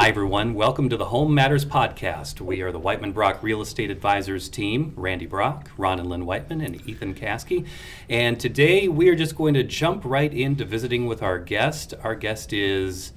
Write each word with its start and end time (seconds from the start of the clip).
Hi, 0.00 0.08
everyone. 0.08 0.54
Welcome 0.54 0.88
to 0.88 0.96
the 0.96 1.04
Home 1.04 1.34
Matters 1.34 1.66
Podcast. 1.66 2.40
We 2.40 2.62
are 2.62 2.72
the 2.72 2.78
Whiteman 2.78 3.12
Brock 3.12 3.42
Real 3.42 3.60
Estate 3.60 3.90
Advisors 3.90 4.48
team 4.48 4.94
Randy 4.96 5.26
Brock, 5.26 5.70
Ron 5.76 6.00
and 6.00 6.08
Lynn 6.08 6.24
Whiteman, 6.24 6.62
and 6.62 6.88
Ethan 6.88 7.14
Caskey. 7.14 7.66
And 8.08 8.40
today 8.40 8.88
we 8.88 9.10
are 9.10 9.14
just 9.14 9.36
going 9.36 9.52
to 9.52 9.62
jump 9.62 10.02
right 10.06 10.32
into 10.32 10.64
visiting 10.64 11.04
with 11.04 11.22
our 11.22 11.38
guest. 11.38 11.92
Our 12.02 12.14
guest 12.14 12.54
is 12.54 13.12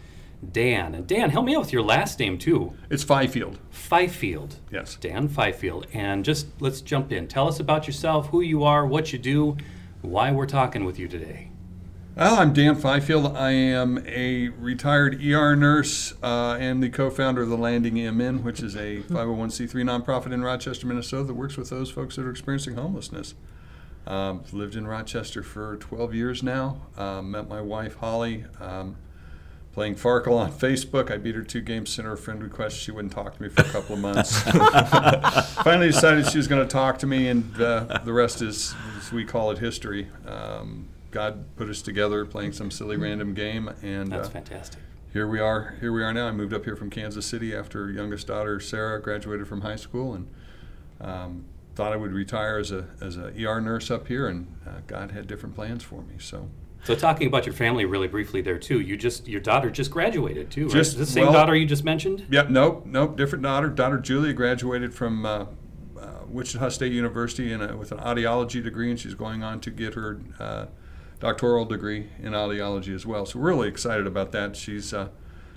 Dan. 0.52 0.94
And 0.94 1.08
Dan, 1.08 1.30
help 1.30 1.46
me 1.46 1.56
out 1.56 1.62
with 1.62 1.72
your 1.72 1.84
last 1.84 2.20
name, 2.20 2.38
too. 2.38 2.74
It's 2.90 3.04
Fifield. 3.04 3.60
Fifield. 3.70 4.60
Yes. 4.70 4.98
Dan 4.98 5.30
Fifield. 5.30 5.88
And 5.94 6.26
just 6.26 6.48
let's 6.60 6.82
jump 6.82 7.14
in. 7.14 7.30
Tell 7.30 7.48
us 7.48 7.62
about 7.62 7.88
yourself, 7.88 8.28
who 8.28 8.42
you 8.42 8.66
are, 8.66 8.86
what 8.86 9.14
you 9.14 9.20
do, 9.20 9.56
why 10.02 10.34
we're 10.34 10.46
talking 10.46 10.84
with 10.84 11.00
you 11.00 11.08
today. 11.08 11.53
Well, 12.16 12.36
I'm 12.36 12.54
Dan 12.54 12.76
Fifield. 12.76 13.36
I 13.36 13.50
am 13.54 14.06
a 14.08 14.50
retired 14.50 15.20
ER 15.26 15.56
nurse 15.56 16.14
uh, 16.22 16.58
and 16.60 16.84
the 16.84 16.90
co-founder 16.90 17.42
of 17.42 17.50
the 17.50 17.58
Landing 17.58 17.96
MN, 17.96 18.44
which 18.44 18.62
is 18.62 18.76
a 18.76 18.98
501c3 19.10 19.74
nonprofit 19.84 20.32
in 20.32 20.44
Rochester, 20.44 20.86
Minnesota 20.86 21.24
that 21.24 21.34
works 21.34 21.58
with 21.58 21.72
those 21.72 21.90
folks 21.90 22.16
that 22.16 22.22
are 22.22 22.30
experiencing 22.30 22.76
homelessness. 22.76 23.34
Um, 24.06 24.44
lived 24.52 24.76
in 24.76 24.86
Rochester 24.86 25.42
for 25.42 25.78
12 25.78 26.14
years 26.14 26.44
now. 26.44 26.82
Um, 27.00 27.32
met 27.32 27.50
my 27.50 27.62
wife 27.62 27.96
Holly 27.96 28.46
um, 28.62 28.96
playing 29.72 29.96
Farkle 29.96 30.38
on 30.38 30.52
Facebook. 30.52 31.10
I 31.10 31.18
beat 31.18 31.34
her 31.34 31.42
two 31.42 31.62
games, 31.62 31.90
sent 31.90 32.06
her 32.06 32.14
a 32.14 32.18
friend 32.18 32.44
request. 32.44 32.78
She 32.78 32.92
wouldn't 32.92 33.14
talk 33.14 33.38
to 33.38 33.42
me 33.42 33.50
for 33.50 33.62
a 33.62 33.70
couple 33.70 33.96
of 33.96 34.02
months. 34.02 34.40
Finally 35.64 35.88
decided 35.88 36.28
she 36.30 36.38
was 36.38 36.48
going 36.48 36.62
to 36.62 36.72
talk 36.72 37.00
to 37.00 37.08
me, 37.08 37.28
and 37.28 37.60
uh, 37.60 38.02
the 38.06 38.14
rest 38.14 38.44
is, 38.44 38.76
as 39.00 39.12
we 39.12 39.26
call 39.26 39.50
it, 39.50 39.58
history. 39.58 40.10
Um, 40.28 40.90
God 41.14 41.56
put 41.56 41.70
us 41.70 41.82
together 41.84 42.26
playing 42.26 42.54
some 42.54 42.72
silly 42.72 42.98
random 42.98 43.36
game, 43.36 43.70
and 43.84 44.12
That's 44.12 44.28
uh, 44.28 44.32
fantastic. 44.32 44.80
here 45.14 45.28
we 45.28 45.40
are. 45.40 45.76
Here 45.80 45.94
we 45.94 46.04
are 46.04 46.12
now. 46.12 46.28
I 46.28 46.32
moved 46.32 46.54
up 46.54 46.66
here 46.66 46.76
from 46.76 46.90
Kansas 46.90 47.26
City 47.26 47.56
after 47.56 47.92
youngest 47.92 48.28
daughter 48.28 48.60
Sarah 48.60 49.00
graduated 49.00 49.48
from 49.48 49.62
high 49.62 49.76
school, 49.76 50.16
and 50.16 50.28
um, 51.00 51.46
thought 51.76 51.94
I 51.94 51.98
would 51.98 52.12
retire 52.14 52.58
as 52.58 52.72
a 52.72 52.88
as 53.00 53.16
a 53.16 53.32
ER 53.46 53.62
nurse 53.62 53.92
up 53.92 54.08
here, 54.08 54.28
and 54.28 54.56
uh, 54.68 54.80
God 54.88 55.12
had 55.12 55.28
different 55.28 55.54
plans 55.54 55.84
for 55.84 56.02
me. 56.02 56.16
So 56.18 56.50
So 56.84 56.96
talking 56.96 57.28
about 57.28 57.46
your 57.46 57.54
family 57.54 57.86
really 57.86 58.08
briefly 58.08 58.42
there 58.42 58.58
too. 58.58 58.80
You 58.80 58.98
just 58.98 59.28
your 59.28 59.40
daughter 59.42 59.70
just 59.70 59.92
graduated 59.92 60.50
too, 60.50 60.64
right? 60.66 60.74
Just- 60.74 60.98
the 60.98 61.06
same 61.06 61.26
well- 61.26 61.34
daughter 61.34 61.56
you 61.56 61.68
just 61.68 61.84
mentioned? 61.84 62.26
Yep, 62.32 62.50
nope, 62.50 62.88
nope, 62.88 63.18
different 63.18 63.44
daughter. 63.44 63.70
Daughter 63.70 64.00
Julia 64.00 64.34
graduated 64.34 64.96
from 64.96 65.28
uh, 65.28 65.46
uh, 66.00 66.08
Wichita 66.28 66.70
State 66.70 66.92
University 66.92 67.52
in 67.54 67.62
a, 67.62 67.78
with 67.78 67.92
an 67.92 68.00
audiology 68.00 68.64
degree, 68.64 68.90
and 68.90 69.00
she's 69.00 69.14
going 69.14 69.44
on 69.44 69.60
to 69.60 69.70
get 69.70 69.94
her 69.94 70.20
uh, 70.40 70.66
doctoral 71.24 71.64
degree 71.64 72.10
in 72.22 72.34
audiology 72.34 72.94
as 72.94 73.06
well. 73.06 73.26
So 73.26 73.40
we're 73.40 73.48
really 73.48 73.70
excited 73.70 74.06
about 74.06 74.34
that. 74.34 74.58
She's 74.58 74.94
uh, 74.94 75.08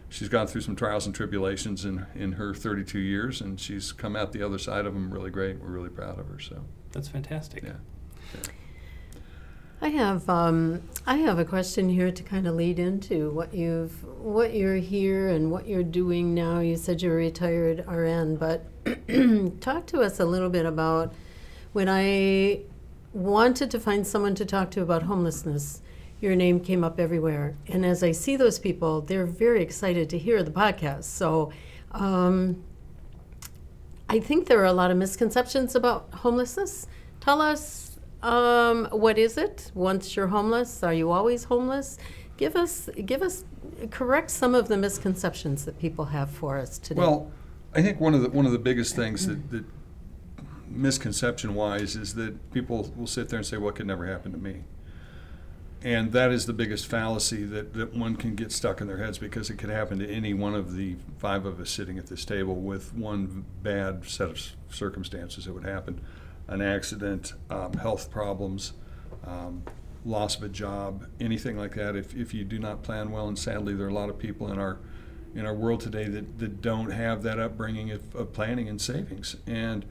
she's 0.09 0.29
gone 0.29 0.47
through 0.47 0.61
some 0.61 0.77
trials 0.77 1.07
and 1.07 1.15
tribulations 1.15 1.85
in, 1.85 2.07
in 2.15 2.33
her 2.33 2.55
32 2.55 3.01
years, 3.01 3.41
and 3.41 3.59
she's 3.59 3.91
come 3.91 4.15
out 4.15 4.33
the 4.33 4.45
other 4.45 4.59
side 4.59 4.87
of 4.87 4.95
them 4.95 5.13
really 5.13 5.31
great. 5.31 5.61
We're 5.61 5.71
really 5.71 5.89
proud 5.89 6.21
of 6.21 6.29
her. 6.29 6.39
So 6.39 6.65
That's 6.93 7.09
fantastic. 7.09 7.65
yeah. 7.65 7.73
I 9.83 9.89
have 9.89 10.31
um, 10.31 10.83
I 11.05 11.17
have 11.17 11.41
a 11.41 11.45
question 11.45 11.89
here 11.89 12.13
to 12.13 12.23
kind 12.23 12.47
of 12.47 12.55
lead 12.55 12.79
into 12.79 13.31
what 13.31 13.53
you've 13.53 14.05
what 14.05 14.55
you're 14.55 14.77
here 14.77 15.31
and 15.31 15.51
what 15.51 15.67
you're 15.67 15.83
doing 15.83 16.33
now. 16.33 16.61
You 16.61 16.77
said 16.77 17.03
you're 17.03 17.15
a 17.15 17.17
retired 17.17 17.85
RN, 17.89 18.37
but 18.37 18.65
talk 19.61 19.87
to 19.87 20.01
us 20.01 20.21
a 20.21 20.25
little 20.25 20.49
bit 20.49 20.65
about 20.65 21.13
when 21.73 21.89
I 21.89 22.61
wanted 23.17 23.71
to 23.71 23.81
find 23.81 24.07
someone 24.07 24.35
to 24.37 24.45
talk 24.45 24.71
to 24.73 24.83
about 24.83 25.03
homelessness. 25.05 25.83
Your 26.21 26.37
name 26.37 26.61
came 26.61 26.83
up 26.85 26.99
everywhere, 26.99 27.57
and 27.67 27.85
as 27.85 28.03
I 28.03 28.13
see 28.13 28.37
those 28.37 28.59
people, 28.59 29.01
they're 29.01 29.27
very 29.27 29.63
excited 29.63 30.09
to 30.11 30.19
hear 30.19 30.43
the 30.43 30.51
podcast. 30.51 31.05
So. 31.05 31.53
Um, 31.93 32.63
I 34.09 34.21
think 34.21 34.47
there 34.47 34.61
are 34.61 34.67
a 34.67 34.73
lot 34.73 34.91
of 34.91 34.97
misconceptions 34.97 35.75
about 35.75 36.09
homelessness. 36.15 36.87
Tell 37.21 37.41
us, 37.43 37.99
um, 38.23 38.87
what 38.93 39.19
is 39.19 39.37
it? 39.37 39.73
Once 39.75 40.15
you're 40.15 40.29
homeless, 40.29 40.83
are 40.83 40.93
you 40.93 41.11
always 41.11 41.45
homeless? 41.45 41.99
Give 42.37 42.55
us, 42.55 42.89
give 43.05 43.23
us, 43.23 43.45
correct 43.91 44.31
some 44.31 44.55
of 44.55 44.69
the 44.69 44.77
misconceptions 44.77 45.65
that 45.65 45.79
people 45.79 46.05
have 46.07 46.31
for 46.31 46.57
us 46.59 46.79
today. 46.79 47.01
Well, 47.01 47.33
I 47.75 47.83
think 47.83 48.01
one 48.01 48.15
of 48.15 48.23
the 48.23 48.31
one 48.31 48.47
of 48.47 48.53
the 48.53 48.59
biggest 48.59 48.95
things 48.95 49.27
that, 49.27 49.51
that 49.51 49.65
misconception 50.69 51.55
wise 51.55 51.97
is 51.97 52.15
that 52.15 52.53
people 52.53 52.93
will 52.97 53.07
sit 53.07 53.29
there 53.29 53.39
and 53.39 53.47
say, 53.47 53.57
"Well, 53.57 53.71
it 53.71 53.77
could 53.77 53.87
never 53.87 54.07
happen 54.07 54.33
to 54.33 54.39
me," 54.39 54.65
and 55.83 56.13
that 56.13 56.33
is 56.33 56.47
the 56.47 56.53
biggest 56.53 56.87
fallacy 56.87 57.45
that, 57.45 57.75
that 57.75 57.95
one 57.95 58.17
can 58.17 58.35
get 58.35 58.53
stuck 58.53 58.81
in 58.81 58.87
their 58.87 58.99
heads 58.99 59.19
because 59.19 59.51
it 59.51 59.57
could 59.57 59.71
happen 59.71 59.99
to 59.99 60.09
any 60.09 60.35
one 60.35 60.55
of 60.55 60.75
the 60.75 60.97
five 61.19 61.47
of 61.47 61.61
us 61.61 61.71
sitting 61.71 61.99
at 61.99 62.07
this 62.07 62.25
table 62.25 62.57
with 62.57 62.95
one 62.95 63.45
bad 63.63 64.05
set 64.05 64.31
of 64.31 64.41
circumstances 64.71 65.45
that 65.45 65.53
would 65.53 65.65
happen, 65.65 66.01
an 66.49 66.61
accident, 66.61 67.33
um, 67.51 67.75
health 67.75 68.11
problems. 68.11 68.73
Um, 69.25 69.63
loss 70.05 70.37
of 70.37 70.45
a 70.45 70.49
job, 70.49 71.05
anything 71.19 71.57
like 71.59 71.75
that. 71.75 71.97
If, 71.97 72.15
if 72.15 72.33
you 72.33 72.45
do 72.45 72.61
not 72.61 72.85
plan 72.85 73.11
well, 73.11 73.27
and 73.27 73.37
sadly, 73.37 73.75
there 73.75 73.87
are 73.87 73.91
a 73.91 73.95
lot 73.95 74.09
of 74.09 74.19
people 74.19 74.53
in 74.53 74.59
our 74.59 74.79
in 75.37 75.45
our 75.45 75.55
world 75.55 75.81
today 75.81 76.09
that, 76.09 76.39
that 76.39 76.63
don't 76.63 76.91
have 76.91 77.23
that 77.23 77.39
upbringing 77.39 77.91
of, 77.91 78.15
of 78.15 78.33
planning 78.33 78.69
and 78.69 78.81
savings. 78.81 79.37
And 79.47 79.85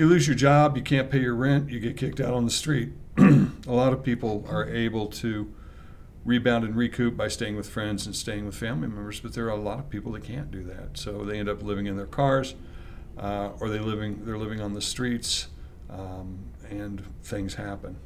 you 0.00 0.06
lose 0.06 0.26
your 0.26 0.34
job, 0.34 0.78
you 0.78 0.82
can't 0.82 1.10
pay 1.10 1.20
your 1.20 1.34
rent, 1.34 1.68
you 1.68 1.78
get 1.78 1.94
kicked 1.94 2.20
out 2.20 2.32
on 2.32 2.46
the 2.46 2.50
street. 2.50 2.88
a 3.18 3.50
lot 3.66 3.92
of 3.92 4.02
people 4.02 4.46
are 4.48 4.66
able 4.66 5.06
to 5.06 5.52
rebound 6.24 6.64
and 6.64 6.74
recoup 6.74 7.18
by 7.18 7.28
staying 7.28 7.54
with 7.54 7.68
friends 7.68 8.06
and 8.06 8.16
staying 8.16 8.46
with 8.46 8.54
family 8.54 8.88
members, 8.88 9.20
but 9.20 9.34
there 9.34 9.44
are 9.44 9.50
a 9.50 9.56
lot 9.56 9.78
of 9.78 9.90
people 9.90 10.12
that 10.12 10.24
can't 10.24 10.50
do 10.50 10.62
that. 10.64 10.96
So 10.96 11.22
they 11.22 11.38
end 11.38 11.50
up 11.50 11.62
living 11.62 11.84
in 11.84 11.98
their 11.98 12.06
cars, 12.06 12.54
uh, 13.18 13.50
or 13.60 13.68
they 13.68 13.78
living 13.78 14.24
they're 14.24 14.38
living 14.38 14.62
on 14.62 14.72
the 14.72 14.80
streets, 14.80 15.48
um, 15.90 16.38
and 16.70 17.04
things 17.22 17.56
happen. 17.56 17.96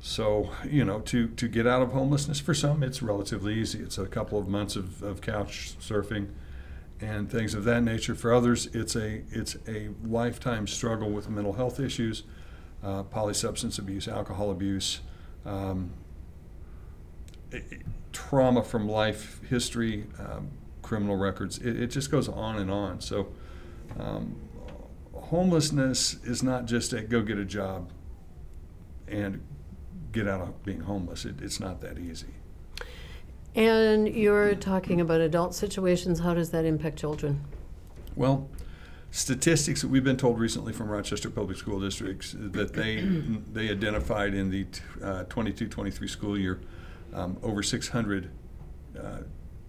So, 0.00 0.52
you 0.64 0.84
know, 0.84 1.00
to, 1.00 1.28
to 1.28 1.48
get 1.48 1.66
out 1.66 1.82
of 1.82 1.90
homelessness, 1.90 2.38
for 2.38 2.54
some, 2.54 2.84
it's 2.84 3.02
relatively 3.02 3.54
easy. 3.54 3.80
It's 3.80 3.98
a 3.98 4.06
couple 4.06 4.38
of 4.38 4.46
months 4.46 4.76
of, 4.76 5.02
of 5.02 5.20
couch 5.20 5.74
surfing 5.80 6.28
and 7.02 7.28
things 7.30 7.52
of 7.52 7.64
that 7.64 7.82
nature. 7.82 8.14
For 8.14 8.32
others, 8.32 8.66
it's 8.66 8.94
a, 8.94 9.22
it's 9.30 9.56
a 9.66 9.90
lifetime 10.04 10.66
struggle 10.66 11.10
with 11.10 11.28
mental 11.28 11.54
health 11.54 11.80
issues, 11.80 12.22
uh, 12.82 13.02
polysubstance 13.02 13.78
abuse, 13.78 14.06
alcohol 14.06 14.50
abuse, 14.50 15.00
um, 15.44 15.92
trauma 18.12 18.62
from 18.62 18.88
life 18.88 19.40
history, 19.48 20.06
um, 20.18 20.52
criminal 20.80 21.16
records. 21.16 21.58
It, 21.58 21.80
it 21.80 21.86
just 21.88 22.10
goes 22.10 22.28
on 22.28 22.56
and 22.56 22.70
on. 22.70 23.00
So, 23.00 23.28
um, 23.98 24.36
homelessness 25.12 26.22
is 26.24 26.42
not 26.42 26.66
just 26.66 26.92
a 26.92 27.02
go 27.02 27.22
get 27.22 27.36
a 27.36 27.44
job 27.44 27.90
and 29.08 29.42
get 30.12 30.28
out 30.28 30.40
of 30.40 30.64
being 30.64 30.80
homeless. 30.80 31.24
It, 31.24 31.42
it's 31.42 31.58
not 31.58 31.80
that 31.80 31.98
easy. 31.98 32.34
And 33.54 34.08
you're 34.08 34.54
talking 34.54 35.00
about 35.00 35.20
adult 35.20 35.54
situations. 35.54 36.20
How 36.20 36.34
does 36.34 36.50
that 36.50 36.64
impact 36.64 36.98
children? 36.98 37.44
Well, 38.16 38.48
statistics 39.10 39.82
that 39.82 39.88
we've 39.88 40.04
been 40.04 40.16
told 40.16 40.38
recently 40.38 40.72
from 40.72 40.88
Rochester 40.88 41.30
Public 41.30 41.58
School 41.58 41.80
Districts 41.80 42.34
that 42.38 42.72
they 42.74 43.00
they 43.52 43.70
identified 43.70 44.34
in 44.34 44.50
the 44.50 44.66
uh, 45.02 45.24
22-23 45.24 46.08
school 46.08 46.38
year 46.38 46.60
um, 47.12 47.36
over 47.42 47.62
600 47.62 48.30
uh, 48.98 49.18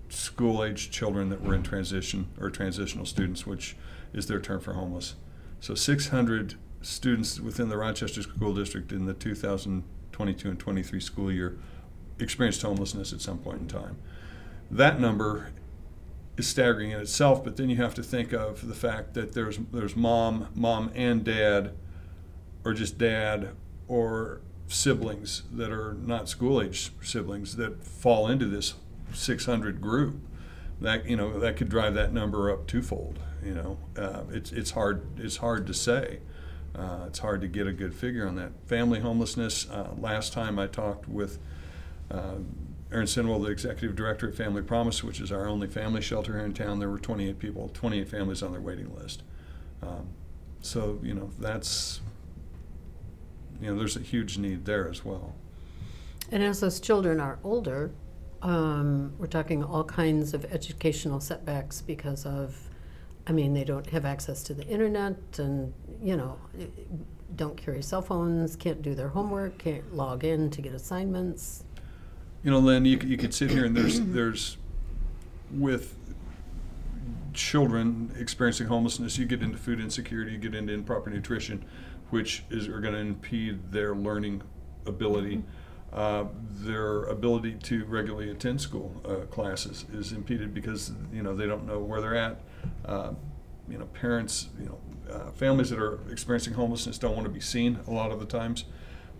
school-aged 0.09 0.91
children 0.91 1.29
that 1.29 1.41
were 1.41 1.55
in 1.55 1.63
transition 1.63 2.27
or 2.39 2.49
transitional 2.49 3.05
students, 3.05 3.45
which 3.45 3.75
is 4.13 4.27
their 4.27 4.39
term 4.39 4.61
for 4.61 4.73
homeless. 4.73 5.15
So 5.59 5.75
600 5.75 6.55
students 6.81 7.39
within 7.39 7.69
the 7.69 7.77
Rochester 7.77 8.21
School 8.21 8.53
District 8.53 8.91
in 8.91 9.05
the 9.05 9.13
2022 9.13 10.49
and 10.49 10.59
23 10.59 10.99
school 10.99 11.31
year 11.31 11.57
experienced 12.23 12.61
homelessness 12.61 13.13
at 13.13 13.21
some 13.21 13.37
point 13.37 13.61
in 13.61 13.67
time. 13.67 13.97
That 14.71 14.99
number 14.99 15.51
is 16.37 16.47
staggering 16.47 16.91
in 16.91 16.99
itself, 16.99 17.43
but 17.43 17.57
then 17.57 17.69
you 17.69 17.75
have 17.77 17.93
to 17.95 18.03
think 18.03 18.33
of 18.33 18.67
the 18.67 18.73
fact 18.73 19.13
that 19.13 19.33
there's 19.33 19.59
there's 19.71 19.95
mom, 19.95 20.47
mom 20.55 20.91
and 20.95 21.23
dad, 21.23 21.73
or 22.65 22.73
just 22.73 22.97
dad, 22.97 23.49
or 23.87 24.41
siblings 24.67 25.43
that 25.51 25.71
are 25.71 25.93
not 25.93 26.27
school 26.27 26.61
age 26.61 26.91
siblings 27.01 27.55
that 27.57 27.83
fall 27.83 28.27
into 28.27 28.45
this 28.45 28.73
600 29.13 29.81
group. 29.81 30.15
That 30.81 31.05
you 31.05 31.15
know 31.15 31.39
that 31.39 31.55
could 31.55 31.69
drive 31.69 31.93
that 31.93 32.11
number 32.11 32.51
up 32.51 32.67
twofold. 32.67 33.19
You 33.43 33.53
know, 33.53 33.77
uh, 33.97 34.23
it's 34.31 34.51
it's 34.51 34.71
hard 34.71 35.05
it's 35.17 35.37
hard 35.37 35.67
to 35.67 35.73
say. 35.73 36.19
Uh, 36.75 37.05
it's 37.07 37.19
hard 37.19 37.39
to 37.41 37.47
get 37.47 37.67
a 37.67 37.71
good 37.71 37.93
figure 37.93 38.27
on 38.27 38.35
that. 38.35 38.51
Family 38.65 38.99
homelessness. 38.99 39.69
Uh, 39.69 39.91
last 39.97 40.33
time 40.33 40.57
I 40.57 40.65
talked 40.65 41.07
with 41.07 41.37
Aaron 42.93 43.07
Sinwell, 43.07 43.43
the 43.43 43.49
executive 43.49 43.95
director 43.95 44.27
at 44.27 44.35
Family 44.35 44.61
Promise, 44.61 45.03
which 45.03 45.19
is 45.19 45.31
our 45.31 45.47
only 45.47 45.67
family 45.67 46.01
shelter 46.01 46.33
here 46.33 46.45
in 46.45 46.53
town, 46.53 46.79
there 46.79 46.89
were 46.89 46.99
28 46.99 47.39
people, 47.39 47.71
28 47.73 48.07
families 48.07 48.43
on 48.43 48.51
their 48.51 48.61
waiting 48.61 48.93
list. 48.95 49.23
Um, 49.81 50.09
so, 50.61 50.99
you 51.01 51.15
know, 51.15 51.31
that's, 51.39 52.01
you 53.59 53.71
know, 53.71 53.77
there's 53.77 53.97
a 53.97 54.01
huge 54.01 54.37
need 54.37 54.65
there 54.65 54.87
as 54.87 55.03
well. 55.03 55.33
And 56.31 56.43
as 56.43 56.59
those 56.59 56.79
children 56.79 57.19
are 57.19 57.39
older, 57.43 57.91
um, 58.43 59.13
we're 59.17 59.25
talking 59.25 59.63
all 59.63 59.83
kinds 59.83 60.35
of 60.35 60.45
educational 60.45 61.19
setbacks 61.19 61.81
because 61.81 62.25
of, 62.27 62.55
I 63.25 63.31
mean, 63.31 63.53
they 63.53 63.63
don't 63.63 63.89
have 63.89 64.05
access 64.05 64.43
to 64.43 64.53
the 64.53 64.67
internet 64.67 65.17
and, 65.39 65.73
you 66.01 66.15
know, 66.15 66.37
don't 67.35 67.57
carry 67.57 67.81
cell 67.81 68.01
phones, 68.01 68.55
can't 68.55 68.83
do 68.83 68.93
their 68.93 69.09
homework, 69.09 69.57
can't 69.57 69.95
log 69.95 70.23
in 70.23 70.51
to 70.51 70.61
get 70.61 70.73
assignments. 70.73 71.63
You 72.43 72.51
know, 72.51 72.59
Lynn, 72.59 72.85
you, 72.85 72.97
you 73.05 73.17
could 73.17 73.33
sit 73.33 73.51
here 73.51 73.65
and 73.65 73.75
there's, 73.75 74.01
there's, 74.01 74.57
with 75.51 75.97
children 77.33 78.11
experiencing 78.19 78.67
homelessness, 78.67 79.17
you 79.17 79.25
get 79.25 79.41
into 79.41 79.57
food 79.57 79.79
insecurity, 79.79 80.33
you 80.33 80.37
get 80.37 80.53
into 80.53 80.73
improper 80.73 81.09
nutrition, 81.09 81.65
which 82.09 82.43
is, 82.49 82.67
are 82.67 82.79
gonna 82.79 82.97
impede 82.97 83.71
their 83.71 83.95
learning 83.95 84.41
ability. 84.85 85.43
Uh, 85.91 86.25
their 86.49 87.03
ability 87.03 87.53
to 87.61 87.85
regularly 87.85 88.31
attend 88.31 88.59
school, 88.59 88.99
uh, 89.05 89.25
classes 89.27 89.85
is 89.93 90.11
impeded 90.11 90.51
because, 90.53 90.91
you 91.13 91.21
know, 91.21 91.35
they 91.35 91.45
don't 91.45 91.67
know 91.67 91.79
where 91.79 92.01
they're 92.01 92.15
at. 92.15 92.39
Uh, 92.85 93.13
You 93.69 93.77
know, 93.77 93.85
parents, 93.85 94.49
you 94.59 94.65
know, 94.65 94.77
uh, 95.09 95.31
families 95.31 95.69
that 95.69 95.79
are 95.79 95.99
experiencing 96.11 96.53
homelessness 96.55 96.97
don't 96.97 97.15
wanna 97.15 97.29
be 97.29 97.39
seen 97.39 97.79
a 97.87 97.91
lot 97.91 98.11
of 98.11 98.19
the 98.19 98.25
times 98.25 98.65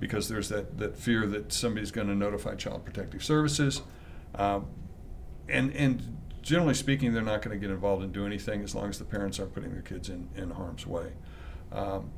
because 0.03 0.27
there's 0.27 0.49
that, 0.49 0.77
that 0.77 0.97
fear 0.97 1.25
that 1.25 1.53
somebody's 1.53 1.89
going 1.89 2.07
to 2.07 2.13
notify 2.13 2.55
Child 2.55 2.83
Protective 2.83 3.23
Services. 3.23 3.81
Um, 4.35 4.67
and, 5.47 5.73
and 5.73 6.17
generally 6.41 6.73
speaking, 6.73 7.13
they're 7.13 7.21
not 7.21 7.41
going 7.41 7.57
to 7.57 7.61
get 7.61 7.71
involved 7.73 8.03
and 8.03 8.11
do 8.11 8.25
anything 8.25 8.63
as 8.63 8.75
long 8.75 8.89
as 8.89 8.99
the 8.99 9.05
parents 9.05 9.39
aren't 9.39 9.53
putting 9.53 9.71
their 9.71 9.81
kids 9.81 10.09
in, 10.09 10.27
in 10.35 10.49
harm's 10.49 10.85
way. 10.85 11.13
Um, 11.71 12.11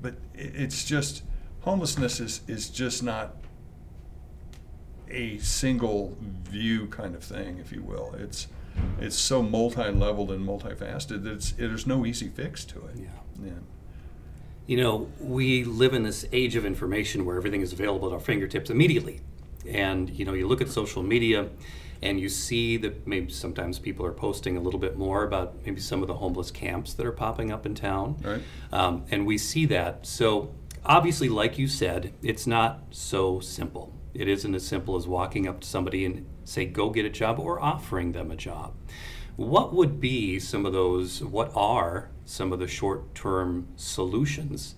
but 0.00 0.14
it, 0.32 0.54
it's 0.54 0.84
just, 0.84 1.24
homelessness 1.62 2.20
is, 2.20 2.42
is 2.46 2.70
just 2.70 3.02
not 3.02 3.34
a 5.10 5.38
single 5.38 6.16
view 6.48 6.86
kind 6.86 7.16
of 7.16 7.24
thing, 7.24 7.58
if 7.58 7.72
you 7.72 7.82
will. 7.82 8.14
It's, 8.16 8.46
it's 9.00 9.16
so 9.16 9.42
multi-leveled 9.42 10.30
and 10.30 10.46
multifaceted 10.46 11.24
that 11.24 11.32
it's, 11.32 11.50
there's 11.50 11.84
no 11.84 12.06
easy 12.06 12.28
fix 12.28 12.64
to 12.66 12.78
it. 12.86 12.96
Yeah. 12.96 13.06
Yeah. 13.44 13.50
You 14.66 14.78
know, 14.78 15.10
we 15.20 15.64
live 15.64 15.92
in 15.92 16.04
this 16.04 16.24
age 16.32 16.56
of 16.56 16.64
information 16.64 17.24
where 17.24 17.36
everything 17.36 17.60
is 17.60 17.72
available 17.72 18.08
at 18.08 18.14
our 18.14 18.20
fingertips 18.20 18.70
immediately. 18.70 19.20
And, 19.66 20.10
you 20.10 20.24
know, 20.24 20.32
you 20.32 20.46
look 20.46 20.60
at 20.60 20.68
social 20.68 21.02
media 21.02 21.48
and 22.02 22.18
you 22.18 22.28
see 22.28 22.76
that 22.78 23.06
maybe 23.06 23.30
sometimes 23.30 23.78
people 23.78 24.04
are 24.06 24.12
posting 24.12 24.56
a 24.56 24.60
little 24.60 24.80
bit 24.80 24.96
more 24.96 25.24
about 25.24 25.54
maybe 25.64 25.80
some 25.80 26.02
of 26.02 26.08
the 26.08 26.14
homeless 26.14 26.50
camps 26.50 26.94
that 26.94 27.06
are 27.06 27.12
popping 27.12 27.50
up 27.50 27.66
in 27.66 27.74
town. 27.74 28.16
Right. 28.22 28.42
Um, 28.72 29.04
and 29.10 29.26
we 29.26 29.38
see 29.38 29.66
that. 29.66 30.06
So, 30.06 30.54
obviously, 30.84 31.28
like 31.28 31.58
you 31.58 31.68
said, 31.68 32.12
it's 32.22 32.46
not 32.46 32.84
so 32.90 33.40
simple. 33.40 33.92
It 34.12 34.28
isn't 34.28 34.54
as 34.54 34.66
simple 34.66 34.96
as 34.96 35.06
walking 35.06 35.48
up 35.48 35.60
to 35.60 35.66
somebody 35.66 36.04
and 36.04 36.26
say, 36.44 36.66
go 36.66 36.90
get 36.90 37.04
a 37.04 37.10
job 37.10 37.38
or 37.38 37.60
offering 37.60 38.12
them 38.12 38.30
a 38.30 38.36
job. 38.36 38.74
What 39.36 39.74
would 39.74 40.00
be 40.00 40.38
some 40.38 40.64
of 40.64 40.72
those, 40.72 41.22
what 41.22 41.50
are 41.54 42.10
some 42.24 42.52
of 42.52 42.58
the 42.58 42.66
short 42.66 43.14
term 43.14 43.68
solutions 43.76 44.74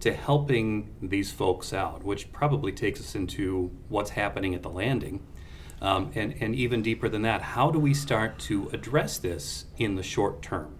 to 0.00 0.12
helping 0.12 0.94
these 1.00 1.32
folks 1.32 1.72
out? 1.72 2.04
Which 2.04 2.32
probably 2.32 2.72
takes 2.72 3.00
us 3.00 3.14
into 3.14 3.70
what's 3.88 4.10
happening 4.10 4.54
at 4.54 4.62
the 4.62 4.70
landing. 4.70 5.26
Um, 5.80 6.12
and, 6.14 6.34
and 6.40 6.54
even 6.54 6.82
deeper 6.82 7.08
than 7.08 7.22
that, 7.22 7.42
how 7.42 7.70
do 7.70 7.78
we 7.78 7.92
start 7.92 8.38
to 8.40 8.70
address 8.72 9.18
this 9.18 9.66
in 9.76 9.96
the 9.96 10.02
short 10.02 10.40
term? 10.40 10.76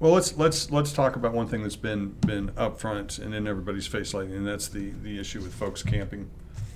Well, 0.00 0.12
let's 0.12 0.36
let's 0.36 0.70
let's 0.70 0.92
talk 0.92 1.16
about 1.16 1.32
one 1.32 1.46
thing 1.46 1.62
that's 1.62 1.76
been 1.76 2.10
been 2.26 2.52
up 2.56 2.78
front 2.80 3.18
and 3.18 3.34
in 3.34 3.46
everybody's 3.46 3.86
face 3.86 4.12
lately, 4.12 4.36
and 4.36 4.46
that's 4.46 4.68
the 4.68 4.90
the 5.02 5.18
issue 5.18 5.40
with 5.40 5.54
folks 5.54 5.82
camping 5.82 6.30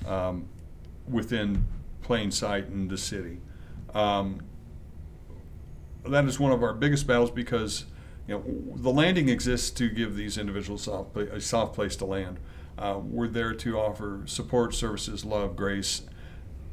um, 0.06 0.48
within 1.06 1.66
plain 2.02 2.30
sight 2.30 2.68
in 2.68 2.88
the 2.88 2.96
city. 2.96 3.40
Um, 3.92 4.40
that 6.06 6.24
is 6.24 6.38
one 6.38 6.52
of 6.52 6.62
our 6.62 6.72
biggest 6.72 7.06
battles 7.06 7.30
because 7.30 7.84
you 8.28 8.34
know 8.34 8.44
the 8.76 8.90
landing 8.90 9.28
exists 9.28 9.70
to 9.70 9.88
give 9.88 10.14
these 10.14 10.38
individuals 10.38 10.82
soft 10.82 11.16
a 11.16 11.40
soft 11.40 11.74
place 11.74 11.96
to 11.96 12.04
land. 12.04 12.38
Uh, 12.76 13.00
we're 13.02 13.26
there 13.26 13.54
to 13.54 13.76
offer 13.76 14.22
support, 14.26 14.74
services, 14.74 15.24
love, 15.24 15.56
grace, 15.56 16.02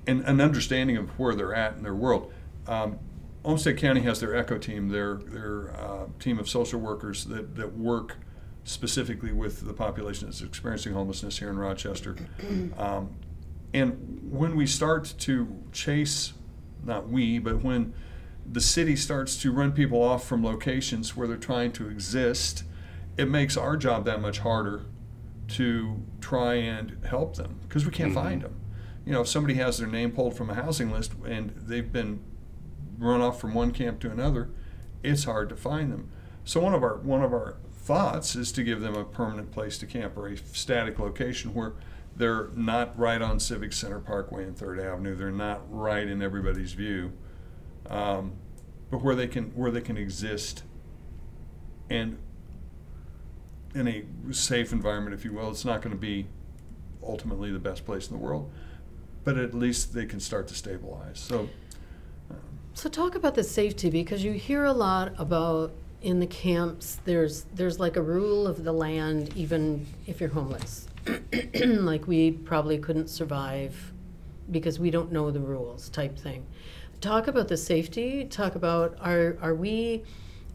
and 0.06 0.22
an 0.26 0.40
understanding 0.40 0.98
of 0.98 1.10
where 1.18 1.34
they're 1.34 1.56
at 1.56 1.78
in 1.78 1.84
their 1.84 1.96
world. 1.96 2.32
Um, 2.68 3.00
Olmsted 3.44 3.78
County 3.78 4.02
has 4.02 4.20
their 4.20 4.36
ECHO 4.36 4.58
team, 4.58 4.90
their 4.90 5.16
their 5.16 5.72
uh, 5.72 6.06
team 6.20 6.38
of 6.38 6.50
social 6.50 6.80
workers 6.80 7.26
that, 7.26 7.56
that 7.56 7.78
work 7.78 8.18
specifically 8.66 9.32
with 9.32 9.66
the 9.66 9.74
population 9.74 10.28
that's 10.28 10.42
experiencing 10.42 10.94
homelessness 10.94 11.40
here 11.40 11.50
in 11.50 11.58
Rochester. 11.58 12.16
Um, 12.78 13.16
and 13.74 14.32
when 14.32 14.56
we 14.56 14.66
start 14.66 15.14
to 15.20 15.62
chase, 15.74 16.32
not 16.86 17.10
we, 17.10 17.40
but 17.40 17.62
when 17.62 17.94
the 18.50 18.62
city 18.62 18.96
starts 18.96 19.36
to 19.42 19.52
run 19.52 19.72
people 19.72 20.02
off 20.02 20.28
from 20.28 20.44
locations 20.44 21.16
where 21.16 21.28
they're 21.28 21.38
trying 21.38 21.72
to 21.74 21.90
exist, 21.90 22.64
it 23.18 23.30
makes 23.30 23.58
our 23.58 23.76
job 23.78 24.06
that 24.06 24.22
much 24.22 24.40
harder 24.40 24.84
to 25.48 26.02
try 26.22 26.56
and 26.56 26.98
help 27.06 27.36
them 27.36 27.60
because 27.64 27.86
we 27.86 27.92
can't 27.92 28.12
Mhm. 28.12 28.16
find 28.16 28.42
them. 28.42 28.56
You 29.06 29.14
know, 29.14 29.22
if 29.22 29.28
somebody 29.28 29.56
has 29.56 29.78
their 29.78 29.88
name 29.88 30.12
pulled 30.12 30.36
from 30.36 30.50
a 30.50 30.56
housing 30.56 30.92
list 30.92 31.14
and 31.26 31.52
they've 31.56 31.92
been 31.92 32.20
run 32.98 33.22
off 33.22 33.40
from 33.40 33.54
one 33.54 33.72
camp 33.72 34.00
to 34.02 34.12
another, 34.12 34.50
it's 35.04 35.26
hard 35.26 35.50
to 35.50 35.56
find 35.56 35.92
them. 35.92 36.10
So 36.44 36.60
one 36.62 36.74
of 36.74 36.84
our 36.84 36.98
one 36.98 37.24
of 37.24 37.34
our 37.34 37.58
thoughts 37.74 38.36
is 38.36 38.52
to 38.54 38.64
give 38.64 38.82
them 38.82 38.96
a 38.96 39.04
permanent 39.04 39.52
place 39.52 39.78
to 39.80 39.86
camp 39.86 40.18
or 40.18 40.28
a 40.28 40.38
static 40.38 40.98
location 40.98 41.54
where 41.54 41.74
they're 42.16 42.48
not 42.56 42.98
right 42.98 43.22
on 43.22 43.40
Civic 43.40 43.74
Center 43.74 44.00
Parkway 44.00 44.44
and 44.46 44.58
Third 44.58 44.80
Avenue. 44.80 45.16
They're 45.16 45.32
not 45.32 45.62
right 45.70 46.08
in 46.08 46.22
everybody's 46.24 46.74
view, 46.74 47.12
um, 47.90 48.34
but 48.90 49.02
where 49.02 49.16
they 49.16 49.28
can 49.28 49.46
where 49.56 49.72
they 49.72 49.82
can 49.82 49.98
exist 49.98 50.64
and 51.90 52.18
in 53.76 53.88
a 53.88 54.34
safe 54.34 54.72
environment, 54.72 55.14
if 55.14 55.26
you 55.26 55.34
will. 55.34 55.52
It's 55.52 55.66
not 55.66 55.82
going 55.82 55.94
to 55.94 56.00
be 56.00 56.26
ultimately 57.04 57.52
the 57.52 57.60
best 57.60 57.86
place 57.86 58.08
in 58.10 58.18
the 58.18 58.24
world, 58.24 58.50
but 59.24 59.38
at 59.38 59.54
least 59.54 59.94
they 59.94 60.06
can 60.06 60.20
start 60.20 60.48
to 60.48 60.56
stabilize. 60.56 61.20
So. 61.20 61.50
um, 62.32 62.38
So 62.74 62.90
talk 62.90 63.16
about 63.16 63.36
the 63.36 63.44
safety 63.44 63.90
because 63.90 64.24
you 64.24 64.32
hear 64.32 64.64
a 64.64 64.74
lot 64.74 65.14
about 65.18 65.74
in 66.02 66.20
the 66.20 66.28
camps 66.28 67.00
there's 67.06 67.46
there's 67.56 67.80
like 67.80 67.96
a 67.96 68.02
rule 68.02 68.46
of 68.46 68.64
the 68.64 68.72
land 68.72 69.32
even 69.36 69.86
if 70.08 70.20
you're 70.20 70.30
homeless. 70.30 70.88
like 71.66 72.08
we 72.08 72.32
probably 72.32 72.78
couldn't 72.78 73.10
survive 73.10 73.94
because 74.52 74.80
we 74.80 74.90
don't 74.90 75.12
know 75.12 75.32
the 75.32 75.40
rules 75.40 75.90
type 75.90 76.18
thing. 76.18 76.46
Talk 77.06 77.28
about 77.28 77.48
the 77.48 77.56
safety, 77.56 78.26
talk 78.26 78.56
about 78.56 78.98
are 79.00 79.38
are 79.40 79.54
we 79.54 80.04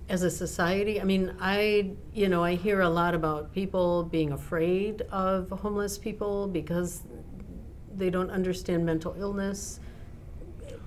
as 0.09 0.25
a 0.25 0.31
society, 0.33 1.01
I 1.01 1.05
mean, 1.05 1.33
I 1.39 1.93
you 2.13 2.29
know, 2.29 2.43
I 2.43 2.57
hear 2.57 2.81
a 2.81 2.89
lot 2.89 3.15
about 3.15 3.53
people 3.55 4.03
being 4.03 4.33
afraid 4.33 5.03
of 5.13 5.49
homeless 5.51 5.97
people 5.97 6.49
because 6.49 7.05
they 7.97 8.11
don't 8.11 8.31
understand 8.31 8.85
mental 8.85 9.15
illness. 9.17 9.79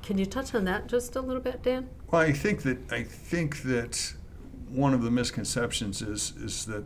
Can 0.01 0.17
you 0.17 0.25
touch 0.25 0.53
on 0.53 0.65
that 0.65 0.87
just 0.87 1.15
a 1.15 1.21
little 1.21 1.41
bit, 1.41 1.63
Dan? 1.63 1.87
Well, 2.11 2.21
I 2.21 2.33
think 2.33 2.63
that 2.63 2.91
I 2.91 3.03
think 3.03 3.61
that 3.61 4.15
one 4.67 4.93
of 4.93 5.01
the 5.01 5.11
misconceptions 5.11 6.01
is 6.01 6.33
is 6.43 6.65
that 6.65 6.83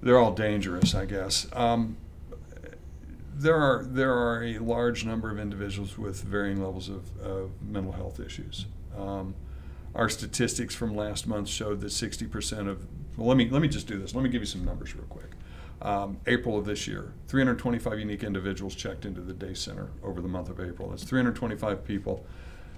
they're 0.00 0.18
all 0.18 0.32
dangerous. 0.32 0.94
I 0.94 1.06
guess 1.06 1.48
um, 1.54 1.96
there 3.40 3.56
are 3.56 3.84
there 3.84 4.12
are 4.12 4.44
a 4.44 4.58
large 4.58 5.04
number 5.04 5.30
of 5.30 5.38
individuals 5.38 5.96
with 5.96 6.22
varying 6.22 6.62
levels 6.62 6.88
of, 6.88 7.18
of 7.20 7.50
mental 7.62 7.92
health 7.92 8.20
issues. 8.20 8.66
Um, 8.96 9.34
our 9.94 10.08
statistics 10.08 10.74
from 10.74 10.94
last 10.94 11.26
month 11.26 11.48
showed 11.48 11.80
that 11.80 11.88
60% 11.88 12.68
of 12.68 12.86
well, 13.16 13.26
let 13.26 13.36
me 13.36 13.48
let 13.48 13.62
me 13.62 13.68
just 13.68 13.86
do 13.86 13.98
this. 13.98 14.14
Let 14.14 14.22
me 14.22 14.30
give 14.30 14.42
you 14.42 14.46
some 14.46 14.64
numbers 14.64 14.94
real 14.94 15.06
quick. 15.06 15.30
Um, 15.82 16.18
April 16.26 16.58
of 16.58 16.66
this 16.66 16.86
year, 16.86 17.14
325 17.28 17.98
unique 17.98 18.22
individuals 18.22 18.74
checked 18.74 19.06
into 19.06 19.22
the 19.22 19.32
day 19.32 19.54
center 19.54 19.90
over 20.02 20.20
the 20.20 20.28
month 20.28 20.50
of 20.50 20.60
April. 20.60 20.90
That's 20.90 21.04
325 21.04 21.84
people 21.84 22.26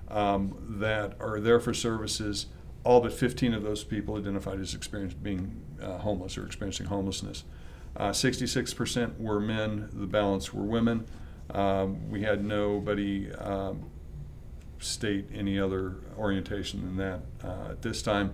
um, 0.09 0.57
that 0.79 1.17
are 1.19 1.41
there 1.41 1.59
for 1.59 1.75
services. 1.75 2.47
All 2.85 3.01
but 3.01 3.13
15 3.13 3.55
of 3.55 3.65
those 3.65 3.83
people 3.83 4.17
identified 4.17 4.61
as 4.61 4.75
experienced 4.75 5.23
being 5.23 5.61
uh, 5.83 5.99
homeless 5.99 6.39
or 6.39 6.47
experiencing 6.47 6.87
homelessness. 6.87 7.43
Uh, 7.97 8.11
66% 8.11 9.19
were 9.19 9.41
men. 9.41 9.89
The 9.93 10.07
balance 10.07 10.53
were 10.53 10.63
women. 10.63 11.07
Um, 11.51 12.11
we 12.11 12.23
had 12.23 12.45
nobody 12.45 13.31
um, 13.33 13.91
state 14.79 15.27
any 15.35 15.59
other 15.59 15.97
orientation 16.17 16.81
than 16.81 16.97
that 16.97 17.21
uh, 17.45 17.73
at 17.73 17.83
this 17.83 18.03
time. 18.03 18.33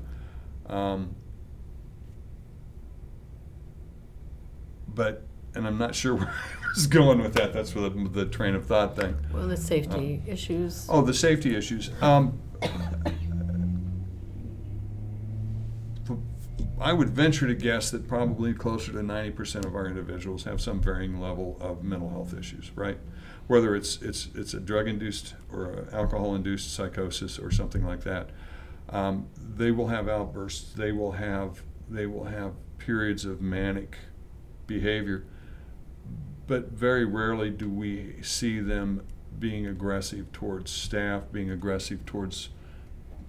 Um, 0.67 1.17
but 4.87 5.25
and 5.55 5.67
I'm 5.67 5.79
not 5.79 5.95
sure 5.95 6.15
where 6.17 6.29
I 6.29 6.69
was 6.75 6.87
going 6.87 7.21
with 7.21 7.35
that. 7.35 7.53
That's 7.53 7.73
the, 7.73 7.91
the 8.13 8.27
train 8.27 8.55
of 8.55 8.67
thought 8.67 8.97
thing. 8.97 9.17
Well, 9.33 9.49
the 9.49 9.57
safety 9.57 10.23
issues. 10.27 10.87
Oh, 10.89 11.03
the 11.03 11.15
safety 11.15 11.57
issues. 11.57 11.91
I, 16.81 16.93
would 16.93 17.11
venture 17.11 17.47
to 17.47 17.55
guess 17.55 17.91
that 17.91 18.07
probably 18.09 18.55
closer 18.55 18.93
to 18.93 18.99
90% 18.99 19.65
of 19.65 19.75
our 19.75 19.87
individuals 19.87 20.45
have 20.45 20.61
some 20.61 20.81
varying 20.81 21.21
level 21.21 21.57
of 21.61 21.83
mental 21.83 22.11
health 22.11 22.35
issues, 22.39 22.71
right? 22.75 22.99
Whether 23.47 23.75
it's 23.75 24.01
it's 24.03 24.29
it's 24.35 24.55
a 24.55 24.61
drug-induced 24.61 25.35
or 25.53 25.89
alcohol-induced 25.93 26.73
psychosis 26.73 27.39
or 27.39 27.51
something 27.51 27.85
like 27.85 28.05
that, 28.05 28.31
um, 28.91 29.29
they 29.37 29.71
will 29.71 29.89
have 29.89 30.09
outbursts. 30.09 30.73
They 30.75 30.93
will 30.93 31.13
have 31.13 31.63
they 31.89 32.07
will 32.07 32.25
have 32.25 32.53
periods 32.79 33.25
of 33.25 33.41
manic 33.41 33.97
behavior, 34.67 35.25
but 36.47 36.73
very 36.73 37.05
rarely 37.05 37.51
do 37.51 37.71
we 37.71 38.17
see 38.23 38.61
them 38.61 39.03
being 39.39 39.67
aggressive 39.67 40.31
towards 40.33 40.71
staff, 40.71 41.25
being 41.33 41.51
aggressive 41.51 42.05
towards 42.05 42.51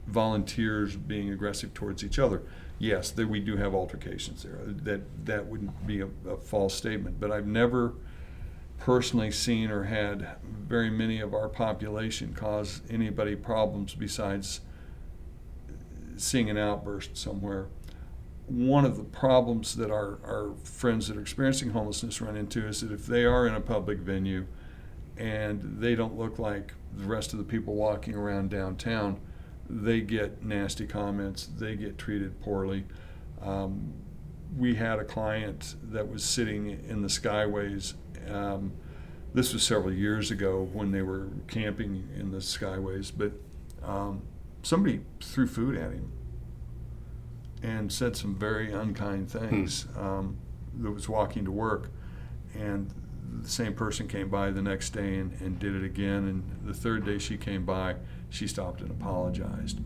volunteers, 0.07 0.95
being 0.95 1.29
aggressive 1.29 1.73
towards 1.73 2.03
each 2.03 2.19
other. 2.19 2.43
Yes, 2.79 3.11
there, 3.11 3.27
we 3.27 3.41
do 3.41 3.57
have 3.57 3.75
altercations 3.75 4.43
there. 4.43 4.59
That 4.65 5.25
that 5.25 5.45
wouldn't 5.45 5.85
be 5.85 5.99
a, 5.99 6.07
a 6.27 6.37
false 6.37 6.73
statement, 6.73 7.19
but 7.19 7.29
I've 7.29 7.45
never 7.45 7.93
personally 8.77 9.31
seen 9.31 9.69
or 9.69 9.83
had 9.83 10.37
very 10.43 10.89
many 10.89 11.19
of 11.19 11.33
our 11.33 11.49
population 11.49 12.33
cause 12.33 12.81
anybody 12.89 13.35
problems 13.35 13.93
besides 13.93 14.61
seeing 16.15 16.49
an 16.49 16.57
outburst 16.57 17.17
somewhere. 17.17 17.67
One 18.47 18.85
of 18.85 18.97
the 18.97 19.03
problems 19.03 19.75
that 19.75 19.91
our, 19.91 20.19
our 20.23 20.53
friends 20.63 21.07
that 21.09 21.17
are 21.17 21.21
experiencing 21.21 21.71
homelessness 21.71 22.21
run 22.21 22.35
into 22.35 22.65
is 22.65 22.81
that 22.81 22.91
if 22.91 23.05
they 23.05 23.25
are 23.25 23.45
in 23.45 23.53
a 23.53 23.61
public 23.61 23.99
venue 23.99 24.47
and 25.17 25.61
they 25.79 25.93
don't 25.93 26.17
look 26.17 26.39
like 26.39 26.73
the 26.95 27.05
rest 27.05 27.33
of 27.33 27.39
the 27.39 27.45
people 27.45 27.75
walking 27.75 28.15
around 28.15 28.49
downtown, 28.49 29.19
they 29.69 30.01
get 30.01 30.43
nasty 30.43 30.87
comments, 30.87 31.47
they 31.57 31.75
get 31.75 31.97
treated 31.97 32.39
poorly. 32.41 32.85
Um, 33.41 33.93
we 34.57 34.75
had 34.75 34.99
a 34.99 35.03
client 35.03 35.75
that 35.83 36.09
was 36.09 36.23
sitting 36.23 36.69
in 36.87 37.01
the 37.01 37.07
skyways. 37.07 37.93
Um, 38.29 38.73
this 39.33 39.53
was 39.53 39.63
several 39.63 39.93
years 39.93 40.31
ago 40.31 40.67
when 40.73 40.91
they 40.91 41.03
were 41.03 41.27
camping 41.47 42.09
in 42.17 42.31
the 42.31 42.39
skyways, 42.39 43.11
but 43.15 43.31
um, 43.83 44.23
somebody 44.63 45.01
threw 45.21 45.45
food 45.45 45.77
at 45.77 45.91
him 45.91 46.11
and 47.61 47.91
said 47.91 48.15
some 48.15 48.35
very 48.35 48.71
unkind 48.71 49.29
things. 49.29 49.87
Um, 49.95 50.37
that 50.77 50.91
was 50.91 51.09
walking 51.09 51.45
to 51.45 51.51
work, 51.51 51.91
and 52.55 52.93
the 53.41 53.49
same 53.49 53.73
person 53.73 54.07
came 54.07 54.29
by 54.29 54.51
the 54.51 54.61
next 54.61 54.91
day 54.91 55.15
and, 55.17 55.39
and 55.41 55.59
did 55.59 55.75
it 55.75 55.83
again. 55.83 56.27
And 56.27 56.43
the 56.65 56.73
third 56.73 57.05
day 57.05 57.17
she 57.17 57.37
came 57.37 57.65
by, 57.65 57.95
she 58.29 58.47
stopped 58.47 58.81
and 58.81 58.91
apologized. 58.91 59.79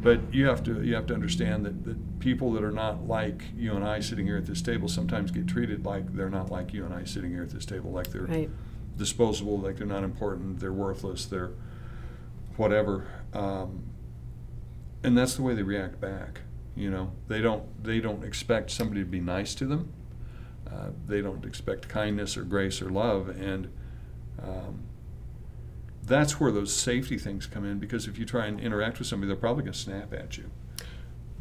But 0.00 0.32
you 0.32 0.46
have 0.46 0.62
to 0.64 0.82
you 0.82 0.94
have 0.94 1.06
to 1.06 1.14
understand 1.14 1.66
that, 1.66 1.84
that 1.84 2.20
people 2.20 2.52
that 2.52 2.62
are 2.62 2.70
not 2.72 3.06
like 3.08 3.42
you 3.56 3.74
and 3.74 3.84
I 3.84 4.00
sitting 4.00 4.26
here 4.26 4.36
at 4.36 4.46
this 4.46 4.62
table 4.62 4.88
sometimes 4.88 5.30
get 5.30 5.46
treated 5.48 5.84
like 5.84 6.14
they're 6.14 6.30
not 6.30 6.50
like 6.50 6.72
you 6.72 6.84
and 6.84 6.94
I 6.94 7.04
sitting 7.04 7.30
here 7.30 7.42
at 7.42 7.50
this 7.50 7.66
table, 7.66 7.90
like 7.90 8.12
they're 8.12 8.22
Right. 8.22 8.50
disposable, 8.96 9.58
like 9.58 9.76
they're 9.78 9.86
not 9.86 10.04
important, 10.04 10.60
they're 10.60 10.72
worthless, 10.72 11.26
they're 11.26 11.50
whatever. 12.56 13.06
Um, 13.32 13.84
and 15.02 15.16
that's 15.18 15.34
the 15.34 15.42
way 15.42 15.54
they 15.54 15.62
react 15.62 16.00
back. 16.00 16.42
You 16.76 16.90
know, 16.90 17.12
they 17.26 17.40
don't 17.40 17.64
they 17.82 17.98
don't 18.00 18.22
expect 18.24 18.70
somebody 18.70 19.00
to 19.00 19.06
be 19.06 19.20
nice 19.20 19.54
to 19.56 19.66
them. 19.66 19.92
Uh, 20.70 20.90
they 21.08 21.20
don't 21.22 21.44
expect 21.44 21.88
kindness 21.88 22.36
or 22.36 22.42
grace 22.42 22.80
or 22.80 22.90
love, 22.90 23.28
and 23.30 23.68
um, 24.40 24.84
that's 26.08 26.40
where 26.40 26.50
those 26.50 26.74
safety 26.74 27.18
things 27.18 27.46
come 27.46 27.64
in. 27.64 27.78
Because 27.78 28.06
if 28.08 28.18
you 28.18 28.24
try 28.24 28.46
and 28.46 28.58
interact 28.60 28.98
with 28.98 29.06
somebody, 29.08 29.28
they're 29.28 29.36
probably 29.36 29.62
going 29.62 29.72
to 29.74 29.78
snap 29.78 30.12
at 30.12 30.36
you. 30.38 30.50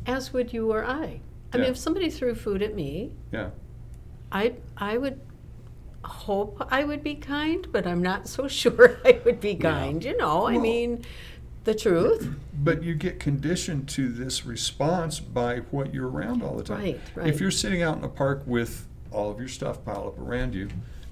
As 0.06 0.34
would 0.34 0.54
you 0.54 0.72
or 0.72 0.86
I. 0.86 1.22
I 1.54 1.58
mean, 1.58 1.70
if 1.72 1.78
somebody 1.78 2.10
threw 2.10 2.36
food 2.36 2.62
at 2.62 2.76
me, 2.76 3.12
Yeah, 3.32 3.50
I 4.32 4.54
I 4.76 4.98
would 4.98 5.20
hope 6.04 6.66
I 6.70 6.84
would 6.84 7.04
be 7.04 7.16
kind, 7.16 7.68
but 7.72 7.88
I'm 7.88 8.02
not 8.04 8.28
so 8.28 8.48
sure 8.62 9.00
I 9.06 9.20
would 9.26 9.40
be 9.40 9.56
kind. 9.56 10.04
You 10.04 10.18
know, 10.18 10.48
I 10.48 10.58
mean, 10.58 11.04
the 11.64 11.74
truth. 11.74 12.30
but 12.54 12.84
you 12.84 12.96
get 12.96 13.20
conditioned 13.20 13.88
to 13.90 14.10
this 14.10 14.46
response 14.46 15.20
by 15.20 15.58
what 15.72 15.94
you're 15.94 16.10
around 16.10 16.44
all 16.44 16.56
the 16.56 16.64
time. 16.64 16.80
Right, 16.80 17.00
right. 17.16 17.28
If 17.28 17.40
you're 17.42 17.52
sitting 17.52 17.82
out 17.82 17.98
in 17.98 18.04
a 18.04 18.10
park 18.10 18.44
with 18.46 18.88
all 19.12 19.32
of 19.32 19.40
your 19.40 19.50
stuff 19.50 19.84
piled 19.86 20.08
up 20.08 20.20
around 20.20 20.54
you, 20.54 20.70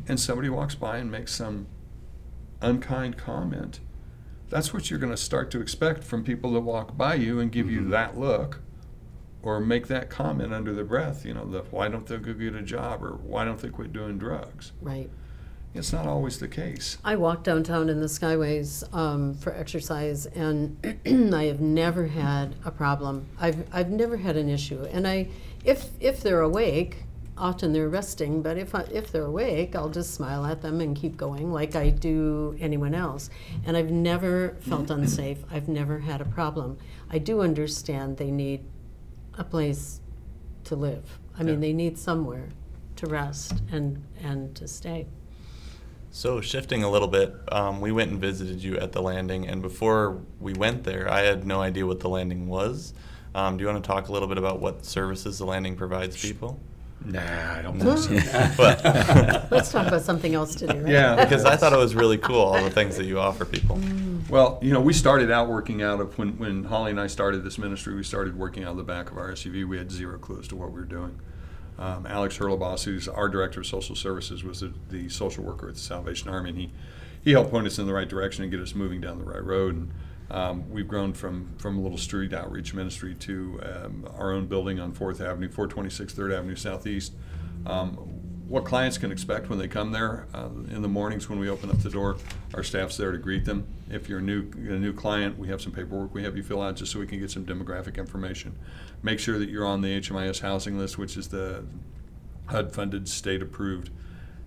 and 0.07 0.19
somebody 0.19 0.49
walks 0.49 0.75
by 0.75 0.97
and 0.97 1.09
makes 1.09 1.33
some 1.33 1.67
unkind 2.61 3.17
comment, 3.17 3.79
that's 4.49 4.73
what 4.73 4.89
you're 4.89 4.99
going 4.99 5.13
to 5.13 5.17
start 5.17 5.51
to 5.51 5.61
expect 5.61 6.03
from 6.03 6.23
people 6.23 6.53
that 6.53 6.61
walk 6.61 6.95
by 6.97 7.15
you 7.15 7.39
and 7.39 7.51
give 7.51 7.69
you 7.69 7.87
that 7.89 8.17
look 8.17 8.61
or 9.45 9.59
make 9.59 9.87
that 9.87 10.09
comment 10.09 10.53
under 10.53 10.73
their 10.73 10.85
breath, 10.85 11.25
you 11.25 11.33
know, 11.33 11.45
the 11.45 11.59
why 11.69 11.87
don't 11.87 12.07
they 12.07 12.17
go 12.17 12.33
get 12.33 12.55
a 12.55 12.61
job 12.61 13.03
or 13.03 13.11
why 13.11 13.45
don't 13.45 13.59
they 13.59 13.69
quit 13.69 13.93
doing 13.93 14.17
drugs? 14.17 14.71
Right. 14.81 15.09
It's 15.75 15.91
not 15.91 16.07
always 16.07 16.39
the 16.39 16.47
case. 16.47 16.97
I 17.03 17.17
walk 17.17 17.43
downtown 17.43 17.89
in 17.89 17.99
the 17.99 18.07
skyways 18.07 18.91
um, 18.95 19.33
for 19.33 19.53
exercise, 19.53 20.25
and 20.25 20.77
I 21.35 21.43
have 21.45 21.59
never 21.59 22.07
had 22.07 22.55
a 22.63 22.71
problem. 22.71 23.27
I've 23.37 23.67
I've 23.73 23.89
never 23.89 24.15
had 24.15 24.37
an 24.37 24.47
issue, 24.47 24.85
and 24.85 25.05
I, 25.05 25.27
if 25.65 25.89
if 25.99 26.21
they're 26.21 26.39
awake, 26.39 27.03
often 27.37 27.73
they're 27.73 27.89
resting. 27.89 28.41
But 28.41 28.57
if 28.57 28.73
I, 28.75 28.81
if 28.91 29.11
they're 29.11 29.25
awake, 29.25 29.75
I'll 29.75 29.89
just 29.89 30.13
smile 30.13 30.45
at 30.45 30.61
them 30.61 30.81
and 30.81 30.95
keep 30.95 31.17
going 31.17 31.51
like 31.51 31.75
I 31.75 31.89
do 31.89 32.55
anyone 32.59 32.95
else. 32.95 33.29
And 33.65 33.75
I've 33.75 33.91
never 33.91 34.55
felt 34.61 34.89
unsafe. 34.89 35.39
I've 35.51 35.67
never 35.67 35.99
had 35.99 36.21
a 36.21 36.25
problem. 36.25 36.77
I 37.09 37.17
do 37.17 37.41
understand 37.41 38.17
they 38.17 38.31
need 38.31 38.63
a 39.37 39.43
place 39.43 40.01
to 40.65 40.75
live. 40.75 41.19
I 41.37 41.43
mean, 41.43 41.55
Yeah. 41.55 41.59
they 41.59 41.73
need 41.73 41.97
somewhere 41.97 42.49
to 42.95 43.07
rest 43.07 43.61
and 43.71 44.01
and 44.23 44.55
to 44.55 44.67
stay. 44.67 45.05
So 46.11 46.39
shifting 46.39 46.81
a 46.81 46.89
little 46.89 47.09
bit, 47.09 47.35
um, 47.51 47.81
we 47.81 47.91
went 47.91 48.09
and 48.11 48.21
visited 48.21 48.63
you 48.63 48.77
at 48.77 48.93
the 48.93 49.01
landing, 49.01 49.45
and 49.45 49.61
before 49.61 50.21
we 50.39 50.53
went 50.53 50.85
there, 50.85 51.11
I 51.11 51.23
had 51.23 51.45
no 51.45 51.59
idea 51.61 51.85
what 51.85 51.99
the 51.99 52.07
landing 52.07 52.47
was. 52.47 52.93
Um, 53.35 53.57
do 53.57 53.63
you 53.63 53.67
want 53.67 53.83
to 53.83 53.85
talk 53.87 54.07
a 54.07 54.13
little 54.13 54.29
bit 54.29 54.37
about 54.37 54.61
what 54.61 54.85
services 54.85 55.39
the 55.39 55.45
landing 55.45 55.75
provides 55.75 56.15
people? 56.21 56.57
Nah, 57.05 57.57
I 57.57 57.61
don't 57.61 57.79
think 57.79 58.23
so. 58.23 58.51
But 58.57 58.83
Let's 59.51 59.71
talk 59.71 59.87
about 59.87 60.01
something 60.01 60.33
else 60.33 60.55
today, 60.55 60.79
right? 60.79 60.91
Yeah. 60.91 61.23
because 61.23 61.45
I 61.45 61.55
thought 61.55 61.71
it 61.73 61.77
was 61.77 61.95
really 61.95 62.17
cool, 62.17 62.41
all 62.41 62.63
the 62.63 62.69
things 62.69 62.97
that 62.97 63.05
you 63.05 63.19
offer 63.19 63.45
people. 63.45 63.79
Well, 64.29 64.57
you 64.61 64.73
know, 64.73 64.81
we 64.81 64.91
started 64.93 65.29
out 65.29 65.47
working 65.47 65.83
out 65.83 66.01
of 66.01 66.17
when, 66.17 66.37
when 66.39 66.63
Holly 66.63 66.91
and 66.91 66.99
I 66.99 67.07
started 67.07 67.43
this 67.43 67.57
ministry, 67.57 67.93
we 67.95 68.03
started 68.03 68.37
working 68.37 68.63
out 68.63 68.71
of 68.71 68.77
the 68.77 68.83
back 68.83 69.11
of 69.11 69.17
our 69.17 69.31
SUV. 69.31 69.67
We 69.67 69.77
had 69.77 69.91
zero 69.91 70.17
clue 70.17 70.39
as 70.39 70.47
to 70.47 70.55
what 70.55 70.69
we 70.71 70.79
were 70.79 70.85
doing. 70.85 71.19
Um, 71.77 72.07
Alex 72.07 72.37
Hurlebos, 72.37 72.85
who's 72.85 73.07
our 73.07 73.29
director 73.29 73.59
of 73.59 73.67
social 73.67 73.95
services, 73.95 74.43
was 74.43 74.61
the, 74.61 74.73
the 74.89 75.09
social 75.09 75.43
worker 75.43 75.67
at 75.67 75.75
the 75.75 75.79
Salvation 75.81 76.29
Army, 76.29 76.49
and 76.49 76.59
he, 76.59 76.71
he 77.21 77.31
helped 77.31 77.51
point 77.51 77.67
us 77.67 77.77
in 77.77 77.85
the 77.85 77.93
right 77.93 78.07
direction 78.07 78.43
and 78.43 78.51
get 78.51 78.61
us 78.61 78.73
moving 78.73 79.01
down 79.01 79.19
the 79.19 79.25
right 79.25 79.43
road. 79.43 79.75
And 79.75 79.91
um, 80.31 80.69
we've 80.71 80.87
grown 80.87 81.13
from, 81.13 81.53
from 81.57 81.77
a 81.77 81.81
little 81.81 81.97
street 81.97 82.33
outreach 82.33 82.73
ministry 82.73 83.13
to 83.15 83.59
um, 83.63 84.09
our 84.17 84.31
own 84.31 84.47
building 84.47 84.79
on 84.79 84.91
4th 84.91 85.21
Avenue, 85.21 85.49
426 85.49 86.13
3rd 86.13 86.37
Avenue 86.37 86.55
Southeast. 86.55 87.13
Um, 87.65 88.15
what 88.47 88.63
clients 88.63 88.97
can 88.97 89.11
expect 89.11 89.49
when 89.49 89.57
they 89.57 89.67
come 89.67 89.91
there 89.91 90.27
uh, 90.33 90.49
in 90.69 90.81
the 90.81 90.87
mornings 90.87 91.27
when 91.27 91.39
we 91.39 91.49
open 91.49 91.69
up 91.69 91.81
the 91.81 91.89
door. 91.89 92.17
Our 92.53 92.63
staff's 92.63 92.95
there 92.95 93.11
to 93.11 93.17
greet 93.17 93.45
them. 93.45 93.67
If 93.89 94.07
you're 94.07 94.19
a 94.19 94.21
new 94.21 94.43
a 94.53 94.77
new 94.77 94.93
client, 94.93 95.39
we 95.39 95.47
have 95.47 95.61
some 95.61 95.71
paperwork 95.71 96.13
we 96.13 96.23
have 96.23 96.37
you 96.37 96.43
fill 96.43 96.61
out 96.61 96.75
just 96.75 96.91
so 96.91 96.99
we 96.99 97.07
can 97.07 97.19
get 97.19 97.31
some 97.31 97.45
demographic 97.45 97.97
information. 97.97 98.55
Make 99.01 99.19
sure 99.19 99.39
that 99.39 99.49
you're 99.49 99.65
on 99.65 99.81
the 99.81 99.99
HMIS 99.99 100.41
housing 100.41 100.77
list, 100.77 100.97
which 100.97 101.17
is 101.17 101.29
the 101.29 101.65
HUD-funded, 102.47 103.07
state-approved 103.07 103.89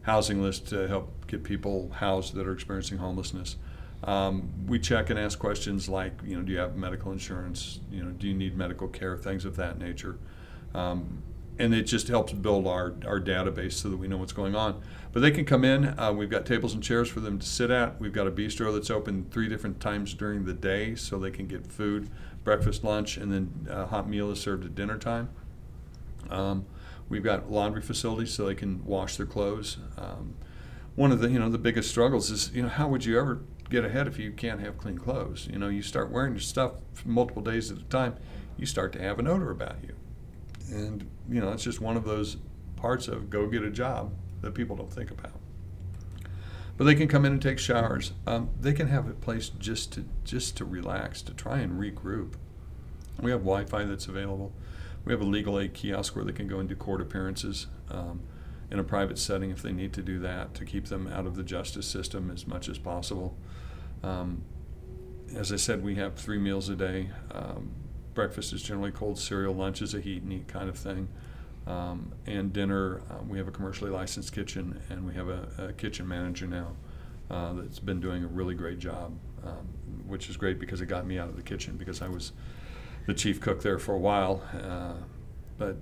housing 0.02 0.40
list 0.40 0.68
to 0.68 0.87
help 0.87 1.26
get 1.26 1.42
people 1.42 1.90
housed 1.97 2.35
that 2.35 2.47
are 2.47 2.52
experiencing 2.52 2.99
homelessness. 2.99 3.56
Um, 4.04 4.52
we 4.66 4.78
check 4.78 5.10
and 5.10 5.18
ask 5.18 5.38
questions 5.38 5.88
like, 5.88 6.12
you 6.24 6.36
know, 6.36 6.42
do 6.42 6.52
you 6.52 6.58
have 6.58 6.76
medical 6.76 7.10
insurance? 7.12 7.80
You 7.90 8.04
know, 8.04 8.10
do 8.10 8.28
you 8.28 8.34
need 8.34 8.56
medical 8.56 8.88
care? 8.88 9.16
Things 9.16 9.44
of 9.44 9.56
that 9.56 9.78
nature. 9.78 10.18
Um, 10.74 11.22
and 11.58 11.74
it 11.74 11.82
just 11.82 12.06
helps 12.06 12.32
build 12.32 12.68
our, 12.68 12.94
our 13.04 13.20
database 13.20 13.72
so 13.72 13.88
that 13.88 13.96
we 13.96 14.06
know 14.06 14.16
what's 14.16 14.32
going 14.32 14.54
on. 14.54 14.80
But 15.12 15.20
they 15.20 15.32
can 15.32 15.44
come 15.44 15.64
in. 15.64 15.98
Uh, 15.98 16.12
we've 16.12 16.30
got 16.30 16.46
tables 16.46 16.72
and 16.74 16.82
chairs 16.82 17.08
for 17.08 17.18
them 17.18 17.38
to 17.38 17.46
sit 17.46 17.70
at. 17.70 18.00
We've 18.00 18.12
got 18.12 18.28
a 18.28 18.30
bistro 18.30 18.72
that's 18.72 18.90
open 18.90 19.26
three 19.30 19.48
different 19.48 19.80
times 19.80 20.14
during 20.14 20.44
the 20.44 20.52
day 20.52 20.94
so 20.94 21.18
they 21.18 21.32
can 21.32 21.48
get 21.48 21.66
food, 21.66 22.10
breakfast, 22.44 22.84
lunch, 22.84 23.16
and 23.16 23.32
then 23.32 23.66
a 23.68 23.86
hot 23.86 24.08
meal 24.08 24.30
is 24.30 24.40
served 24.40 24.64
at 24.64 24.76
dinner 24.76 24.98
time. 24.98 25.30
Um, 26.30 26.66
we've 27.08 27.24
got 27.24 27.50
laundry 27.50 27.82
facilities 27.82 28.32
so 28.32 28.46
they 28.46 28.54
can 28.54 28.84
wash 28.84 29.16
their 29.16 29.26
clothes. 29.26 29.78
Um, 29.96 30.34
one 30.94 31.12
of 31.12 31.20
the 31.20 31.30
you 31.30 31.38
know 31.38 31.48
the 31.48 31.58
biggest 31.58 31.90
struggles 31.90 32.28
is 32.28 32.50
you 32.52 32.62
know 32.62 32.68
how 32.68 32.88
would 32.88 33.04
you 33.04 33.18
ever 33.20 33.40
get 33.70 33.84
ahead 33.84 34.06
if 34.06 34.18
you 34.18 34.32
can't 34.32 34.60
have 34.60 34.78
clean 34.78 34.98
clothes? 34.98 35.48
You 35.50 35.58
know 35.58 35.68
you 35.68 35.82
start 35.82 36.10
wearing 36.10 36.34
your 36.34 36.40
stuff 36.40 36.75
multiple 37.04 37.42
days 37.42 37.70
at 37.70 37.78
a 37.78 37.84
time, 37.84 38.16
you 38.56 38.66
start 38.66 38.92
to 38.94 39.00
have 39.00 39.18
an 39.18 39.26
odor 39.26 39.50
about 39.50 39.76
you, 39.82 39.94
and 40.70 41.08
you 41.28 41.40
know 41.40 41.52
it's 41.52 41.64
just 41.64 41.80
one 41.80 41.96
of 41.96 42.04
those 42.04 42.37
parts 42.76 43.08
of 43.08 43.30
go 43.30 43.46
get 43.46 43.62
a 43.62 43.70
job 43.70 44.12
that 44.40 44.54
people 44.54 44.76
don't 44.76 44.92
think 44.92 45.10
about. 45.10 45.32
But 46.76 46.84
they 46.84 46.94
can 46.94 47.08
come 47.08 47.25
in 47.25 47.32
and 47.32 47.42
take 47.42 47.58
showers. 47.58 48.12
Um, 48.25 48.50
they 48.60 48.72
can 48.72 48.87
have 48.87 49.08
a 49.08 49.12
place 49.12 49.48
just 49.48 49.92
to 49.94 50.04
just 50.25 50.56
to 50.58 50.64
relax, 50.64 51.22
to 51.22 51.34
try 51.34 51.58
and 51.58 51.80
regroup. 51.80 52.34
We 53.20 53.32
have 53.32 53.40
Wi-Fi 53.40 53.84
that's 53.84 54.06
available. 54.06 54.52
we 55.04 55.12
have 55.12 55.20
a 55.20 55.25
legal 55.25 55.58
aid 55.58 55.75
kiosk 55.75 56.14
where 56.14 56.25
they 56.25 56.32
can 56.32 56.46
go 56.46 56.60
and 56.60 56.68
do 56.68 56.76
court 56.76 57.00
appearances 57.00 57.66
um, 57.90 58.20
in 58.70 58.78
a 58.78 58.84
private 58.84 59.18
setting 59.18 59.50
if 59.50 59.62
they 59.62 59.72
need 59.72 59.92
to 59.94 60.02
do 60.02 60.18
that 60.20 60.54
to 60.54 60.64
keep 60.64 60.87
them 60.87 61.08
out 61.08 61.26
of 61.26 61.34
the 61.34 61.42
justice 61.42 61.87
system 61.87 62.30
as 62.30 62.46
much 62.46 62.68
as 62.68 62.78
possible. 62.78 63.37
Um, 64.02 64.42
as 65.34 65.52
I 65.52 65.56
said, 65.56 65.82
we 65.82 65.96
have 65.96 66.14
three 66.14 66.38
meals 66.38 66.68
a 66.68 66.76
day. 66.76 67.10
Um, 67.32 67.70
breakfast 68.14 68.52
is 68.52 68.62
generally 68.62 68.90
cold 68.90 69.18
cereal, 69.18 69.54
lunch 69.54 69.82
is 69.82 69.94
a 69.94 70.00
heat 70.00 70.22
and 70.22 70.32
eat 70.32 70.48
kind 70.48 70.68
of 70.68 70.76
thing. 70.76 71.08
Um, 71.66 72.12
and 72.26 72.52
dinner, 72.52 73.02
uh, 73.10 73.22
we 73.28 73.36
have 73.38 73.46
a 73.46 73.50
commercially 73.50 73.90
licensed 73.90 74.32
kitchen, 74.32 74.80
and 74.88 75.06
we 75.06 75.14
have 75.14 75.28
a, 75.28 75.48
a 75.58 75.72
kitchen 75.74 76.08
manager 76.08 76.46
now 76.46 76.68
uh, 77.30 77.52
that's 77.52 77.78
been 77.78 78.00
doing 78.00 78.24
a 78.24 78.26
really 78.26 78.54
great 78.54 78.78
job, 78.78 79.12
um, 79.44 79.66
which 80.06 80.30
is 80.30 80.36
great 80.36 80.58
because 80.58 80.80
it 80.80 80.86
got 80.86 81.06
me 81.06 81.18
out 81.18 81.28
of 81.28 81.36
the 81.36 81.42
kitchen 81.42 81.76
because 81.76 82.00
I 82.00 82.08
was 82.08 82.32
the 83.06 83.14
chief 83.14 83.40
cook 83.40 83.62
there 83.62 83.78
for 83.78 83.94
a 83.94 83.98
while. 83.98 84.42
Uh, 84.54 84.94
but 85.58 85.76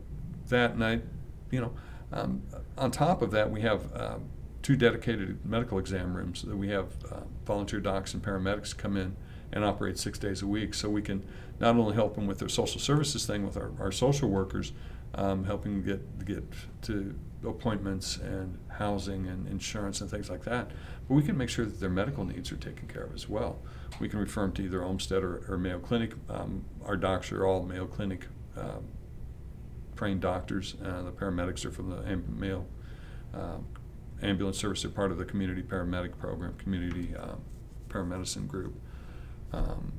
that 0.48 0.76
night, 0.76 1.04
you 1.50 1.60
know, 1.60 1.72
um, 2.12 2.42
on 2.76 2.90
top 2.90 3.22
of 3.22 3.30
that, 3.30 3.50
we 3.50 3.60
have 3.60 3.92
uh, 3.94 4.18
two 4.66 4.74
dedicated 4.74 5.46
medical 5.46 5.78
exam 5.78 6.12
rooms 6.12 6.42
that 6.42 6.56
we 6.56 6.70
have 6.70 6.86
uh, 7.12 7.20
volunteer 7.44 7.78
docs 7.78 8.14
and 8.14 8.22
paramedics 8.24 8.76
come 8.76 8.96
in 8.96 9.14
and 9.52 9.64
operate 9.64 9.96
six 9.96 10.18
days 10.18 10.42
a 10.42 10.46
week. 10.48 10.74
So 10.74 10.88
we 10.90 11.02
can 11.02 11.24
not 11.60 11.76
only 11.76 11.94
help 11.94 12.16
them 12.16 12.26
with 12.26 12.40
their 12.40 12.48
social 12.48 12.80
services 12.80 13.24
thing 13.24 13.46
with 13.46 13.56
our, 13.56 13.70
our 13.78 13.92
social 13.92 14.28
workers, 14.28 14.72
um, 15.14 15.44
helping 15.44 15.84
get 15.84 16.24
get 16.24 16.42
to 16.82 17.14
appointments 17.44 18.16
and 18.16 18.58
housing 18.66 19.28
and 19.28 19.46
insurance 19.46 20.00
and 20.00 20.10
things 20.10 20.28
like 20.28 20.42
that. 20.42 20.72
But 21.06 21.14
we 21.14 21.22
can 21.22 21.36
make 21.36 21.48
sure 21.48 21.64
that 21.64 21.78
their 21.78 21.88
medical 21.88 22.24
needs 22.24 22.50
are 22.50 22.56
taken 22.56 22.88
care 22.88 23.04
of 23.04 23.14
as 23.14 23.28
well. 23.28 23.60
We 24.00 24.08
can 24.08 24.18
refer 24.18 24.40
them 24.40 24.52
to 24.54 24.64
either 24.64 24.82
Olmsted 24.82 25.22
or, 25.22 25.44
or 25.48 25.58
Mayo 25.58 25.78
Clinic. 25.78 26.14
Um, 26.28 26.64
our 26.84 26.96
docs 26.96 27.30
are 27.30 27.46
all 27.46 27.62
Mayo 27.62 27.86
Clinic 27.86 28.26
um, 28.56 28.88
trained 29.94 30.22
doctors. 30.22 30.74
Uh, 30.84 31.02
the 31.02 31.12
paramedics 31.12 31.64
are 31.64 31.70
from 31.70 31.90
the 31.90 32.16
Mayo 32.36 32.66
uh, 33.32 33.58
Ambulance 34.22 34.58
Service. 34.58 34.82
They're 34.82 34.90
part 34.90 35.10
of 35.10 35.18
the 35.18 35.24
community 35.24 35.62
paramedic 35.62 36.18
program, 36.18 36.54
community 36.54 37.14
uh, 37.16 37.34
paramedicine 37.88 38.48
group. 38.48 38.74
Um, 39.52 39.92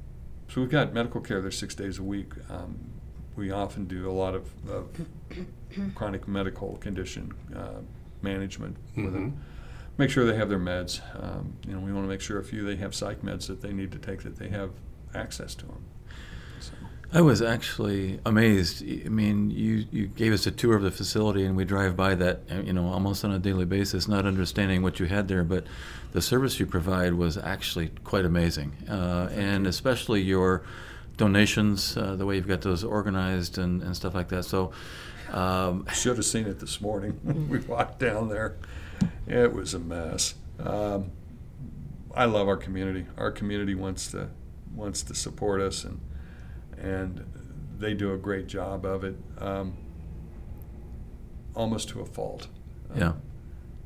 so 0.49 0.61
we've 0.61 0.69
got 0.69 0.93
medical 0.93 1.21
care 1.21 1.41
there 1.41 1.51
six 1.51 1.75
days 1.75 1.99
a 1.99 2.03
week. 2.03 2.31
Um, 2.49 2.77
we 3.35 3.51
often 3.51 3.85
do 3.85 4.09
a 4.09 4.11
lot 4.13 4.33
of, 4.33 4.49
of 4.69 4.87
chronic 5.95 6.27
medical 6.27 6.77
condition 6.77 7.33
uh, 7.55 7.81
management 8.21 8.77
with 8.95 9.05
Mhm. 9.05 9.13
them. 9.13 9.41
Make 9.97 10.09
sure 10.11 10.25
they 10.25 10.35
have 10.35 10.49
their 10.49 10.59
meds. 10.59 11.01
Um, 11.21 11.53
you 11.67 11.73
know, 11.73 11.79
we 11.79 11.91
want 11.91 12.05
to 12.05 12.09
make 12.09 12.21
sure 12.21 12.39
if 12.39 12.53
you 12.53 12.63
they 12.63 12.75
have 12.77 12.93
psych 12.93 13.21
meds 13.23 13.47
that 13.47 13.61
they 13.61 13.73
need 13.73 13.91
to 13.91 13.97
take 13.99 14.23
that 14.23 14.37
they 14.37 14.49
have 14.49 14.71
access 15.15 15.55
to 15.55 15.65
them. 15.65 15.83
So, 16.59 16.73
I 17.13 17.21
was 17.21 17.41
actually 17.41 18.19
amazed. 18.25 18.83
I 18.83 19.07
mean, 19.07 19.49
you, 19.49 19.85
you 19.91 20.07
gave 20.07 20.33
us 20.33 20.45
a 20.45 20.51
tour 20.51 20.75
of 20.75 20.83
the 20.83 20.91
facility, 20.91 21.45
and 21.45 21.55
we 21.55 21.63
drive 21.63 21.95
by 21.95 22.15
that, 22.15 22.41
uh, 22.51 22.55
you 22.55 22.73
know, 22.73 22.87
almost 22.87 23.23
on 23.23 23.31
a 23.31 23.39
daily 23.39 23.63
basis, 23.63 24.09
not 24.09 24.25
understanding 24.25 24.83
what 24.83 24.99
you 24.99 25.05
had 25.05 25.29
there. 25.29 25.45
But 25.45 25.65
the 26.11 26.21
service 26.21 26.59
you 26.59 26.65
provide 26.65 27.13
was 27.13 27.37
actually 27.37 27.91
quite 28.03 28.25
amazing, 28.25 28.73
uh, 28.89 29.29
and 29.31 29.65
especially 29.67 30.21
your 30.21 30.63
donations, 31.15 31.95
uh, 31.95 32.17
the 32.17 32.25
way 32.25 32.35
you've 32.35 32.47
got 32.47 32.61
those 32.61 32.83
organized 32.83 33.57
and, 33.57 33.81
and 33.81 33.95
stuff 33.95 34.13
like 34.13 34.27
that. 34.27 34.43
So, 34.43 34.73
um, 35.31 35.85
should 35.93 36.17
have 36.17 36.25
seen 36.25 36.45
it 36.45 36.59
this 36.59 36.81
morning 36.81 37.19
when 37.23 37.47
we 37.47 37.59
walked 37.59 37.99
down 37.99 38.27
there. 38.27 38.57
It 39.27 39.53
was 39.53 39.73
a 39.73 39.79
mess. 39.79 40.35
Um, 40.59 41.11
I 42.13 42.25
love 42.25 42.49
our 42.49 42.57
community. 42.57 43.05
Our 43.17 43.31
community 43.31 43.75
wants 43.75 44.11
to 44.11 44.29
wants 44.75 45.03
to 45.03 45.15
support 45.15 45.61
us, 45.61 45.85
and 45.85 45.99
and 46.81 47.23
they 47.79 47.93
do 47.93 48.13
a 48.13 48.17
great 48.17 48.47
job 48.47 48.85
of 48.85 49.03
it, 49.03 49.15
um, 49.39 49.77
almost 51.55 51.89
to 51.89 52.01
a 52.01 52.05
fault. 52.05 52.47
Um, 52.91 52.99
yeah. 52.99 53.13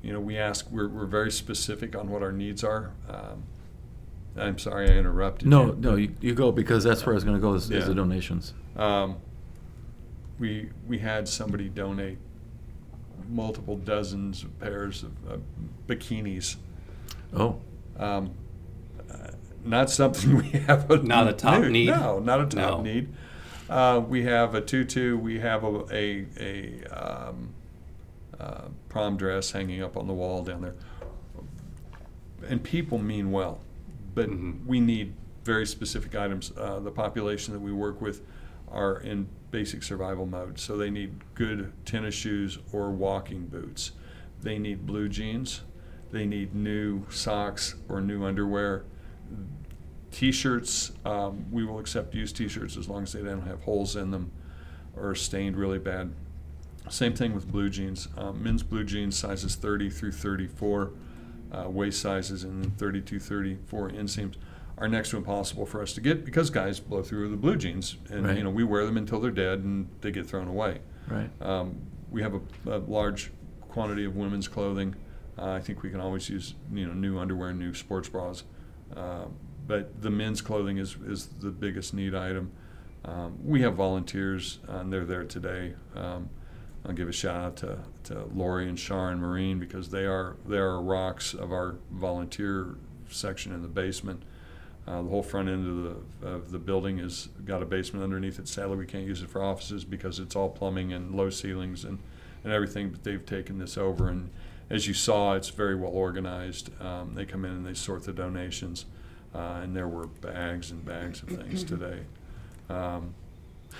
You 0.01 0.13
know, 0.13 0.19
we 0.19 0.38
ask. 0.38 0.69
We're 0.71 0.88
we're 0.88 1.05
very 1.05 1.31
specific 1.31 1.95
on 1.95 2.10
what 2.10 2.24
our 2.24 2.31
needs 2.31 2.63
are. 2.63 2.91
Um, 3.07 3.43
I'm 4.36 4.57
sorry 4.57 4.89
I 4.89 4.93
interrupted. 4.93 5.48
No, 5.48 5.67
you. 5.67 5.77
no, 5.79 5.95
you, 5.95 6.15
you 6.21 6.33
go 6.33 6.51
because 6.51 6.83
that's 6.83 7.05
where 7.05 7.13
I 7.13 7.15
was 7.15 7.24
going 7.24 7.36
to 7.36 7.41
go 7.41 7.53
is, 7.53 7.69
is 7.69 7.86
the 7.88 7.93
donations. 7.93 8.53
Um, 8.75 9.17
we 10.39 10.69
we 10.88 10.98
had 11.00 11.27
somebody 11.27 11.69
donate 11.69 12.18
multiple 13.29 13.77
dozens 13.77 14.44
of 14.44 14.59
pairs 14.59 15.03
of 15.03 15.11
uh, 15.29 15.37
bikinis. 15.87 16.55
Oh, 17.33 17.59
Um, 17.98 18.31
not 19.63 19.89
something 19.89 20.35
we 20.37 20.50
have 20.61 20.89
a 20.89 20.97
Not 20.97 21.27
a 21.27 21.33
top 21.33 21.63
need? 21.65 21.87
No, 21.87 22.19
not 22.19 22.41
a 22.41 22.45
top 22.45 22.77
No. 22.79 22.81
need. 22.83 23.09
Uh, 23.69 24.01
we 24.05 24.24
have 24.24 24.53
a 24.55 24.61
tutu. 24.61 25.17
We 25.17 25.39
have 25.39 25.63
a 25.63 25.85
a, 25.91 26.25
a 26.39 26.83
um, 27.29 27.53
uh, 28.39 28.63
prom 28.89 29.17
dress 29.17 29.51
hanging 29.51 29.81
up 29.81 29.95
on 29.95 30.07
the 30.07 30.13
wall 30.13 30.43
down 30.43 30.61
there. 30.61 30.75
And 32.47 32.63
people 32.63 32.97
mean 32.97 33.31
well, 33.31 33.59
but 34.15 34.29
Mhm. 34.29 34.65
we 34.65 34.79
need 34.79 35.13
very 35.45 35.65
specific 35.65 36.15
items. 36.15 36.51
Uh, 36.57 36.79
the 36.79 36.91
population 36.91 37.53
that 37.53 37.59
we 37.59 37.71
work 37.71 38.01
with 38.01 38.21
are 38.69 38.97
in 39.00 39.27
basic 39.51 39.83
survival 39.83 40.25
mode, 40.25 40.59
so 40.59 40.77
they 40.77 40.89
need 40.89 41.13
good 41.35 41.71
tennis 41.85 42.15
shoes 42.15 42.57
or 42.71 42.89
walking 42.91 43.45
boots. 43.47 43.91
They 44.41 44.57
need 44.57 44.85
blue 44.85 45.07
jeans. 45.09 45.61
They 46.11 46.25
need 46.25 46.53
new 46.55 47.05
socks 47.09 47.75
or 47.87 48.01
new 48.01 48.24
underwear. 48.25 48.83
T-shirts, 50.11 50.91
um, 51.05 51.46
we 51.51 51.63
will 51.65 51.79
accept 51.79 52.13
used 52.13 52.35
T-shirts 52.35 52.75
as 52.75 52.89
long 52.89 53.03
as 53.03 53.13
they 53.13 53.22
don't 53.22 53.48
have 53.48 53.61
holes 53.63 53.96
in 53.96 54.11
them 54.11 54.31
or 54.96 55.15
stained 55.15 55.55
really 55.55 55.79
bad. 55.79 56.11
Same 56.89 57.13
thing 57.13 57.33
with 57.33 57.50
blue 57.50 57.70
jeans. 57.70 58.09
Um, 58.17 58.44
men's 58.44 58.63
blue 58.63 58.83
jeans 58.83 59.17
sizes 59.17 59.55
30 59.55 59.89
through 59.89 60.11
34, 60.11 60.91
uh, 61.53 61.70
waist 61.70 62.01
sizes, 62.01 62.44
and 62.44 62.61
then 62.63 62.72
32, 62.72 63.20
34 63.20 63.91
inseams 63.91 64.35
are 64.77 64.87
next 64.89 65.11
to 65.11 65.17
impossible 65.17 65.65
for 65.65 65.81
us 65.81 65.94
to 65.94 66.01
get 66.01 66.25
because 66.25 66.50
guys 66.50 66.79
blow 66.79 67.03
through 67.03 67.29
the 67.29 67.37
blue 67.37 67.55
jeans, 67.55 67.98
and 68.09 68.25
Right. 68.25 68.37
you 68.37 68.44
know 68.44 68.50
we 68.50 68.63
wear 68.63 68.85
them 68.85 68.98
until 68.98 69.20
they're 69.20 69.29
dead 69.31 69.59
and 69.59 69.87
they 70.01 70.11
get 70.11 70.25
thrown 70.25 70.48
away. 70.48 70.79
right. 71.07 71.29
Um, 71.41 71.77
we 72.09 72.22
have 72.24 72.33
a, 72.33 72.41
a 72.65 72.79
large 72.79 73.31
quantity 73.70 74.03
of 74.03 74.15
women's 74.17 74.48
clothing. 74.50 74.96
Uh, 75.37 75.51
I 75.51 75.59
think 75.61 75.81
we 75.83 75.89
can 75.91 76.01
always 76.01 76.29
use 76.29 76.55
you 76.74 76.85
know 76.87 76.94
new 76.94 77.17
underwear, 77.20 77.53
new 77.53 77.74
sports 77.75 78.09
bras, 78.09 78.44
uh, 78.96 79.25
but 79.68 80.01
the 80.01 80.10
men's 80.10 80.42
clothing 80.42 80.77
is 80.77 80.96
is 81.06 81.27
the 81.27 81.51
biggest 81.51 81.94
need 81.94 82.16
item. 82.16 82.51
Um, 83.04 83.40
we 83.44 83.62
have 83.62 83.75
volunteers, 83.75 84.60
and 84.68 84.92
they're 84.92 85.06
there 85.06 85.24
today. 85.24 85.74
Um, 85.96 86.30
I'll 86.86 86.94
give 86.94 87.10
a 87.10 87.14
shout 87.14 87.36
out 87.36 87.56
to, 87.58 87.80
to 88.06 88.25
Lori 88.34 88.68
and 88.68 88.77
Sharon 88.77 89.20
Marine 89.20 89.60
because 89.60 89.90
they 89.90 90.06
are 90.06 90.36
they 90.48 90.58
are 90.58 90.82
rocks 90.82 91.34
of 91.34 91.51
our 91.51 91.75
volunteer 91.92 92.75
section 93.10 93.54
in 93.54 93.62
the 93.62 93.68
basement. 93.68 94.24
Uh, 94.88 95.04
the 95.04 95.10
whole 95.10 95.22
front 95.22 95.48
end 95.48 95.68
of 95.68 95.84
the 96.22 96.27
of 96.27 96.51
the 96.51 96.60
building 96.60 96.98
has 96.98 97.30
got 97.46 97.62
a 97.62 97.66
basement 97.66 98.04
underneath 98.04 98.40
it. 98.40 98.48
Sadly, 98.48 98.77
we 98.77 98.86
can't 98.86 99.06
use 99.06 99.22
it 99.22 99.30
for 99.30 99.44
offices 99.44 99.86
because 99.86 100.20
it's 100.20 100.36
all 100.36 100.50
plumbing 100.50 100.92
and 100.92 101.14
low 101.14 101.30
ceilings 101.30 101.86
and, 101.86 102.00
and 102.44 102.51
everything. 102.51 102.90
But 102.90 103.04
they've 103.04 103.25
taken 103.25 103.60
this 103.60 103.77
over, 103.77 104.10
and 104.10 104.32
as 104.72 104.88
you 104.88 104.94
saw, 104.94 105.36
it's 105.36 105.50
very 105.50 105.75
well 105.75 105.92
organized. 105.92 106.70
Um, 106.81 107.14
they 107.14 107.25
come 107.25 107.44
in 107.44 107.51
and 107.51 107.66
they 107.66 107.74
sort 107.74 108.05
the 108.05 108.14
donations, 108.14 108.86
uh, 109.36 109.60
and 109.62 109.75
there 109.75 109.88
were 109.88 110.07
bags 110.07 110.72
and 110.72 110.84
bags 110.86 111.22
of 111.22 111.29
things 111.29 111.64
today, 111.64 112.00
um, 112.70 113.14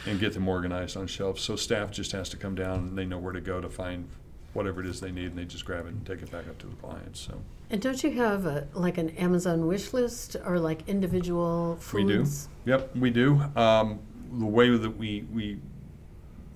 and 0.06 0.19
get 0.19 0.34
them 0.34 0.47
organized 0.49 0.97
on 0.97 1.08
shelves. 1.08 1.41
So 1.41 1.56
staff 1.56 1.91
just 1.91 2.12
has 2.12 2.27
to 2.30 2.38
come 2.38 2.56
down 2.56 2.80
and 2.80 2.97
they 2.97 3.06
know 3.06 3.17
where 3.17 3.32
to 3.32 3.39
go 3.39 3.62
to 3.62 3.69
find 3.69 4.10
whatever 4.51 4.82
it 4.82 4.86
is 4.86 4.99
they 4.99 5.12
need, 5.12 5.27
and 5.27 5.38
they 5.38 5.45
just 5.45 5.63
grab 5.63 5.86
it 5.86 5.93
and 5.93 6.06
take 6.06 6.21
it 6.21 6.30
back 6.30 6.45
up 6.49 6.58
to 6.58 6.67
the 6.67 6.75
clients. 6.75 7.21
So. 7.21 7.41
And 7.69 7.82
don't 7.82 8.04
you 8.04 8.12
have 8.12 8.45
a, 8.45 8.67
like 8.73 8.97
an 8.97 9.12
Amazon 9.12 9.65
wish 9.65 9.93
list 9.93 10.36
or 10.45 10.60
like 10.60 10.89
individual 10.89 11.77
foods? 11.80 12.49
We 12.65 12.71
do. 12.71 12.71
Yep, 12.71 12.95
we 12.97 13.10
do. 13.12 13.41
Um, 13.56 13.99
the 14.34 14.45
way 14.45 14.75
that 14.75 14.97
we, 14.97 15.25
we 15.32 15.60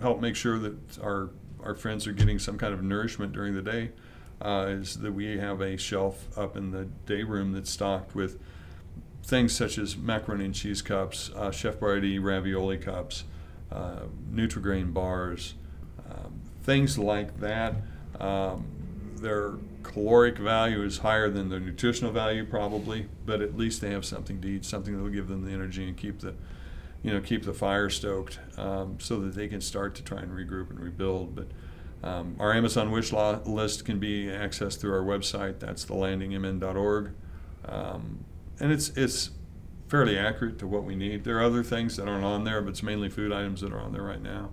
help 0.02 0.20
make 0.20 0.36
sure 0.36 0.60
that 0.60 0.76
our, 1.02 1.30
our 1.64 1.74
friends 1.74 2.06
are 2.06 2.12
getting 2.12 2.38
some 2.38 2.58
kind 2.58 2.74
of 2.74 2.84
nourishment 2.84 3.32
during 3.32 3.56
the 3.56 3.62
day 3.62 3.92
uh, 4.46 4.68
is 4.68 5.00
that 5.00 5.12
we 5.12 5.38
have 5.40 5.60
a 5.60 5.76
shelf 5.76 6.28
up 6.38 6.56
in 6.56 6.70
the 6.70 6.86
day 7.08 7.24
room 7.24 7.52
that's 7.52 7.72
stocked 7.72 8.14
with 8.14 8.40
things 9.24 9.56
such 9.56 9.80
as 9.80 9.98
macaroni 9.98 10.46
and 10.46 10.54
cheese 10.54 10.84
cups, 10.84 11.32
uh, 11.36 11.50
Chef 11.50 11.80
Boyardee 11.80 12.24
ravioli 12.24 12.78
cups, 12.78 13.24
uh, 13.72 14.02
Nutrigrain 14.32 14.94
bars, 14.94 15.56
um, 16.12 16.42
things 16.62 17.00
like 17.00 17.40
that. 17.40 17.74
Um, 18.20 18.66
their 19.16 19.54
caloric 19.82 20.38
value 20.38 20.84
is 20.84 21.00
higher 21.00 21.30
than 21.30 21.50
their 21.50 21.60
nutritional 21.60 22.12
value 22.12 22.46
probably, 22.46 23.08
but 23.26 23.42
at 23.42 23.58
least 23.58 23.82
they 23.82 23.90
have 23.90 24.06
something 24.06 24.40
to 24.42 24.48
eat, 24.48 24.66
something 24.66 24.96
that 24.96 25.02
will 25.02 25.10
give 25.10 25.28
them 25.28 25.44
the 25.44 25.52
energy 25.52 25.88
and 25.88 25.98
keep 25.98 26.20
the, 26.20 26.36
you 27.02 27.12
know, 27.12 27.20
keep 27.20 27.46
the 27.46 27.54
fire 27.54 27.90
stoked, 27.90 28.38
um, 28.58 28.98
so 29.00 29.20
that 29.22 29.34
they 29.34 29.48
can 29.48 29.62
start 29.62 29.96
to 29.96 30.04
try 30.04 30.20
and 30.20 30.32
regroup 30.32 30.70
and 30.70 30.80
rebuild. 30.80 31.36
But 31.36 31.48
um, 32.06 32.36
our 32.40 32.54
Amazon 32.54 32.92
wish 32.92 33.12
list 33.12 33.84
can 33.84 34.00
be 34.00 34.28
accessed 34.28 34.80
through 34.80 34.94
our 34.94 35.04
website. 35.04 35.60
That's 35.60 35.86
thelandingmn.org, 35.86 37.12
um, 37.68 38.24
and 38.60 38.72
it's 38.72 38.90
it's 38.90 39.32
fairly 39.88 40.18
accurate 40.18 40.60
to 40.60 40.68
what 40.68 40.84
we 40.84 40.96
need. 40.96 41.24
There 41.24 41.38
are 41.40 41.44
other 41.44 41.64
things 41.64 41.98
that 41.98 42.08
aren't 42.08 42.24
on 42.24 42.44
there, 42.44 42.62
but 42.62 42.70
it's 42.70 42.84
mainly 42.84 43.10
food 43.10 43.32
items 43.32 43.62
that 43.62 43.74
are 43.74 43.80
on 43.80 43.92
there 43.92 44.04
right 44.04 44.22
now. 44.22 44.52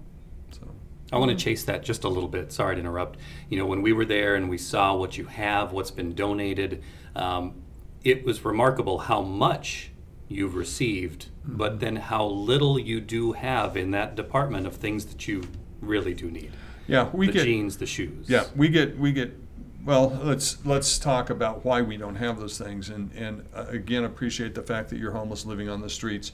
So 0.50 0.66
I 1.12 1.18
want 1.18 1.30
to 1.30 1.36
chase 1.36 1.64
that 1.64 1.82
just 1.82 2.04
a 2.04 2.08
little 2.08 2.28
bit. 2.28 2.52
Sorry 2.52 2.74
to 2.74 2.80
interrupt. 2.80 3.18
You 3.50 3.58
know, 3.58 3.66
when 3.66 3.82
we 3.82 3.92
were 3.92 4.06
there 4.06 4.34
and 4.34 4.48
we 4.48 4.56
saw 4.56 4.94
what 4.96 5.18
you 5.18 5.26
have, 5.26 5.72
what's 5.72 5.90
been 5.90 6.14
donated, 6.14 6.82
um, 7.14 7.62
it 8.02 8.24
was 8.24 8.44
remarkable 8.46 8.98
how 8.98 9.20
much 9.20 9.90
you've 10.26 10.54
received, 10.54 11.28
but 11.44 11.80
then 11.80 11.96
how 11.96 12.24
little 12.24 12.78
you 12.78 12.98
do 12.98 13.32
have 13.32 13.76
in 13.76 13.90
that 13.90 14.14
department 14.14 14.66
of 14.66 14.76
things 14.76 15.04
that 15.06 15.28
you 15.28 15.42
really 15.82 16.14
do 16.14 16.30
need. 16.30 16.52
Yeah, 16.86 17.10
we 17.12 17.26
get 17.26 17.32
the 17.32 17.38
get 17.38 17.44
jeans, 17.44 17.76
the 17.76 17.86
shoes. 17.86 18.28
Yeah, 18.28 18.44
we 18.56 18.68
get 18.68 18.98
we 18.98 19.12
get. 19.12 19.36
Well, 19.84 20.10
let's 20.22 20.64
let's 20.64 20.98
talk 20.98 21.30
about 21.30 21.64
why 21.64 21.82
we 21.82 21.96
don't 21.96 22.16
have 22.16 22.38
those 22.38 22.58
things, 22.58 22.88
and 22.88 23.10
and 23.12 23.46
uh, 23.54 23.66
again 23.68 24.04
appreciate 24.04 24.54
the 24.54 24.62
fact 24.62 24.90
that 24.90 24.98
you're 24.98 25.12
homeless, 25.12 25.44
living 25.44 25.68
on 25.68 25.80
the 25.80 25.90
streets. 25.90 26.32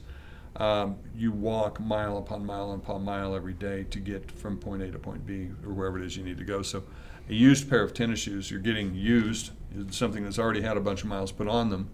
Um, 0.56 0.96
you 1.14 1.30
walk 1.30 1.78
mile 1.78 2.18
upon 2.18 2.44
mile 2.44 2.72
upon 2.72 3.04
mile 3.04 3.34
every 3.36 3.52
day 3.52 3.84
to 3.90 4.00
get 4.00 4.30
from 4.30 4.58
point 4.58 4.82
A 4.82 4.90
to 4.90 4.98
point 4.98 5.24
B 5.24 5.50
or 5.64 5.72
wherever 5.72 5.98
it 5.98 6.04
is 6.04 6.16
you 6.16 6.24
need 6.24 6.38
to 6.38 6.44
go. 6.44 6.62
So, 6.62 6.82
a 7.28 7.32
used 7.32 7.70
pair 7.70 7.82
of 7.82 7.94
tennis 7.94 8.18
shoes, 8.18 8.50
you're 8.50 8.60
getting 8.60 8.94
used, 8.94 9.52
it's 9.76 9.96
something 9.96 10.24
that's 10.24 10.38
already 10.38 10.62
had 10.62 10.76
a 10.76 10.80
bunch 10.80 11.02
of 11.02 11.08
miles 11.08 11.30
put 11.30 11.46
on 11.46 11.70
them, 11.70 11.90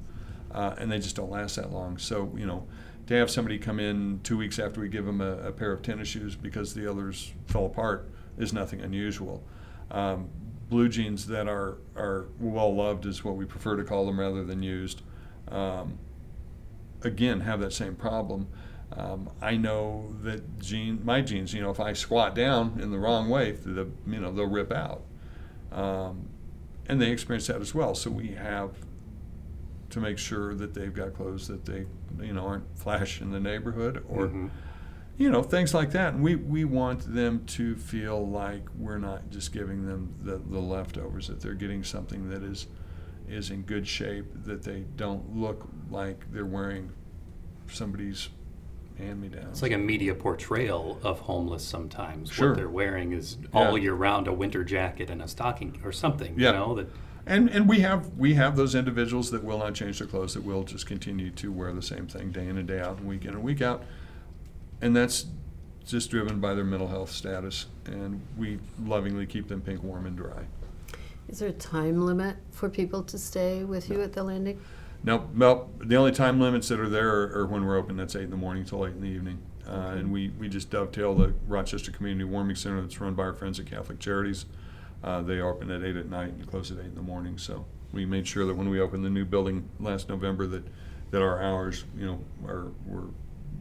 uh, 0.53 0.75
and 0.79 0.91
they 0.91 0.99
just 0.99 1.17
don't 1.17 1.31
last 1.31 1.57
that 1.57 1.73
long. 1.73 1.99
So, 1.99 2.33
you 2.37 2.47
know, 2.47 2.67
to 3.09 3.15
have 3.15 3.31
somebody 3.31 3.59
come 3.59 3.79
in 3.81 4.21
two 4.23 4.39
weeks 4.39 4.59
after 4.59 4.81
we 4.81 4.89
give 4.89 5.05
them 5.05 5.21
a, 5.21 5.49
a 5.49 5.53
pair 5.53 5.73
of 5.73 5.83
tennis 5.83 6.09
shoes 6.09 6.35
because 6.35 6.73
the 6.73 6.91
others 6.91 7.33
fell 7.47 7.67
apart 7.67 8.11
is 8.39 8.53
nothing 8.53 8.81
unusual. 8.81 9.43
Um, 9.91 10.29
blue 10.69 10.89
jeans 10.89 11.27
that 11.27 11.47
are, 11.49 11.79
are 11.97 12.27
well 12.41 12.75
loved 12.75 13.07
is 13.07 13.23
what 13.25 13.37
we 13.37 13.45
prefer 13.45 13.77
to 13.77 13.85
call 13.85 14.07
them 14.07 14.19
rather 14.19 14.45
than 14.45 14.63
used. 14.63 15.03
Um, 15.49 15.99
again, 17.03 17.41
have 17.41 17.61
that 17.61 17.73
same 17.73 17.95
problem. 17.95 18.49
Um, 18.93 19.31
I 19.43 19.57
know 19.57 20.15
that 20.23 20.59
jean, 20.61 21.01
my 21.05 21.21
jeans, 21.21 21.53
you 21.53 21.61
know, 21.63 21.71
if 21.71 21.81
I 21.81 21.93
squat 21.93 22.35
down 22.35 22.79
in 22.81 22.91
the 22.91 22.99
wrong 22.99 23.29
way, 23.29 23.53
the, 23.53 23.89
you 24.07 24.21
know, 24.21 24.33
they'll 24.33 24.47
rip 24.49 24.73
out. 24.73 25.03
Um, 25.73 26.29
and 26.89 27.01
they 27.01 27.11
experience 27.11 27.47
that 27.49 27.61
as 27.61 27.75
well. 27.75 27.95
So 27.95 28.11
we 28.11 28.29
have 28.29 28.71
to 29.91 30.01
make 30.01 30.19
sure 30.19 30.55
that 30.55 30.75
they've 30.75 30.93
got 30.95 31.15
clothes 31.15 31.49
that 31.49 31.65
they, 31.65 31.87
you 32.23 32.33
know, 32.33 32.47
aren't 32.47 32.79
flash 32.79 33.21
in 33.21 33.31
the 33.33 33.41
neighborhood 33.41 34.05
or, 34.09 34.29
Mhm. 34.29 34.51
You 35.17 35.31
know, 35.31 35.43
things 35.43 35.73
like 35.75 35.93
that. 35.93 36.15
And 36.15 36.23
we, 36.23 36.35
we 36.37 36.65
want 36.65 37.15
them 37.15 37.45
to 37.47 37.77
feel 37.77 38.27
like 38.27 38.63
we're 38.79 38.99
not 38.99 39.31
just 39.31 39.53
giving 39.53 39.87
them 39.87 40.15
the, 40.23 40.39
the 40.39 40.59
leftovers, 40.59 41.29
that 41.29 41.41
they're 41.41 41.55
getting 41.55 41.85
something 41.85 42.29
that 42.31 42.43
is, 42.43 42.67
is 43.29 43.51
in 43.51 43.63
good 43.63 43.87
shape, 43.87 44.27
that 44.45 44.63
they 44.65 44.85
don't 44.97 45.37
look 45.37 45.69
like 45.91 46.31
they're 46.33 46.45
wearing 46.45 46.91
somebody's 47.69 48.29
hand-me-downs. 48.99 49.47
It's 49.51 49.63
like 49.63 49.73
a 49.73 49.79
media 49.79 50.15
portrayal 50.15 50.99
of 51.03 51.21
homeless 51.21 51.65
sometimes. 51.65 52.31
Sure. 52.31 52.51
What 52.51 52.57
they're 52.57 52.69
wearing 52.69 53.13
is 53.13 53.39
all 53.53 53.77
Yeah. 53.77 53.85
year 53.85 53.95
round 53.95 54.29
a 54.29 54.33
winter 54.33 54.63
jacket 54.63 55.11
and 55.11 55.21
a 55.23 55.29
stocking 55.29 55.81
or 55.85 55.91
something, 55.93 56.35
Yeah. 56.39 56.51
you 56.51 56.57
know, 56.59 56.75
that 56.77 56.89
And 57.27 57.49
and 57.49 57.67
we 57.69 57.81
have 57.81 58.11
we 58.19 58.35
have 58.35 58.55
those 58.55 58.75
individuals 58.75 59.31
that 59.31 59.43
will 59.43 59.59
not 59.59 59.75
change 59.75 59.99
their 59.99 60.07
clothes, 60.07 60.35
that 60.35 60.45
will 60.45 60.63
just 60.63 60.87
continue 60.87 61.31
to 61.31 61.51
wear 61.51 61.73
the 61.73 61.81
same 61.83 62.07
thing 62.07 62.31
day 62.33 62.47
in 62.47 62.59
and 62.59 62.69
day 62.69 62.81
out, 62.81 62.99
and 62.99 63.07
week 63.09 63.25
in 63.25 63.31
and 63.31 63.43
week 63.43 63.63
out, 63.63 63.83
and 64.85 64.95
that's 64.95 65.27
just 65.87 66.11
driven 66.11 66.41
by 66.41 66.55
their 66.55 66.65
mental 66.65 66.87
health 66.87 67.11
status. 67.11 67.67
And 67.87 68.21
we 68.37 68.59
lovingly 68.85 69.25
keep 69.27 69.49
them 69.49 69.63
pink, 69.63 69.83
warm, 69.83 70.05
and 70.05 70.15
dry. 70.15 70.45
Is 71.27 71.39
there 71.39 71.49
a 71.49 71.53
time 71.53 72.05
limit 72.05 72.37
for 72.51 72.69
people 72.69 73.03
to 73.05 73.19
stay 73.19 73.65
with 73.65 73.89
you 73.89 74.03
at 74.03 74.13
the 74.13 74.23
landing? 74.23 74.61
Now, 75.03 75.27
well, 75.35 75.71
the 75.79 75.97
only 75.97 76.13
time 76.13 76.39
limits 76.39 76.69
that 76.69 76.79
are 76.81 76.89
there 76.89 77.09
are, 77.09 77.41
are 77.41 77.47
when 77.47 77.65
we're 77.65 77.79
open. 77.79 77.97
That's 77.97 78.15
eight 78.15 78.25
in 78.25 78.31
the 78.31 78.37
morning 78.37 78.65
till 78.65 78.87
eight 78.87 78.93
in 78.93 79.01
the 79.01 79.09
evening, 79.09 79.39
uh, 79.67 79.95
and 79.97 80.13
we 80.13 80.29
we 80.39 80.49
just 80.49 80.71
dovetail 80.71 81.15
the 81.15 81.35
Rochester 81.47 81.91
Community 81.91 82.25
Warming 82.25 82.57
Center 82.57 82.81
that's 82.81 83.01
run 83.01 83.15
by 83.15 83.25
our 83.25 83.35
friends 83.35 83.59
at 83.61 83.67
Catholic 83.67 83.99
Charities. 83.99 84.47
Uh, 85.03 85.21
they 85.23 85.41
open 85.41 85.71
at 85.71 85.83
eight 85.83 85.97
at 85.97 86.09
night 86.09 86.33
and 86.33 86.47
close 86.47 86.71
at 86.71 86.79
eight 86.79 86.87
in 86.87 86.95
the 86.95 87.03
morning. 87.03 87.37
So 87.37 87.67
we 87.93 88.07
made 88.07 88.27
sure 88.27 88.47
that 88.47 88.55
when 88.55 88.71
we 88.71 88.81
opened 88.81 89.05
the 89.05 89.11
new 89.11 89.25
building 89.27 89.69
last 89.79 90.09
November, 90.09 90.47
that 90.47 90.65
that 91.11 91.23
our 91.23 91.43
hours, 91.43 91.85
you 91.97 92.07
know, 92.07 92.21
are 92.47 92.73
were 92.87 93.09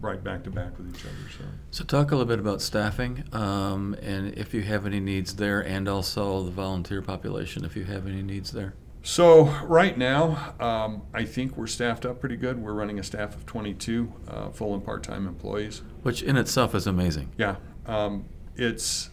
right 0.03 0.23
back 0.23 0.43
to 0.43 0.51
back 0.51 0.77
with 0.77 0.95
each 0.95 1.05
other. 1.05 1.15
So. 1.37 1.45
So 1.71 1.83
talk 1.83 2.11
a 2.11 2.15
little 2.15 2.27
bit 2.27 2.39
about 2.39 2.61
staffing, 2.61 3.23
um, 3.31 3.95
and 4.01 4.37
if 4.37 4.53
you 4.53 4.61
have 4.61 4.85
any 4.85 4.99
needs 4.99 5.35
there, 5.35 5.61
and 5.61 5.87
also 5.87 6.43
the 6.43 6.51
volunteer 6.51 7.01
population, 7.01 7.65
if 7.65 7.75
you 7.75 7.85
have 7.85 8.05
any 8.05 8.21
needs 8.21 8.51
there. 8.51 8.75
So 9.01 9.45
right 9.63 9.97
now, 9.97 10.53
um, 10.59 11.01
I 11.13 11.25
think 11.25 11.57
we're 11.57 11.67
staffed 11.67 12.05
up 12.05 12.19
pretty 12.19 12.37
good. 12.37 12.61
We're 12.61 12.73
running 12.73 12.99
a 12.99 13.03
staff 13.03 13.35
of 13.35 13.45
22 13.45 14.13
uh, 14.29 14.49
full 14.51 14.73
and 14.73 14.83
part-time 14.83 15.27
employees. 15.27 15.81
Which 16.03 16.21
in 16.21 16.37
itself 16.37 16.73
is 16.73 16.87
amazing. 16.87 17.31
Yeah, 17.37 17.55
um, 17.85 18.25
it's 18.55 19.09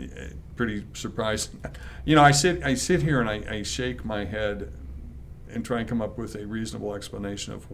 uh, 0.00 0.04
pretty 0.56 0.86
surprising. 0.94 1.60
You 2.04 2.16
know, 2.16 2.22
I 2.22 2.30
sit 2.30 2.64
I 2.64 2.74
sit 2.74 3.02
here 3.02 3.20
and 3.20 3.28
I, 3.28 3.58
I 3.58 3.62
shake 3.62 4.04
my 4.04 4.24
head 4.24 4.72
and 5.52 5.64
try 5.64 5.80
and 5.80 5.88
come 5.88 6.00
up 6.00 6.18
with 6.18 6.34
a 6.34 6.46
reasonable 6.46 6.94
explanation 6.94 7.52
of 7.52 7.66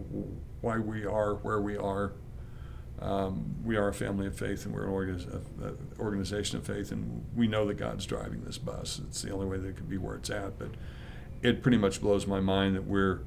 why 0.61 0.77
we 0.77 1.05
are 1.05 1.35
where 1.35 1.61
we 1.61 1.77
are. 1.77 2.13
Um, 3.01 3.55
we 3.63 3.77
are 3.77 3.87
a 3.87 3.93
family 3.93 4.27
of 4.27 4.35
faith 4.37 4.65
and 4.65 4.75
we're 4.75 4.83
an 4.83 4.91
organiz- 4.91 5.99
organization 5.99 6.57
of 6.57 6.65
faith, 6.67 6.91
and 6.91 7.23
we 7.33 7.47
know 7.47 7.65
that 7.67 7.75
God's 7.77 8.05
driving 8.05 8.43
this 8.43 8.57
bus. 8.57 8.99
It's 9.07 9.21
the 9.21 9.31
only 9.31 9.45
way 9.45 9.57
that 9.57 9.67
it 9.69 9.77
can 9.77 9.85
be 9.85 9.97
where 9.97 10.15
it's 10.15 10.29
at. 10.29 10.59
But 10.59 10.71
it 11.41 11.61
pretty 11.61 11.77
much 11.77 12.01
blows 12.01 12.27
my 12.27 12.41
mind 12.41 12.75
that 12.75 12.85
we're 12.85 13.21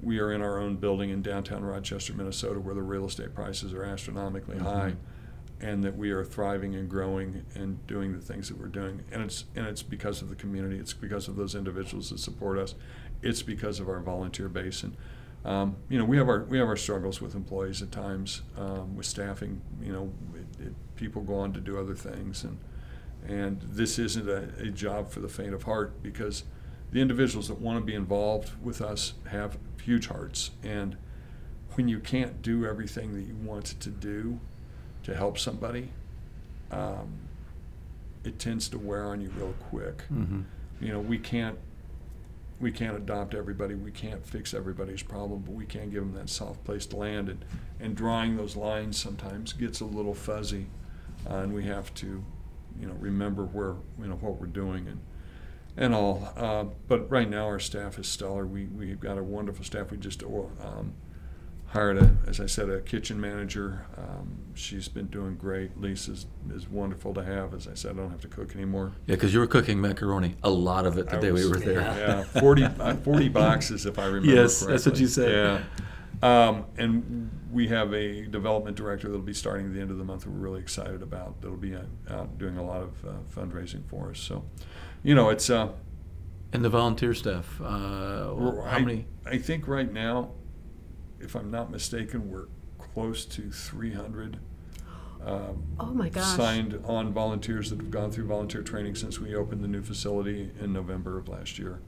we 0.00 0.20
are 0.20 0.32
in 0.32 0.40
our 0.40 0.58
own 0.60 0.76
building 0.76 1.10
in 1.10 1.20
downtown 1.22 1.62
Rochester, 1.64 2.14
Minnesota, 2.14 2.60
where 2.60 2.74
the 2.74 2.82
real 2.82 3.04
estate 3.04 3.34
prices 3.34 3.74
are 3.74 3.82
astronomically 3.84 4.54
Mhm. 4.56 4.62
high, 4.62 4.94
and 5.60 5.82
that 5.82 5.96
we 5.96 6.10
are 6.10 6.24
thriving 6.24 6.74
and 6.74 6.88
growing 6.88 7.44
and 7.54 7.84
doing 7.86 8.12
the 8.12 8.20
things 8.20 8.48
that 8.48 8.58
we're 8.58 8.66
doing. 8.66 9.02
And 9.10 9.22
it's 9.22 9.44
and 9.56 9.66
it's 9.66 9.82
because 9.82 10.22
of 10.22 10.28
the 10.28 10.36
community. 10.36 10.78
It's 10.78 10.92
because 10.92 11.28
of 11.28 11.36
those 11.36 11.54
individuals 11.54 12.10
that 12.10 12.18
support 12.18 12.58
us. 12.58 12.74
It's 13.22 13.42
because 13.42 13.80
of 13.80 13.88
our 13.88 14.00
volunteer 14.00 14.48
base 14.48 14.82
and. 14.82 14.96
Um, 15.44 15.76
you 15.88 15.98
know, 15.98 16.04
we 16.04 16.16
have 16.16 16.28
our 16.28 16.42
we 16.44 16.58
have 16.58 16.66
our 16.66 16.76
struggles 16.76 17.20
with 17.20 17.36
employees 17.36 17.80
at 17.80 17.92
times, 17.92 18.42
um, 18.56 18.96
with 18.96 19.06
staffing. 19.06 19.62
You 19.80 19.92
know, 19.92 20.12
it, 20.34 20.66
it, 20.66 20.72
people 20.96 21.22
go 21.22 21.36
on 21.36 21.52
to 21.52 21.60
do 21.60 21.78
other 21.78 21.94
things, 21.94 22.42
and 22.42 22.58
and 23.26 23.62
this 23.62 24.00
isn't 24.00 24.28
a, 24.28 24.48
a 24.58 24.70
job 24.70 25.10
for 25.10 25.20
the 25.20 25.28
faint 25.28 25.54
of 25.54 25.62
heart 25.62 26.02
because 26.02 26.42
the 26.90 27.00
individuals 27.00 27.46
that 27.48 27.60
want 27.60 27.78
to 27.78 27.84
be 27.84 27.94
involved 27.94 28.50
with 28.62 28.82
us 28.82 29.14
have 29.30 29.58
huge 29.80 30.08
hearts, 30.08 30.50
and 30.64 30.96
when 31.74 31.86
you 31.88 32.00
can't 32.00 32.42
do 32.42 32.66
everything 32.66 33.14
that 33.14 33.22
you 33.22 33.36
want 33.36 33.66
to 33.80 33.90
do 33.90 34.40
to 35.08 35.16
help 35.16 35.38
somebody, 35.38 35.88
um, 36.70 37.08
it 38.24 38.38
tends 38.38 38.68
to 38.68 38.78
wear 38.78 39.04
on 39.04 39.20
you 39.22 39.30
real 39.30 39.54
quick. 39.70 40.04
Mm-hmm. 40.12 40.42
You 40.80 40.92
know, 40.92 41.00
we 41.00 41.18
can't 41.18 41.58
we 42.60 42.70
can't 42.72 42.96
adopt 42.96 43.34
everybody. 43.34 43.74
We 43.74 43.90
can't 43.90 44.24
fix 44.26 44.52
everybody's 44.52 45.02
problem, 45.02 45.42
but 45.46 45.54
we 45.54 45.64
can 45.64 45.90
give 45.90 46.00
them 46.00 46.12
that 46.14 46.28
soft 46.28 46.64
place 46.64 46.86
to 46.86 46.96
land. 46.96 47.28
And, 47.28 47.44
and 47.80 47.96
drawing 47.96 48.36
those 48.36 48.56
lines 48.56 48.98
sometimes 48.98 49.52
gets 49.52 49.80
a 49.80 49.84
little 49.84 50.14
fuzzy, 50.14 50.66
uh, 51.28 51.36
and 51.36 51.54
we 51.54 51.64
have 51.64 51.94
to, 51.94 52.22
you 52.78 52.86
know, 52.86 52.94
remember 52.94 53.44
where 53.44 53.76
you 53.98 54.08
know 54.08 54.16
what 54.16 54.38
we're 54.38 54.46
doing 54.46 54.88
and 54.88 55.00
and 55.76 55.94
all. 55.94 56.32
Uh, 56.36 56.64
but 56.86 57.10
right 57.10 57.30
now 57.30 57.46
our 57.46 57.60
staff 57.60 57.98
is 57.98 58.06
stellar. 58.06 58.46
We 58.46 58.66
we've 58.66 59.00
got 59.00 59.16
a 59.16 59.22
wonderful 59.22 59.64
staff. 59.64 59.90
We 59.90 59.96
just 59.96 60.22
um, 60.22 60.92
hired 61.68 61.98
a, 61.98 62.16
as 62.26 62.40
I 62.40 62.46
said, 62.46 62.70
a 62.70 62.80
kitchen 62.80 63.20
manager. 63.20 63.86
Um, 63.96 64.38
she's 64.54 64.88
been 64.88 65.06
doing 65.06 65.36
great. 65.36 65.78
Lisa's 65.78 66.26
is 66.54 66.68
wonderful 66.68 67.12
to 67.14 67.22
have. 67.22 67.52
As 67.54 67.68
I 67.68 67.74
said, 67.74 67.92
I 67.92 67.94
don't 68.00 68.10
have 68.10 68.22
to 68.22 68.28
cook 68.28 68.54
anymore. 68.54 68.92
Yeah, 69.06 69.16
because 69.16 69.34
you 69.34 69.40
were 69.40 69.46
cooking 69.46 69.80
macaroni, 69.80 70.36
a 70.42 70.50
lot 70.50 70.86
of 70.86 70.96
it 70.98 71.08
the 71.08 71.18
I 71.18 71.20
day 71.20 71.32
we 71.32 71.46
were 71.48 71.56
there. 71.56 71.80
Yeah, 71.98 72.22
40, 72.22 72.64
uh, 72.64 72.94
40 72.96 73.28
boxes 73.30 73.86
if 73.86 73.98
I 73.98 74.06
remember 74.06 74.34
Yes, 74.34 74.60
that's 74.60 74.86
what 74.86 74.98
you 74.98 75.06
said. 75.08 75.30
Yeah. 75.30 75.62
Um, 76.20 76.64
and 76.76 77.30
we 77.52 77.68
have 77.68 77.92
a 77.94 78.26
development 78.26 78.76
director 78.76 79.08
that'll 79.08 79.22
be 79.22 79.34
starting 79.34 79.66
at 79.66 79.74
the 79.74 79.80
end 79.80 79.90
of 79.90 79.98
the 79.98 80.04
month. 80.04 80.26
We're 80.26 80.32
really 80.32 80.60
excited 80.60 81.02
about. 81.02 81.40
That'll 81.40 81.56
be 81.56 81.76
uh, 81.76 81.82
out 82.10 82.38
doing 82.38 82.56
a 82.56 82.64
lot 82.64 82.82
of 82.82 83.04
uh, 83.04 83.08
fundraising 83.34 83.86
for 83.86 84.10
us. 84.10 84.18
So, 84.18 84.44
you 85.02 85.14
know, 85.14 85.28
it's 85.28 85.48
uh, 85.48 85.68
And 86.52 86.64
the 86.64 86.70
volunteer 86.70 87.14
staff, 87.14 87.60
uh, 87.60 87.64
how 87.64 88.62
I, 88.64 88.80
many? 88.80 89.06
I 89.26 89.38
think 89.38 89.68
right 89.68 89.92
now, 89.92 90.30
if 91.20 91.34
I'm 91.34 91.50
not 91.50 91.70
mistaken, 91.70 92.30
we're 92.30 92.46
close 92.78 93.24
to 93.26 93.50
300. 93.50 94.38
Um, 95.24 95.64
Oh 95.80 95.86
my 95.94 96.08
gosh. 96.08 96.36
Signed 96.36 96.80
on 96.84 97.12
volunteers 97.12 97.70
that 97.70 97.78
have 97.80 97.90
gone 97.90 98.10
through 98.10 98.26
volunteer 98.26 98.62
training 98.62 98.94
since 98.94 99.18
we 99.18 99.34
opened 99.34 99.62
the 99.62 99.68
new 99.68 99.82
facility 99.82 100.50
in 100.60 100.72
November 100.72 101.18
of 101.18 101.28
last 101.28 101.58
year. 101.58 101.80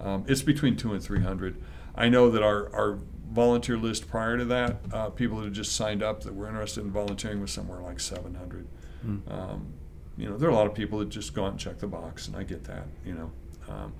Um, 0.00 0.24
it's 0.28 0.42
between 0.42 0.76
two 0.76 0.92
and 0.92 1.02
300. 1.02 1.62
I 1.94 2.08
know 2.08 2.30
that 2.30 2.42
our, 2.42 2.74
our 2.74 2.98
volunteer 3.30 3.76
list 3.76 4.08
prior 4.08 4.36
to 4.36 4.44
that, 4.46 4.76
uh, 4.92 5.10
people 5.10 5.38
that 5.38 5.44
had 5.44 5.54
just 5.54 5.74
signed 5.74 6.02
up 6.02 6.22
that 6.24 6.34
were 6.34 6.48
interested 6.48 6.84
in 6.84 6.90
volunteering 6.90 7.40
was 7.40 7.50
somewhere 7.50 7.80
like 7.80 8.00
700. 8.00 8.66
Hmm. 9.02 9.16
Um, 9.28 9.72
you 10.16 10.28
know, 10.28 10.36
there 10.36 10.48
are 10.48 10.52
a 10.52 10.54
lot 10.54 10.66
of 10.66 10.74
people 10.74 10.98
that 11.00 11.08
just 11.08 11.34
go 11.34 11.44
out 11.44 11.52
and 11.52 11.60
check 11.60 11.78
the 11.78 11.86
box, 11.86 12.28
and 12.28 12.36
I 12.36 12.42
get 12.42 12.64
that. 12.64 12.86
You 13.04 13.14
know, 13.14 13.30
um, 13.68 13.92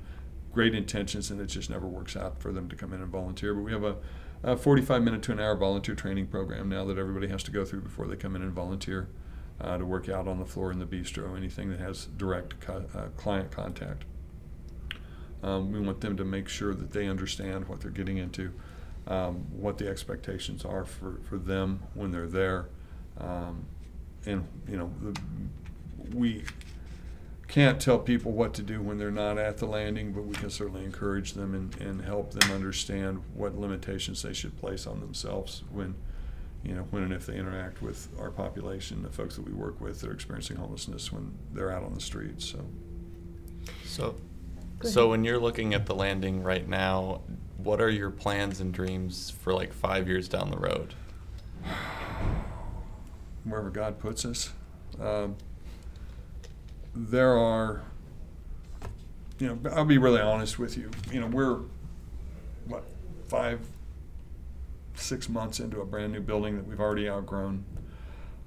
great 0.53 0.75
intentions, 0.75 1.31
and 1.31 1.41
it 1.41 1.47
just 1.47 1.69
never 1.69 1.87
works 1.87 2.17
out 2.17 2.41
for 2.41 2.53
them 2.53 2.69
to 2.71 2.77
come 2.77 2.93
in 2.95 3.03
and 3.03 3.11
volunteer. 3.11 3.55
But 3.55 3.63
we 3.63 3.73
have 3.73 3.85
a, 3.85 3.97
a 4.43 4.57
45 4.57 5.03
minute 5.03 5.23
to 5.23 5.33
an 5.33 5.41
hour 5.41 5.57
volunteer 5.57 5.95
training 5.95 6.27
program 6.27 6.69
now 6.69 6.85
that 6.85 6.99
everybody 6.99 7.29
has 7.29 7.43
to 7.45 7.51
go 7.51 7.65
through 7.65 7.81
before 7.83 8.07
they 8.07 8.17
come 8.17 8.37
in 8.37 8.43
and 8.43 8.53
volunteer. 8.53 9.09
uh, 9.59 9.79
to 9.79 9.87
work 9.87 10.09
out 10.09 10.29
on 10.29 10.39
the 10.39 10.45
floor 10.45 10.71
in 10.71 10.79
the 10.79 10.85
bistro, 10.85 11.35
anything 11.35 11.71
that 11.71 11.81
has 11.81 12.07
direct 12.19 12.61
co- 12.61 12.85
uh, 12.95 13.07
client 13.17 13.51
contact. 13.51 14.05
Um, 15.43 15.73
we 15.73 15.81
want 15.81 16.01
them 16.03 16.17
to 16.19 16.25
make 16.25 16.49
sure 16.49 16.75
that 16.75 16.91
they 16.93 17.07
understand 17.07 17.67
what 17.69 17.81
they're 17.81 17.91
getting 17.91 18.19
into, 18.19 18.53
um, 19.07 19.47
what 19.51 19.79
the 19.79 19.89
expectations 19.89 20.65
are 20.65 20.85
for, 20.85 21.21
for 21.29 21.39
them 21.39 21.81
when 21.95 22.11
they're 22.11 22.27
there. 22.27 22.67
Um, 23.19 23.65
and, 24.27 24.47
you 24.69 24.77
know, 24.77 24.93
the, 25.01 25.19
we 26.15 26.45
can't 27.49 27.81
tell 27.81 27.99
people 27.99 28.33
what 28.33 28.55
to 28.55 28.63
do 28.63 28.83
when 28.83 28.99
they're 28.99 29.11
not 29.11 29.39
at 29.39 29.59
the 29.59 29.67
landing, 29.67 30.13
but 30.13 30.25
we 30.25 30.35
can 30.35 30.51
certainly 30.51 30.85
encourage 30.85 31.33
them 31.33 31.55
and, 31.55 31.75
and 31.81 32.03
help 32.03 32.33
them 32.33 32.51
understand 32.51 33.23
what 33.35 33.57
limitations 33.57 34.23
they 34.23 34.33
should 34.33 34.57
place 34.59 34.87
on 34.87 35.01
themselves 35.01 35.63
when, 35.71 35.95
you 36.65 36.75
know, 36.75 36.83
when 36.91 37.03
and 37.05 37.13
if 37.13 37.27
they 37.27 37.37
interact 37.37 37.81
with 37.83 38.09
our 38.21 38.31
population, 38.31 39.03
the 39.03 39.11
folks 39.11 39.37
that 39.37 39.47
we 39.47 39.53
work 39.53 39.81
with 39.81 40.01
that 40.01 40.11
are 40.11 40.15
experiencing 40.15 40.57
homelessness 40.57 41.13
when 41.13 41.33
they're 41.53 41.71
out 41.73 41.85
on 41.85 41.95
the 41.95 42.01
streets. 42.01 42.45
So, 42.47 42.65
So, 43.85 44.17
so 44.83 45.09
when 45.11 45.25
you're 45.25 45.39
looking 45.39 45.73
at 45.75 45.87
the 45.87 45.95
landing 45.95 46.43
right 46.43 46.69
now, 46.69 47.23
what 47.59 47.81
are 47.81 47.91
your 47.91 48.11
plans 48.11 48.61
and 48.61 48.73
dreams 48.73 49.31
for 49.31 49.53
like 49.55 49.73
five 49.73 50.09
years 50.09 50.29
down 50.29 50.51
the 50.51 50.59
road? 50.59 50.95
wherever 53.45 53.71
God 53.71 53.99
puts 53.99 54.25
us. 54.25 54.51
Um, 55.01 55.37
there 56.97 57.37
are, 57.37 57.83
you 59.39 59.49
know, 59.49 59.71
I'll 59.71 59.85
be 59.85 59.99
really 59.99 60.21
honest 60.21 60.59
with 60.59 60.77
you. 60.77 60.91
You 61.13 61.21
know, 61.21 61.27
we're, 61.27 61.61
what, 62.67 62.85
five, 63.29 63.61
six 64.95 65.29
months 65.29 65.61
into 65.61 65.81
a 65.81 65.85
brand 65.85 66.13
new 66.13 66.21
building 66.21 66.57
that 66.57 66.67
we've 66.67 66.81
already 66.81 67.09
outgrown. 67.09 67.65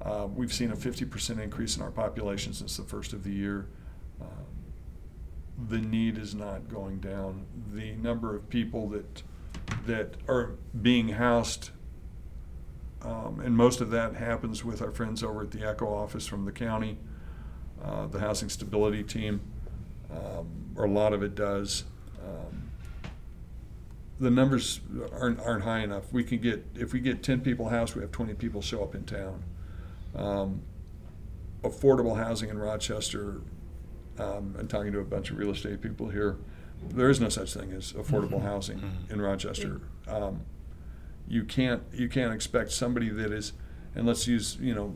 Uh, 0.02 0.28
we've 0.34 0.54
seen 0.54 0.72
a 0.72 0.76
50% 0.76 1.40
increase 1.42 1.78
in 1.78 1.84
our 1.84 1.92
population 1.92 2.54
since 2.54 2.78
the 2.78 2.84
first 2.84 3.14
of 3.14 3.24
the 3.24 3.32
year. 3.32 3.68
Um, 4.20 4.28
the 5.68 5.80
need 5.80 6.18
is 6.18 6.34
not 6.34 6.70
going 6.70 7.00
down. 7.00 7.46
The 7.74 7.92
number 7.94 8.36
of 8.36 8.50
people 8.50 8.90
that 8.90 9.24
that 9.86 10.16
are 10.28 10.56
being 10.82 11.10
housed 11.10 11.70
um, 13.02 13.40
and 13.44 13.56
most 13.56 13.82
of 13.82 13.92
that 13.92 14.16
happens 14.16 14.66
with 14.66 14.82
our 14.82 14.92
friends 14.92 15.24
over 15.24 15.44
at 15.44 15.52
the 15.52 15.66
ECHO 15.66 15.88
office 15.88 16.28
from 16.28 16.46
the 16.46 16.52
county, 16.52 16.98
uh, 17.84 18.08
the 18.08 18.20
housing 18.20 18.50
stability 18.50 19.04
team, 19.04 19.42
um, 20.12 20.48
or 20.76 20.86
a 20.86 20.90
lot 20.92 21.14
of 21.14 21.24
it 21.24 21.36
does. 21.36 21.84
Um, 22.24 22.70
the 24.20 24.30
numbers 24.30 24.82
aren't, 25.14 25.40
aren't 25.40 25.64
high 25.64 25.80
enough. 25.80 26.12
We 26.12 26.24
can 26.24 26.40
get, 26.40 26.66
if 26.76 26.92
we 26.94 27.00
get 27.00 27.24
10 27.24 27.42
people 27.42 27.70
housed, 27.70 27.96
we 27.96 28.02
have 28.02 28.12
20 28.12 28.34
people 28.34 28.62
show 28.62 28.84
up 28.84 28.94
in 28.96 29.06
town. 29.06 29.44
Um, 30.16 30.62
affordable 31.64 32.18
housing 32.18 32.50
in 32.50 32.58
Rochester, 32.58 33.42
um, 34.18 34.56
and 34.58 34.70
talking 34.70 34.92
to 34.92 35.00
a 35.00 35.04
bunch 35.06 35.32
of 35.32 35.38
real 35.38 35.52
estate 35.52 35.82
people 35.82 36.10
here, 36.10 36.38
there 36.90 37.10
is 37.10 37.20
no 37.20 37.30
such 37.30 37.54
thing 37.54 37.72
as 37.74 37.94
affordable 37.94 38.40
Mhm. 38.40 38.44
housing 38.44 38.80
Mhm. 38.80 39.12
in 39.12 39.22
Rochester. 39.22 39.82
Um, 40.08 40.42
you 41.28 41.44
can't 41.44 41.84
you 41.94 42.10
can't 42.10 42.34
expect 42.34 42.72
somebody 42.72 43.10
that 43.10 43.32
is 43.32 43.54
and 43.94 44.08
let's 44.08 44.26
use 44.28 44.58
you 44.60 44.74
know 44.74 44.96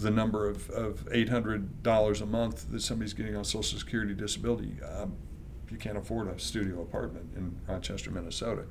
the 0.00 0.10
number 0.10 0.48
of, 0.48 0.68
of 0.70 1.04
$800 1.06 2.20
a 2.20 2.26
month 2.26 2.70
that 2.70 2.80
somebody's 2.80 3.12
getting 3.14 3.36
on 3.36 3.44
social 3.44 3.78
security 3.78 4.14
disability 4.14 4.76
um, 4.94 5.14
you 5.70 5.76
can't 5.76 5.96
afford 5.96 6.28
a 6.28 6.38
studio 6.38 6.82
apartment 6.82 7.30
in 7.36 7.54
rochester 7.68 8.10
minnesota 8.10 8.64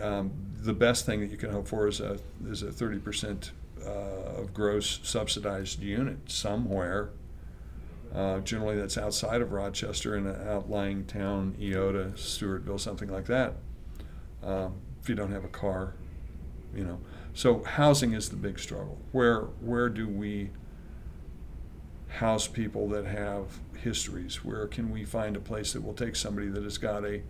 um, 0.00 0.32
the 0.60 0.72
best 0.72 1.06
thing 1.06 1.20
that 1.20 1.30
you 1.30 1.36
can 1.36 1.50
hope 1.50 1.66
for 1.66 1.88
is 1.88 2.00
a 2.00 2.18
is 2.48 2.62
a 2.62 2.66
30% 2.66 3.50
uh, 3.84 3.88
of 3.88 4.54
gross 4.54 5.00
subsidized 5.02 5.80
unit 5.80 6.18
somewhere 6.26 7.10
uh, 8.14 8.38
generally 8.40 8.76
that's 8.76 8.96
outside 8.96 9.40
of 9.40 9.52
rochester 9.52 10.16
in 10.16 10.26
an 10.26 10.48
outlying 10.48 11.04
town 11.04 11.56
eyota 11.60 12.12
stewartville 12.14 12.78
something 12.78 13.08
like 13.08 13.26
that 13.26 13.54
um, 14.44 14.74
if 15.04 15.08
you 15.08 15.14
don't 15.14 15.32
have 15.32 15.44
a 15.44 15.48
car, 15.48 15.94
you 16.74 16.84
know. 16.84 16.98
So 17.34 17.64
housing 17.64 18.12
is 18.12 18.28
the 18.28 18.36
big 18.36 18.60
struggle. 18.60 18.98
Where 19.10 19.40
where 19.60 19.88
do 19.88 20.08
we 20.08 20.50
house 22.08 22.46
people 22.46 22.88
that 22.90 23.04
have 23.06 23.58
histories? 23.76 24.44
Where 24.44 24.68
can 24.68 24.90
we 24.90 25.04
find 25.04 25.36
a 25.36 25.40
place 25.40 25.72
that 25.72 25.82
will 25.82 25.94
take 25.94 26.14
somebody 26.14 26.46
that 26.48 26.62
has 26.62 26.78
got 26.78 27.04
a 27.04 27.22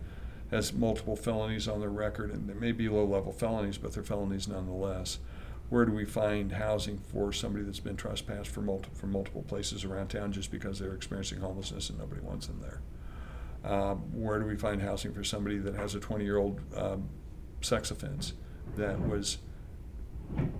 has 0.51 0.71
multiple 0.71 1.15
felonies 1.15 1.67
on 1.67 1.79
their 1.79 1.89
record, 1.89 2.29
and 2.29 2.47
they 2.47 2.53
may 2.53 2.71
be 2.71 2.87
low 2.87 3.03
level 3.03 3.31
felonies, 3.31 3.79
but 3.79 3.93
they're 3.93 4.03
felonies 4.03 4.47
nonetheless. 4.47 5.17
Where 5.69 5.85
do 5.85 5.91
we 5.91 6.05
find 6.05 6.51
housing 6.51 6.99
for 6.99 7.33
somebody 7.33 7.65
that's 7.65 7.79
been 7.79 7.95
trespassed 7.95 8.49
for 8.49 8.61
multiple 8.61 8.95
from 8.95 9.11
multiple 9.11 9.41
places 9.41 9.83
around 9.83 10.09
town 10.09 10.31
just 10.31 10.51
because 10.51 10.77
they're 10.77 10.93
experiencing 10.93 11.39
homelessness 11.39 11.89
and 11.89 11.97
nobody 11.97 12.21
wants 12.21 12.45
them 12.45 12.61
there? 12.61 12.81
Um, 13.69 13.97
where 14.13 14.39
do 14.39 14.45
we 14.45 14.55
find 14.55 14.83
housing 14.83 15.11
for 15.11 15.23
somebody 15.23 15.57
that 15.57 15.73
has 15.73 15.95
a 15.95 15.99
20 15.99 16.23
year 16.23 16.37
old 16.37 16.61
um, 16.77 17.09
sex 17.61 17.89
offense 17.89 18.33
that 18.77 18.99
was 18.99 19.39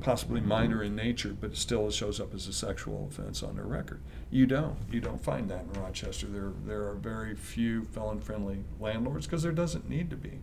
possibly 0.02 0.40
minor 0.42 0.84
in 0.84 0.96
nature, 0.96 1.36
but 1.40 1.56
still 1.56 1.88
it 1.88 1.94
shows 1.94 2.20
up 2.20 2.34
as 2.34 2.48
a 2.48 2.54
sexual 2.54 3.08
offense 3.12 3.42
on 3.44 3.56
their 3.56 3.66
record? 3.66 4.02
You 4.32 4.46
don't. 4.46 4.76
You 4.92 5.00
don't 5.02 5.22
find 5.24 5.50
that 5.50 5.66
in 5.74 5.82
Rochester. 5.82 6.28
There, 6.28 6.52
there 6.66 6.88
are 6.88 6.96
very 6.96 7.36
few 7.36 7.84
felon 7.86 8.20
friendly 8.20 8.64
landlords 8.80 9.26
because 9.26 9.44
there 9.44 9.52
doesn't 9.52 9.90
need 9.90 10.10
to 10.12 10.16
be. 10.16 10.40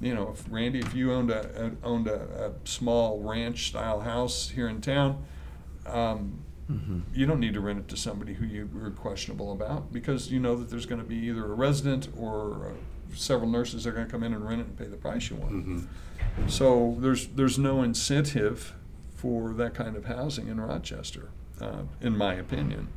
You 0.00 0.14
know, 0.14 0.30
if 0.32 0.44
Randy, 0.50 0.80
if 0.80 0.94
you 0.94 1.12
owned 1.12 1.30
a, 1.30 1.72
owned 1.82 2.06
a, 2.06 2.52
a 2.64 2.68
small 2.68 3.20
ranch 3.22 3.68
style 3.68 4.00
house 4.00 4.50
here 4.50 4.68
in 4.68 4.80
town, 4.80 5.24
um, 5.86 6.40
Mhm. 6.70 7.02
you 7.14 7.26
don't 7.26 7.38
need 7.38 7.54
to 7.54 7.60
rent 7.60 7.78
it 7.78 7.86
to 7.86 7.96
somebody 7.96 8.34
who 8.34 8.44
you 8.44 8.68
are 8.82 8.90
questionable 8.90 9.52
about 9.52 9.92
because 9.92 10.32
you 10.32 10.40
know 10.40 10.56
that 10.56 10.68
there's 10.68 10.84
going 10.84 11.00
to 11.00 11.06
be 11.06 11.14
either 11.14 11.44
a 11.44 11.54
resident 11.54 12.08
or 12.18 12.70
uh, 12.70 13.14
several 13.14 13.48
nurses 13.48 13.84
that 13.84 13.90
are 13.90 13.92
going 13.92 14.04
to 14.06 14.10
come 14.10 14.24
in 14.24 14.34
and 14.34 14.44
rent 14.44 14.60
it 14.62 14.66
and 14.66 14.76
pay 14.76 14.86
the 14.86 14.96
price 14.96 15.30
you 15.30 15.36
want. 15.36 15.52
Mhm. 15.52 15.86
So 16.48 16.96
there's 16.98 17.26
there's 17.28 17.58
no 17.58 17.82
incentive 17.82 18.74
for 19.14 19.52
that 19.54 19.74
kind 19.74 19.96
of 19.96 20.04
housing 20.04 20.48
in 20.48 20.60
Rochester, 20.60 21.30
uh, 21.60 21.82
in 22.00 22.16
my 22.16 22.34
opinion. 22.34 22.88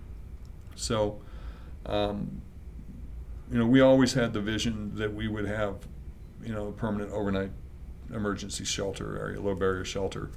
So, 0.76 1.22
um, 1.86 2.42
you 3.52 3.58
know, 3.58 3.66
we 3.66 3.82
always 3.82 4.14
had 4.14 4.34
the 4.34 4.42
vision 4.42 4.96
that 4.96 5.14
we 5.14 5.28
would 5.28 5.46
have, 5.46 5.88
you 6.44 6.54
know, 6.54 6.68
a 6.68 6.72
permanent 6.72 7.12
overnight 7.12 7.52
emergency 8.14 8.66
shelter 8.66 9.18
area, 9.20 9.42
low 9.42 9.56
barrier 9.56 9.86
shelter, 9.86 10.30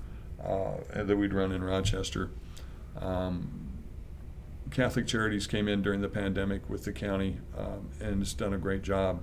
uh, 0.45 0.77
that 0.95 1.17
we'd 1.17 1.33
run 1.33 1.53
in 1.53 1.63
Rochester. 1.63 2.31
Um, 3.01 3.73
Catholic 4.71 5.07
Charities 5.07 5.47
came 5.47 5.69
in 5.69 5.83
during 5.83 6.01
the 6.01 6.09
pandemic 6.09 6.69
with 6.71 6.85
the 6.85 6.93
county 6.93 7.39
um, 7.57 7.91
and 8.01 8.21
has 8.21 8.33
done 8.33 8.55
a 8.55 8.59
great 8.59 8.83
job 8.83 9.23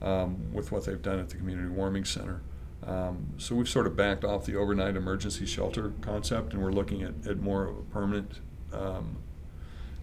um, 0.00 0.52
with 0.52 0.70
what 0.70 0.84
they've 0.84 1.02
done 1.02 1.18
at 1.18 1.28
the 1.30 1.36
Community 1.36 1.68
Warming 1.68 2.04
Center. 2.04 2.42
Um, 2.86 3.34
so 3.38 3.54
we've 3.54 3.68
sort 3.68 3.86
of 3.86 3.96
backed 3.96 4.24
off 4.24 4.46
the 4.46 4.56
overnight 4.56 4.96
emergency 4.96 5.46
shelter 5.46 5.92
concept 6.00 6.52
and 6.52 6.62
we're 6.62 6.72
looking 6.72 7.02
at, 7.02 7.26
at 7.26 7.38
more 7.38 7.66
of 7.66 7.76
a 7.76 7.82
permanent 7.82 8.40
um, 8.72 9.16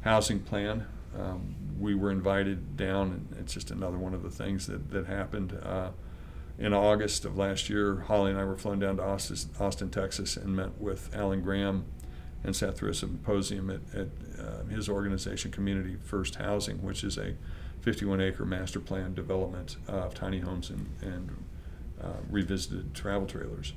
housing 0.02 0.40
plan. 0.40 0.86
Um, 1.18 1.56
we 1.80 1.96
were 1.96 2.12
invited 2.12 2.78
down, 2.78 3.28
and 3.32 3.40
it's 3.40 3.54
just 3.54 3.72
another 3.72 3.98
one 3.98 4.14
of 4.14 4.24
the 4.24 4.30
things 4.30 4.68
that, 4.68 4.92
that 4.92 5.08
happened. 5.08 5.58
Uh, 5.64 5.92
in 6.58 6.74
August 6.74 7.26
of 7.26 7.38
last 7.38 7.70
year, 7.70 8.02
Holly 8.08 8.32
and 8.32 8.40
I 8.40 8.46
were 8.46 8.58
flown 8.58 8.80
down 8.80 8.98
to 8.98 9.04
Austin, 9.04 9.38
Austin 9.60 9.90
Texas, 9.90 10.38
and 10.38 10.56
met 10.56 10.80
with 10.80 11.14
Alan 11.14 11.42
Graham 11.42 11.86
and 12.44 12.56
sat 12.56 12.78
through 12.78 12.92
a 12.92 12.94
symposium 12.94 13.70
at, 13.70 13.82
at 13.94 14.08
uh, 14.40 14.64
his 14.66 14.88
organization, 14.88 15.52
Community 15.52 15.96
First 15.96 16.36
Housing, 16.36 16.82
which 16.82 17.04
is 17.04 17.18
a 17.18 17.36
51 17.82 18.22
acre 18.22 18.46
master 18.46 18.80
plan 18.80 19.14
development 19.14 19.78
of 19.88 20.14
tiny 20.14 20.40
homes 20.40 20.70
and, 20.70 20.88
and 21.02 21.45
uh, 22.02 22.08
revisited 22.30 22.94
travel 22.94 23.28
trailers 23.28 23.74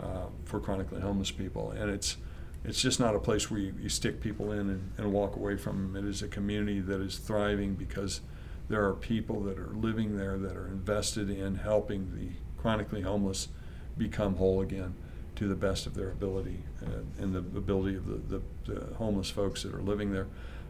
uh, 0.00 0.26
for 0.44 0.60
chronically 0.60 1.00
homeless 1.00 1.30
people. 1.30 1.70
And 1.70 1.90
it's, 1.90 2.16
it's 2.64 2.80
just 2.80 3.00
not 3.00 3.14
a 3.14 3.18
place 3.18 3.50
where 3.50 3.60
you, 3.60 3.74
you 3.80 3.88
stick 3.88 4.20
people 4.20 4.52
in 4.52 4.70
and, 4.70 4.92
and 4.96 5.12
walk 5.12 5.36
away 5.36 5.56
from 5.56 5.92
them. 5.92 6.04
It 6.04 6.08
is 6.08 6.22
a 6.22 6.28
community 6.28 6.80
that 6.80 7.00
is 7.00 7.18
thriving 7.18 7.74
because 7.74 8.20
there 8.68 8.84
are 8.84 8.94
people 8.94 9.40
that 9.42 9.58
are 9.58 9.72
living 9.74 10.16
there 10.16 10.38
that 10.38 10.56
are 10.56 10.66
invested 10.68 11.30
in 11.30 11.56
helping 11.56 12.12
the 12.14 12.60
chronically 12.60 13.02
homeless 13.02 13.48
become 13.96 14.36
whole 14.36 14.60
again 14.60 14.94
to 15.36 15.48
the 15.48 15.54
best 15.54 15.86
of 15.86 15.94
their 15.94 16.10
ability 16.10 16.62
uh, 16.84 17.22
and 17.22 17.34
the 17.34 17.38
ability 17.38 17.96
of 17.96 18.06
the, 18.06 18.38
the, 18.38 18.72
the 18.72 18.94
homeless 18.96 19.30
folks 19.30 19.62
that 19.62 19.72
are 19.72 19.80
living 19.80 20.12
there. 20.12 20.26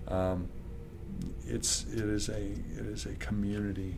Um, 0.07 0.49
it's 1.47 1.87
it 1.93 2.05
is 2.05 2.29
a 2.29 2.43
it 2.43 2.87
is 2.87 3.07
a 3.07 3.15
community. 3.15 3.97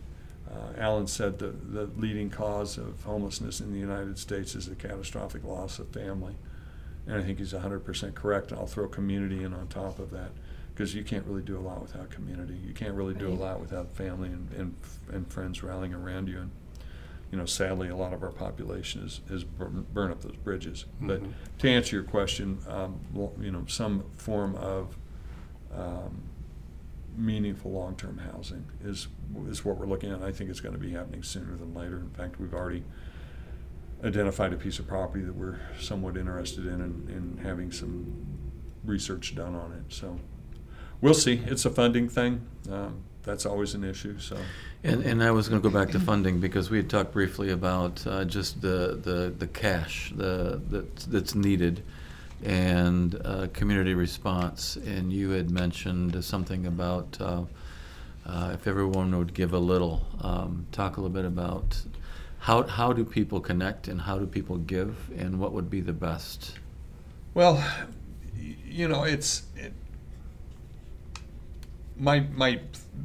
Uh, 0.53 0.73
Alan 0.79 1.07
said 1.07 1.39
the 1.39 1.49
the 1.51 1.87
leading 1.97 2.29
cause 2.31 2.77
of 2.77 3.03
homelessness 3.05 3.61
in 3.61 3.73
the 3.73 3.79
United 3.79 4.19
States 4.19 4.55
is 4.55 4.67
the 4.69 4.75
catastrophic 4.75 5.45
loss 5.45 5.79
of 5.79 5.89
family, 5.91 6.35
and 7.07 7.17
I 7.17 7.23
think 7.23 7.39
he's 7.39 7.53
100% 7.53 8.15
correct. 8.15 8.53
I'll 8.53 8.67
throw 8.67 8.89
community 8.89 9.45
in 9.45 9.55
on 9.55 9.69
top 9.69 9.99
of 10.01 10.11
that 10.11 10.31
because 10.75 10.95
you 10.95 11.05
can't 11.05 11.25
really 11.27 11.43
do 11.43 11.57
a 11.57 11.61
lot 11.61 11.81
without 11.81 12.11
community. 12.11 12.55
You 12.67 12.73
can't 12.73 12.95
really 12.95 13.15
do 13.15 13.29
a 13.29 13.35
lot 13.35 13.61
without 13.61 13.93
family 13.93 14.29
and, 14.29 14.51
and 14.53 14.75
and 15.13 15.33
friends 15.33 15.63
rallying 15.63 15.95
around 15.95 16.29
you. 16.29 16.39
And 16.39 16.51
you 17.31 17.39
know, 17.39 17.47
sadly, 17.47 17.89
a 17.89 17.97
lot 17.97 18.13
of 18.13 18.25
our 18.25 18.33
population 18.33 19.05
is, 19.05 19.21
is 19.31 19.45
burn, 19.45 20.11
up 20.11 20.21
those 20.23 20.35
bridges. 20.35 20.87
But 21.01 21.23
Mhm. 21.23 21.33
to 21.59 21.69
answer 21.69 21.95
your 21.95 22.05
question, 22.05 22.59
um, 22.67 22.99
you 23.41 23.53
know, 23.53 23.65
some 23.69 24.03
form 24.17 24.57
of 24.57 24.97
um, 25.73 26.23
meaningful 27.21 27.71
long-term 27.71 28.19
housing 28.19 28.65
is 28.83 29.09
is 29.49 29.65
what 29.65 29.77
we're 29.77 29.87
looking 29.87 30.11
at. 30.11 30.23
I 30.23 30.33
think 30.33 30.51
it's 30.51 30.61
going 30.61 30.75
to 30.75 30.81
be 30.81 30.93
happening 30.93 31.23
sooner 31.23 31.57
than 31.57 31.75
later. 31.75 31.99
In 31.99 32.11
fact, 32.11 32.41
we've 32.41 32.55
already 32.55 32.83
identified 34.03 34.53
a 34.53 34.57
piece 34.57 34.79
of 34.79 34.89
property 34.89 35.25
that 35.25 35.35
we're 35.35 35.61
somewhat 35.79 36.17
interested 36.17 36.67
in 36.67 36.81
and, 36.81 37.11
in 37.11 37.41
having 37.43 37.71
some 37.71 38.27
research 38.85 39.35
done 39.35 39.55
on 39.55 39.73
it. 39.73 39.93
So 39.93 40.19
we'll 41.01 41.15
see. 41.15 41.43
It's 41.47 41.65
a 41.65 41.71
funding 41.71 42.09
thing. 42.09 42.47
Um, 42.71 43.03
that's 43.23 43.45
always 43.45 43.75
an 43.75 43.85
issue. 43.85 44.19
So 44.19 44.39
And, 44.83 45.03
and 45.05 45.23
I 45.23 45.31
was 45.31 45.49
going 45.49 45.61
to 45.61 45.69
go 45.69 45.73
back 45.73 45.93
to 45.93 46.01
funding 46.01 46.41
because 46.41 46.71
we 46.71 46.79
had 46.79 46.89
talked 46.89 47.13
briefly 47.13 47.51
about 47.51 48.05
uh, 48.07 48.25
just 48.25 48.63
the, 48.63 48.99
the, 49.03 49.35
the 49.37 49.47
cash 49.47 50.13
the, 50.17 50.87
that's 51.09 51.35
needed 51.35 51.83
and 52.45 53.21
uh, 53.25 53.49
community 53.53 53.95
response. 53.95 54.77
And 54.77 55.13
you 55.13 55.31
had 55.31 55.51
mentioned 55.51 56.25
something 56.25 56.67
about 56.67 57.17
uh, 57.21 57.45
uh, 58.27 58.51
if 58.55 58.67
everyone 58.67 59.17
would 59.17 59.35
give 59.35 59.53
a 59.53 59.59
little. 59.59 60.07
Um, 60.21 60.67
talk 60.73 60.97
a 60.97 61.01
little 61.01 61.15
bit 61.15 61.25
about 61.25 61.83
how, 62.39 62.63
how 62.63 62.93
do 62.93 63.05
people 63.05 63.41
connect 63.41 63.89
and 63.89 64.01
how 64.01 64.19
do 64.19 64.27
people 64.27 64.57
give 64.59 65.11
and 65.17 65.39
what 65.39 65.53
would 65.53 65.71
be 65.71 65.81
the 65.81 65.93
best? 65.93 66.55
Well, 67.35 67.63
you 68.67 68.89
know, 68.89 69.05
it's 69.05 69.43
it, 69.57 69.73
my 71.97 72.21
my 72.35 72.61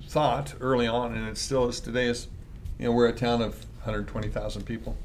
thought 0.08 0.56
early 0.60 0.88
on, 0.88 1.14
and 1.14 1.28
it 1.28 1.38
still 1.38 1.68
is 1.68 1.80
today, 1.80 2.08
is 2.08 2.28
you 2.80 2.86
know 2.86 2.92
we're 2.92 3.08
a 3.08 3.14
town 3.14 3.42
of 3.42 3.66
120,000 3.84 4.64
people. 4.64 4.98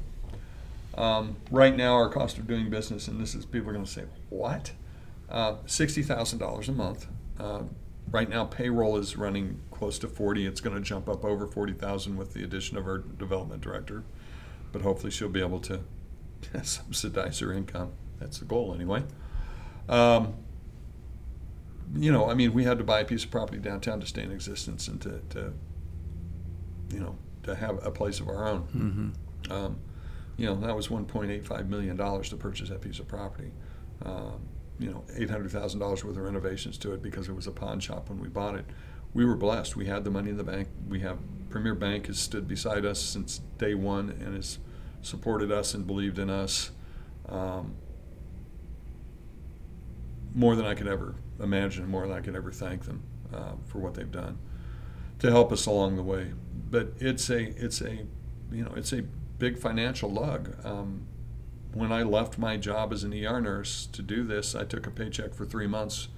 Um, 0.97 1.37
right 1.49 1.75
now, 1.75 1.93
our 1.93 2.09
cost 2.09 2.37
of 2.37 2.47
doing 2.47 2.69
business, 2.69 3.07
and 3.07 3.19
this 3.19 3.33
is 3.33 3.45
people 3.45 3.69
are 3.69 3.73
going 3.73 3.85
to 3.85 3.91
say, 3.91 4.03
what? 4.29 4.71
Uh, 5.29 5.55
Sixty 5.65 6.03
thousand 6.03 6.39
dollars 6.39 6.67
a 6.67 6.73
month. 6.73 7.07
Uh, 7.39 7.63
right 8.09 8.29
now, 8.29 8.45
payroll 8.45 8.97
is 8.97 9.15
running 9.17 9.61
close 9.71 9.97
to 9.99 10.07
40. 10.07 10.45
It's 10.45 10.61
going 10.61 10.75
to 10.75 10.81
jump 10.81 11.09
up 11.09 11.23
over 11.23 11.47
40,000 11.47 12.17
with 12.17 12.33
the 12.33 12.43
addition 12.43 12.77
of 12.77 12.85
our 12.85 12.99
development 12.99 13.61
director, 13.61 14.03
but 14.71 14.81
hopefully 14.81 15.11
she'll 15.11 15.29
be 15.29 15.39
able 15.39 15.59
to 15.61 15.81
subsidize 16.63 17.39
her 17.39 17.53
income. 17.53 17.93
That's 18.19 18.39
the 18.39 18.45
goal, 18.45 18.75
anyway. 18.75 19.03
Um, 19.89 20.35
you 21.95 22.11
know, 22.11 22.29
I 22.29 22.33
mean, 22.35 22.53
we 22.53 22.63
had 22.63 22.77
to 22.77 22.83
buy 22.83 22.99
a 22.99 23.05
piece 23.05 23.23
of 23.23 23.31
property 23.31 23.57
downtown 23.57 23.99
to 24.01 24.05
stay 24.05 24.23
in 24.23 24.31
existence 24.31 24.87
and 24.87 25.01
to, 25.01 25.21
to 25.31 25.53
you 26.93 26.99
know, 26.99 27.17
to 27.43 27.55
have 27.55 27.85
a 27.85 27.91
place 27.91 28.19
of 28.19 28.27
our 28.27 28.47
own. 28.47 29.15
Mm-hmm. 29.47 29.51
Um, 29.51 29.79
you 30.37 30.45
know, 30.45 30.55
that 30.55 30.75
was 30.75 30.87
$1.85 30.87 31.67
million 31.67 31.97
to 31.97 32.35
purchase 32.37 32.69
that 32.69 32.81
piece 32.81 32.99
of 32.99 33.07
property. 33.07 33.51
Um, 34.03 34.47
you 34.79 34.89
know, 34.89 35.03
$800,000 35.15 35.79
worth 35.79 36.03
of 36.03 36.17
renovations 36.17 36.77
to 36.79 36.93
it 36.93 37.01
because 37.01 37.29
it 37.29 37.33
was 37.33 37.47
a 37.47 37.51
pawn 37.51 37.79
shop 37.79 38.09
when 38.09 38.19
we 38.19 38.29
bought 38.29 38.55
it. 38.55 38.65
We 39.13 39.25
were 39.25 39.35
blessed. 39.35 39.75
We 39.75 39.85
had 39.85 40.03
the 40.03 40.09
money 40.09 40.31
in 40.31 40.37
the 40.37 40.43
bank. 40.43 40.69
We 40.89 41.01
have 41.01 41.19
Premier 41.49 41.75
Bank 41.75 42.07
has 42.07 42.17
stood 42.17 42.47
beside 42.47 42.85
us 42.85 42.99
since 42.99 43.41
day 43.57 43.75
one 43.75 44.09
and 44.09 44.35
has 44.35 44.57
supported 45.01 45.51
us 45.51 45.73
and 45.73 45.85
believed 45.85 46.17
in 46.17 46.29
us. 46.29 46.71
Um, 47.27 47.75
more 50.33 50.55
than 50.55 50.65
I 50.65 50.73
could 50.73 50.87
ever 50.87 51.15
imagine, 51.41 51.87
more 51.87 52.07
than 52.07 52.15
I 52.15 52.21
could 52.21 52.35
ever 52.35 52.51
thank 52.51 52.85
them 52.85 53.03
uh, 53.33 53.53
for 53.67 53.79
what 53.79 53.93
they've 53.93 54.11
done 54.11 54.37
to 55.19 55.29
help 55.29 55.51
us 55.51 55.65
along 55.65 55.97
the 55.97 56.03
way. 56.03 56.31
But 56.69 56.93
it's 56.99 57.29
a 57.29 57.39
it's 57.63 57.81
a 57.81 58.05
you 58.51 58.63
know 58.63 58.73
it's 58.75 58.93
a 58.93 59.03
big 59.41 59.57
financial 59.57 60.11
lug. 60.11 60.55
Um, 60.63 61.07
when 61.73 61.91
I 61.91 62.03
left 62.03 62.37
my 62.37 62.57
job 62.57 62.93
as 62.93 63.03
an 63.03 63.11
ER 63.11 63.41
nurse 63.41 63.87
to 63.87 64.03
do 64.03 64.23
this, 64.23 64.53
I 64.53 64.65
took 64.65 64.85
a 64.85 64.91
paycheck 64.91 65.33
for 65.33 65.45
three 65.45 65.65
months 65.65 66.09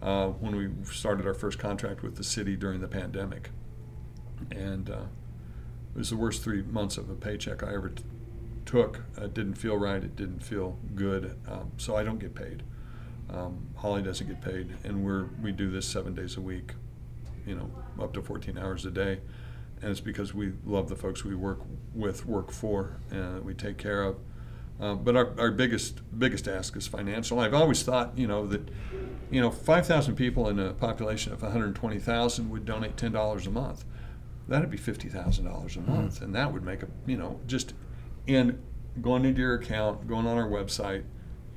uh, 0.00 0.28
when 0.28 0.54
we 0.54 0.68
started 0.84 1.26
our 1.26 1.34
first 1.34 1.58
contract 1.58 2.04
with 2.04 2.14
the 2.14 2.22
city 2.22 2.54
during 2.54 2.80
the 2.80 2.86
pandemic, 2.86 3.50
and 4.52 4.88
uh, 4.88 5.06
it 5.94 5.98
was 5.98 6.10
the 6.10 6.16
worst 6.16 6.44
three 6.44 6.62
months 6.62 6.96
of 6.96 7.10
a 7.10 7.14
paycheck 7.14 7.64
I 7.64 7.74
ever 7.74 7.88
t- 7.88 8.04
took. 8.66 9.02
It 9.20 9.34
didn't 9.34 9.54
feel 9.56 9.76
right. 9.76 10.04
It 10.04 10.14
didn't 10.14 10.44
feel 10.44 10.78
good. 10.94 11.36
Um, 11.48 11.72
so 11.76 11.96
I 11.96 12.04
don't 12.04 12.20
get 12.20 12.36
paid. 12.36 12.62
Um, 13.28 13.66
Holly 13.74 14.02
doesn't 14.02 14.28
get 14.28 14.40
paid, 14.40 14.76
and 14.84 15.04
we're 15.04 15.26
we 15.42 15.50
do 15.50 15.72
this 15.72 15.88
seven 15.88 16.14
days 16.14 16.36
a 16.36 16.40
week, 16.40 16.74
you 17.44 17.56
know, 17.56 17.68
up 18.00 18.12
to 18.12 18.22
14 18.22 18.56
hours 18.56 18.86
a 18.86 18.92
day, 18.92 19.18
and 19.82 19.90
it's 19.90 20.00
because 20.00 20.34
we 20.34 20.52
love 20.64 20.88
the 20.88 20.96
folks 20.96 21.24
we 21.24 21.34
work 21.34 21.60
with, 21.94 22.26
work 22.26 22.50
for, 22.50 23.00
and 23.10 23.44
we 23.44 23.54
take 23.54 23.78
care 23.78 24.02
of. 24.02 24.16
Uh, 24.80 24.94
but 24.94 25.14
our, 25.14 25.38
our 25.38 25.50
biggest 25.50 26.00
biggest 26.18 26.48
ask 26.48 26.74
is 26.76 26.86
financial. 26.86 27.38
I've 27.38 27.54
always 27.54 27.82
thought, 27.82 28.16
you 28.16 28.26
know, 28.26 28.46
that 28.46 28.68
you 29.30 29.40
know, 29.40 29.50
5,000 29.50 30.16
people 30.16 30.48
in 30.48 30.58
a 30.58 30.72
population 30.72 31.32
of 31.32 31.42
120,000 31.42 32.50
would 32.50 32.64
donate 32.64 32.96
$10 32.96 33.46
a 33.46 33.50
month. 33.50 33.84
That'd 34.48 34.70
be 34.70 34.78
$50,000 34.78 35.76
a 35.76 35.80
month, 35.80 36.20
and 36.20 36.34
that 36.34 36.52
would 36.52 36.64
make 36.64 36.82
a, 36.82 36.88
you 37.06 37.16
know, 37.16 37.38
just 37.46 37.72
and 38.26 38.60
going 39.00 39.24
into 39.24 39.40
your 39.40 39.54
account, 39.54 40.08
going 40.08 40.26
on 40.26 40.36
our 40.36 40.48
website, 40.48 41.04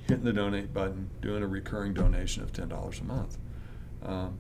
hitting 0.07 0.23
the 0.23 0.33
donate 0.33 0.73
button, 0.73 1.09
doing 1.21 1.41
a 1.41 1.47
recurring 1.47 1.93
donation 1.93 2.43
of 2.43 2.51
$10 2.53 3.01
a 3.01 3.03
month. 3.03 3.38
Um, 4.03 4.38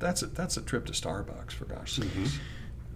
that's 0.00 0.22
a, 0.22 0.26
that's 0.26 0.56
a 0.56 0.62
trip 0.62 0.86
to 0.86 0.92
Starbucks 0.92 1.52
for 1.52 1.66
gosh 1.66 1.92
sakes. 1.92 2.38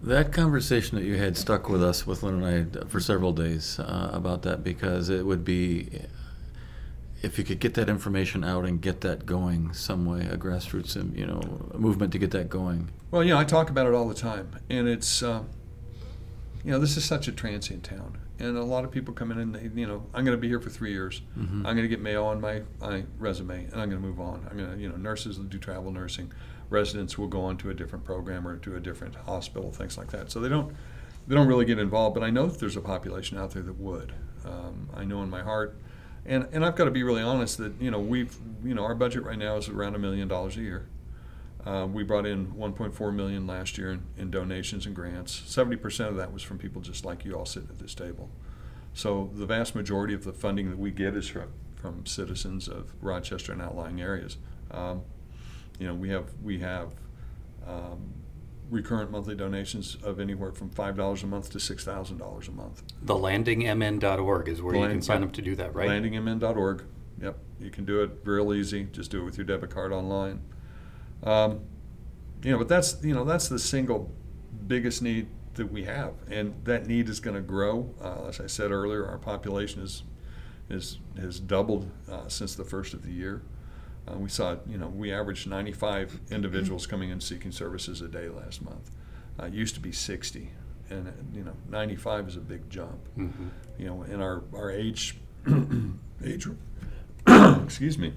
That 0.01 0.31
conversation 0.31 0.97
that 0.97 1.03
you 1.03 1.17
had 1.17 1.35
stuck 1.35 1.67
with 1.67 1.83
us, 1.83 2.07
with 2.07 2.23
Lynn 2.23 2.41
and 2.41 2.77
I, 2.77 2.87
for 2.87 2.99
several 3.01 3.33
days 3.33 3.79
uh, 3.79 4.09
about 4.13 4.43
that 4.43 4.63
because 4.63 5.09
it 5.09 5.25
would 5.25 5.43
be, 5.43 5.89
if 7.21 7.37
you 7.37 7.43
could 7.43 7.59
get 7.59 7.73
that 7.73 7.89
information 7.89 8.45
out 8.45 8.63
and 8.65 8.81
get 8.81 9.01
that 9.01 9.25
going 9.25 9.73
some 9.73 10.05
way, 10.05 10.21
a 10.21 10.37
grassroots, 10.37 10.95
um, 10.99 11.13
you 11.15 11.25
know, 11.25 11.41
movement 11.73 12.13
to 12.13 12.17
get 12.17 12.31
that 12.31 12.49
going. 12.49 12.89
Well, 13.11 13.23
you 13.23 13.31
know, 13.33 13.39
I 13.39 13.43
talk 13.43 13.69
about 13.69 13.87
it 13.87 13.93
all 13.93 14.07
the 14.07 14.15
time, 14.15 14.51
and 14.69 14.87
it's, 14.87 15.21
uh, 15.21 15.43
you 16.63 16.71
know, 16.71 16.79
this 16.79 16.95
is 16.95 17.03
such 17.03 17.27
a 17.27 17.33
transient 17.33 17.83
town, 17.83 18.17
and 18.39 18.55
a 18.55 18.63
lot 18.63 18.85
of 18.85 18.91
people 18.91 19.13
come 19.13 19.31
in 19.33 19.39
and 19.39 19.53
they, 19.53 19.69
you 19.81 19.85
know, 19.85 20.05
I'm 20.13 20.23
going 20.23 20.37
to 20.37 20.41
be 20.41 20.47
here 20.47 20.61
for 20.61 20.69
three 20.69 20.91
years. 20.93 21.21
Mhm. 21.37 21.57
I'm 21.57 21.63
going 21.75 21.77
to 21.77 21.89
get 21.89 21.99
Mayo 21.99 22.23
on 22.23 22.39
my, 22.39 22.61
my 22.79 23.03
resume, 23.17 23.65
and 23.65 23.81
I'm 23.81 23.89
going 23.89 24.01
to 24.01 24.07
move 24.07 24.21
on. 24.21 24.47
I'm 24.49 24.55
going 24.55 24.71
to, 24.71 24.77
you 24.77 24.87
know, 24.87 24.95
nurses 24.95 25.37
do 25.37 25.57
travel 25.57 25.91
nursing, 25.91 26.31
residents 26.69 27.17
will 27.17 27.27
go 27.27 27.41
on 27.41 27.57
to 27.57 27.69
a 27.69 27.73
different 27.73 28.05
program 28.05 28.47
or 28.47 28.57
to 28.57 28.75
a 28.75 28.79
different 28.79 29.15
hospital, 29.15 29.71
things 29.71 29.97
like 29.97 30.11
that. 30.11 30.31
So 30.31 30.39
they 30.39 30.49
don't, 30.49 30.73
they 31.27 31.35
don't 31.35 31.47
really 31.47 31.65
get 31.65 31.79
involved. 31.79 32.13
But 32.13 32.23
I 32.23 32.29
know 32.29 32.47
that 32.47 32.59
there's 32.59 32.75
a 32.75 32.81
population 32.81 33.37
out 33.37 33.51
there 33.51 33.63
that 33.63 33.79
would. 33.79 34.13
Um, 34.45 34.89
I 34.95 35.03
know 35.03 35.21
in 35.23 35.29
my 35.29 35.41
heart, 35.41 35.77
and 36.25 36.47
and 36.51 36.65
I've 36.65 36.75
got 36.75 36.85
to 36.85 36.91
be 36.91 37.03
really 37.03 37.21
honest 37.21 37.57
that 37.57 37.73
you 37.79 37.91
know 37.91 37.99
we've, 37.99 38.35
you 38.63 38.73
know, 38.73 38.83
our 38.83 38.95
budget 38.95 39.23
right 39.23 39.37
now 39.37 39.57
is 39.57 39.69
around 39.69 39.95
a 39.95 39.99
million 39.99 40.27
dollars 40.27 40.57
a 40.57 40.61
year. 40.61 40.87
Uh, 41.65 41.85
we 41.91 42.03
brought 42.03 42.25
in 42.25 42.53
1.4 42.53 43.13
million 43.13 43.45
last 43.45 43.77
year 43.77 43.91
in, 43.91 44.01
in 44.17 44.31
donations 44.31 44.85
and 44.85 44.95
grants. 44.95 45.41
70% 45.45 46.07
of 46.07 46.15
that 46.15 46.31
was 46.31 46.41
from 46.41 46.57
people 46.57 46.81
just 46.81 47.03
like 47.03 47.25
you 47.25 47.33
all 47.33 47.45
sitting 47.45 47.69
at 47.69 47.79
this 47.79 47.93
table. 47.93 48.29
So 48.93 49.29
the 49.33 49.45
vast 49.45 49.75
majority 49.75 50.13
of 50.13 50.23
the 50.23 50.31
funding 50.31 50.69
that 50.69 50.79
we 50.79 50.91
get 50.91 51.15
is 51.15 51.27
from, 51.27 51.51
from 51.75 52.05
citizens 52.05 52.67
of 52.67 52.93
Rochester 53.01 53.51
and 53.51 53.61
outlying 53.61 54.01
areas. 54.01 54.37
Um, 54.71 55.01
you 55.79 55.87
know, 55.87 55.93
we 55.93 56.09
have 56.09 56.25
we 56.43 56.59
have 56.59 56.89
um, 57.65 58.13
recurrent 58.69 59.11
monthly 59.11 59.35
donations 59.35 59.97
of 60.03 60.19
anywhere 60.19 60.51
from 60.51 60.69
five 60.69 60.95
dollars 60.95 61.23
a 61.23 61.27
month 61.27 61.49
to 61.51 61.59
six 61.59 61.83
thousand 61.83 62.17
dollars 62.17 62.47
a 62.47 62.51
month. 62.51 62.83
TheLandingMN.org 63.05 64.49
is 64.49 64.61
where 64.61 64.75
you 64.75 64.87
can 64.87 65.01
sign 65.01 65.23
up 65.23 65.31
to 65.33 65.41
do 65.41 65.55
that, 65.55 65.73
right? 65.73 65.89
Landingmn.org. 65.89 66.83
Yep, 67.21 67.37
you 67.59 67.69
can 67.69 67.85
do 67.85 68.01
it 68.03 68.11
real 68.23 68.53
easy. 68.53 68.87
Just 68.91 69.11
do 69.11 69.21
it 69.21 69.25
with 69.25 69.37
your 69.37 69.45
debit 69.45 69.69
card 69.69 69.91
online. 69.91 70.41
Um, 71.23 71.61
you 72.43 72.51
know, 72.51 72.57
but 72.57 72.67
that's 72.67 73.03
you 73.03 73.13
know 73.13 73.25
that's 73.25 73.49
the 73.49 73.59
single 73.59 74.11
biggest 74.67 75.01
need 75.01 75.27
that 75.55 75.71
we 75.71 75.83
have, 75.83 76.13
and 76.29 76.53
that 76.63 76.87
need 76.87 77.09
is 77.09 77.19
going 77.19 77.35
to 77.35 77.41
grow. 77.41 77.93
Uh, 78.01 78.27
as 78.27 78.39
I 78.39 78.47
said 78.47 78.71
earlier, 78.71 79.05
our 79.05 79.17
population 79.17 79.81
is 79.81 80.03
is 80.69 80.99
has 81.19 81.39
doubled 81.39 81.89
uh, 82.09 82.27
since 82.27 82.55
the 82.55 82.63
first 82.63 82.93
of 82.93 83.03
the 83.03 83.11
year. 83.11 83.41
Uh, 84.09 84.17
we 84.17 84.29
saw, 84.29 84.57
you 84.67 84.77
know, 84.77 84.87
we 84.87 85.11
averaged 85.13 85.47
95 85.47 86.19
individuals 86.31 86.87
coming 86.87 87.09
in 87.09 87.19
seeking 87.21 87.51
services 87.51 88.01
a 88.01 88.07
day 88.07 88.29
last 88.29 88.61
month. 88.63 88.91
Uh, 89.39 89.45
it 89.45 89.53
used 89.53 89.75
to 89.75 89.79
be 89.81 89.91
60, 89.91 90.49
and 90.89 91.07
uh, 91.07 91.11
you 91.33 91.43
know, 91.43 91.53
95 91.69 92.27
is 92.29 92.35
a 92.35 92.39
big 92.39 92.69
jump 92.69 92.99
Mhm. 93.17 93.49
you 93.77 93.85
know, 93.85 94.01
and 94.03 94.21
our, 94.21 94.43
our 94.53 94.71
age, 94.71 95.17
age, 96.23 96.47
excuse 97.27 97.97
me, 97.97 98.13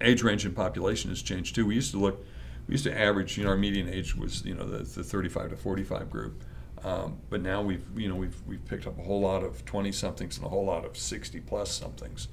age 0.00 0.22
range 0.22 0.44
in 0.44 0.52
population 0.52 1.10
has 1.10 1.22
changed 1.22 1.54
too. 1.54 1.66
We 1.66 1.74
used 1.74 1.92
to 1.92 1.98
look, 1.98 2.24
we 2.68 2.72
used 2.72 2.84
to 2.84 2.96
average, 2.98 3.38
you 3.38 3.44
know, 3.44 3.50
our 3.50 3.56
median 3.56 3.88
age 3.88 4.14
was, 4.16 4.44
you 4.44 4.54
know, 4.54 4.66
the, 4.68 4.78
the 4.78 5.02
35 5.02 5.50
to 5.50 5.56
45 5.56 6.10
group. 6.10 6.44
Um, 6.84 7.18
but 7.30 7.40
now 7.42 7.62
we've, 7.62 7.84
you 7.96 8.08
know, 8.08 8.16
we've, 8.16 8.36
we've 8.46 8.64
picked 8.64 8.86
up 8.88 8.98
a 8.98 9.02
whole 9.02 9.20
lot 9.20 9.44
of 9.44 9.64
20 9.64 9.92
somethings 9.92 10.36
and 10.36 10.44
a 10.44 10.48
whole 10.48 10.64
lot 10.64 10.84
of 10.84 10.96
60 10.96 11.38
plus 11.40 11.70
somethings. 11.70 12.26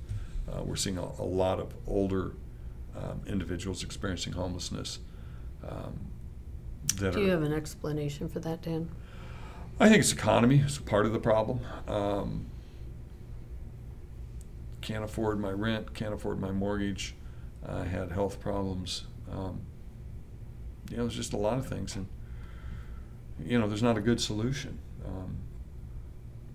Uh, 0.52 0.64
we're 0.64 0.76
seeing 0.76 0.98
a, 0.98 1.04
a 1.04 1.24
lot 1.24 1.60
of 1.60 1.72
older 1.86 2.34
um, 2.98 3.22
individuals 3.28 3.84
experiencing 3.84 4.34
homelessness. 4.34 5.00
Um, 5.68 6.00
that 6.96 7.14
Do 7.14 7.20
are, 7.20 7.24
you 7.24 7.32
have 7.32 7.44
an 7.44 7.54
explanation 7.54 8.30
for 8.30 8.40
that, 8.40 8.62
Dan? 8.62 8.90
I 9.80 9.88
think 9.88 10.02
it's 10.02 10.12
economy. 10.12 10.62
It's 10.66 10.78
part 10.78 11.06
of 11.06 11.14
the 11.14 11.20
problem. 11.20 11.62
Um, 11.88 12.48
can't 14.82 15.04
afford 15.04 15.40
my 15.40 15.52
rent. 15.52 15.94
Can't 15.94 16.14
afford 16.14 16.40
my 16.40 16.52
mortgage. 16.52 17.16
I 17.68 17.84
had 17.84 18.12
health 18.12 18.40
problems. 18.40 19.04
Um, 19.32 19.62
you 20.90 20.98
know, 20.98 21.04
there's 21.04 21.16
just 21.16 21.34
a 21.34 21.38
lot 21.38 21.58
of 21.58 21.68
things, 21.68 21.96
and 21.96 22.08
you 23.44 23.60
know, 23.60 23.68
there's 23.68 23.84
not 23.84 23.98
a 23.98 24.02
good 24.02 24.20
solution. 24.20 24.80
Um, 25.06 25.38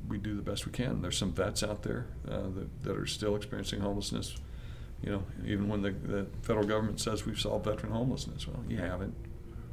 we 0.08 0.18
do 0.18 0.34
the 0.34 0.42
best 0.42 0.66
we 0.66 0.72
can. 0.72 1.00
There's 1.00 1.16
some 1.16 1.32
vets 1.32 1.62
out 1.62 1.82
there 1.82 2.06
uh, 2.28 2.48
that, 2.54 2.82
that 2.82 2.96
are 2.96 3.06
still 3.06 3.36
experiencing 3.36 3.80
homelessness. 3.80 4.36
You 5.04 5.12
know, 5.12 5.22
even 5.46 5.68
when 5.68 5.82
the, 5.82 5.90
the 5.90 6.26
federal 6.42 6.66
government 6.66 6.98
says 6.98 7.26
we've 7.26 7.38
solved 7.38 7.66
veteran 7.66 7.92
homelessness, 7.92 8.48
well, 8.48 8.62
you 8.68 8.78
haven't. 8.78 9.14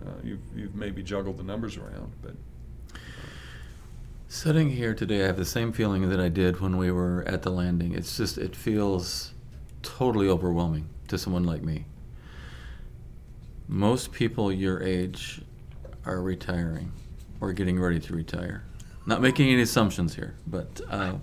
Uh, 0.05 0.09
you've, 0.23 0.41
you've 0.55 0.75
maybe 0.75 1.03
juggled 1.03 1.37
the 1.37 1.43
numbers 1.43 1.77
around, 1.77 2.11
but 2.21 2.33
Sitting 4.33 4.69
here 4.69 4.93
today, 4.93 5.23
I 5.23 5.25
have 5.25 5.35
the 5.35 5.43
same 5.43 5.73
feeling 5.73 6.07
that 6.07 6.21
I 6.21 6.29
did 6.29 6.61
when 6.61 6.77
we 6.77 6.89
were 6.89 7.25
at 7.27 7.41
the 7.41 7.49
landing. 7.49 7.93
It's 7.93 8.15
just, 8.15 8.37
it 8.37 8.55
feels 8.55 9.33
totally 9.83 10.29
overwhelming 10.29 10.87
to 11.09 11.17
someone 11.17 11.43
like 11.43 11.61
me. 11.61 11.83
Most 13.67 14.13
people 14.13 14.49
your 14.49 14.81
age 14.81 15.41
are 16.05 16.21
retiring 16.21 16.93
or 17.41 17.51
getting 17.51 17.77
ready 17.77 17.99
to 17.99 18.15
retire. 18.15 18.63
Not 19.05 19.21
making 19.21 19.49
any 19.49 19.63
assumptions 19.63 20.15
here, 20.15 20.35
but 20.47 20.79
uh, 20.89 21.15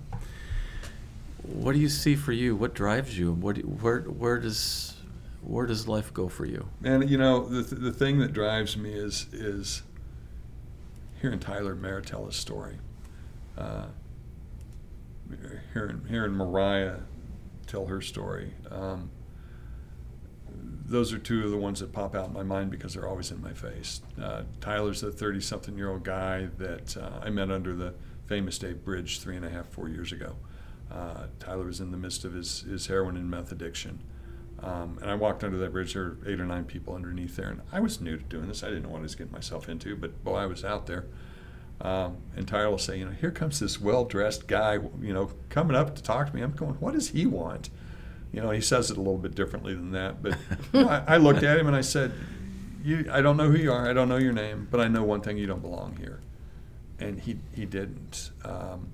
what 1.53 1.73
do 1.73 1.79
you 1.79 1.89
see 1.89 2.15
for 2.15 2.31
you? 2.31 2.55
What 2.55 2.73
drives 2.73 3.17
you? 3.17 3.33
What 3.33 3.55
do, 3.55 3.61
where 3.61 4.01
where 4.01 4.39
does 4.39 4.95
where 5.41 5.65
does 5.65 5.87
life 5.87 6.13
go 6.13 6.27
for 6.27 6.45
you? 6.45 6.69
And 6.83 7.09
you 7.09 7.17
know, 7.17 7.45
the, 7.45 7.63
th- 7.63 7.81
the 7.81 7.91
thing 7.93 8.19
that 8.19 8.33
drives 8.33 8.77
me 8.77 8.91
is 8.91 9.27
is 9.31 9.83
hearing 11.21 11.39
Tyler 11.39 11.75
Mayer 11.75 12.01
tell 12.01 12.25
his 12.25 12.35
story. 12.35 12.77
Uh, 13.57 13.85
hearing 15.73 16.01
hearing 16.07 16.33
Mariah 16.33 16.97
tell 17.67 17.87
her 17.87 18.01
story. 18.01 18.53
Um, 18.69 19.09
those 20.85 21.13
are 21.13 21.19
two 21.19 21.45
of 21.45 21.51
the 21.51 21.57
ones 21.57 21.79
that 21.81 21.93
pop 21.93 22.15
out 22.15 22.27
in 22.27 22.33
my 22.33 22.41
mind 22.43 22.71
because 22.71 22.95
they're 22.95 23.07
always 23.07 23.31
in 23.31 23.41
my 23.41 23.53
face. 23.53 24.01
Uh, 24.19 24.43
Tyler's 24.59 25.03
a 25.03 25.11
30 25.11 25.39
something 25.41 25.77
year 25.77 25.91
old 25.91 26.03
guy 26.03 26.47
that 26.57 26.97
uh, 26.97 27.19
I 27.21 27.29
met 27.29 27.51
under 27.51 27.75
the 27.75 27.93
famous 28.25 28.57
Dave 28.57 28.83
Bridge 28.83 29.19
three 29.19 29.35
and 29.35 29.45
a 29.45 29.49
half, 29.49 29.67
four 29.67 29.87
years 29.87 30.11
ago. 30.11 30.35
Uh, 30.91 31.27
Tyler 31.39 31.65
was 31.65 31.79
in 31.79 31.91
the 31.91 31.97
midst 31.97 32.25
of 32.25 32.33
his, 32.33 32.61
his 32.61 32.87
heroin 32.87 33.15
and 33.15 33.29
meth 33.29 33.51
addiction. 33.51 33.99
Um, 34.61 34.97
and 35.01 35.09
I 35.09 35.15
walked 35.15 35.43
under 35.43 35.57
that 35.57 35.71
bridge. 35.71 35.93
There 35.93 36.03
were 36.03 36.17
eight 36.27 36.39
or 36.39 36.45
nine 36.45 36.65
people 36.65 36.93
underneath 36.93 37.35
there, 37.35 37.49
and 37.49 37.61
I 37.71 37.79
was 37.79 38.01
new 38.01 38.17
to 38.17 38.23
doing 38.23 38.47
this. 38.47 38.63
I 38.63 38.67
didn't 38.67 38.83
know 38.83 38.89
what 38.89 38.99
I 38.99 39.03
was 39.03 39.15
getting 39.15 39.31
myself 39.31 39.69
into, 39.69 39.95
but 39.95 40.23
boy, 40.23 40.35
I 40.35 40.45
was 40.47 40.65
out 40.65 40.87
there. 40.87 41.05
Um, 41.79 42.17
and 42.35 42.45
Tyler 42.45 42.71
will 42.71 42.77
say, 42.77 42.97
you 42.97 43.05
know, 43.05 43.11
here 43.11 43.31
comes 43.31 43.59
this 43.59 43.79
well-dressed 43.79 44.47
guy, 44.47 44.73
you 45.01 45.13
know, 45.13 45.31
coming 45.47 45.77
up 45.77 45.95
to 45.95 46.03
talk 46.03 46.27
to 46.29 46.35
me. 46.35 46.41
I'm 46.41 46.51
going, 46.51 46.73
what 46.73 46.93
does 46.93 47.09
he 47.09 47.25
want? 47.25 47.69
You 48.33 48.41
know, 48.41 48.51
he 48.51 48.59
says 48.59 48.91
it 48.91 48.97
a 48.97 48.99
little 48.99 49.17
bit 49.17 49.33
differently 49.33 49.73
than 49.73 49.91
that, 49.91 50.21
but 50.21 50.37
you 50.73 50.81
know, 50.81 50.89
I, 50.89 51.03
I 51.07 51.17
looked 51.17 51.43
at 51.43 51.57
him 51.57 51.67
and 51.67 51.75
I 51.75 51.81
said, 51.81 52.11
you, 52.83 53.09
I 53.11 53.21
don't 53.21 53.37
know 53.37 53.49
who 53.49 53.57
you 53.57 53.71
are. 53.71 53.89
I 53.89 53.93
don't 53.93 54.09
know 54.09 54.17
your 54.17 54.33
name, 54.33 54.67
but 54.69 54.79
I 54.79 54.87
know 54.87 55.03
one 55.03 55.21
thing: 55.21 55.37
you 55.37 55.47
don't 55.47 55.61
belong 55.61 55.97
here. 55.97 56.19
And 56.99 57.19
he 57.19 57.37
he 57.55 57.65
didn't, 57.65 58.31
um, 58.43 58.91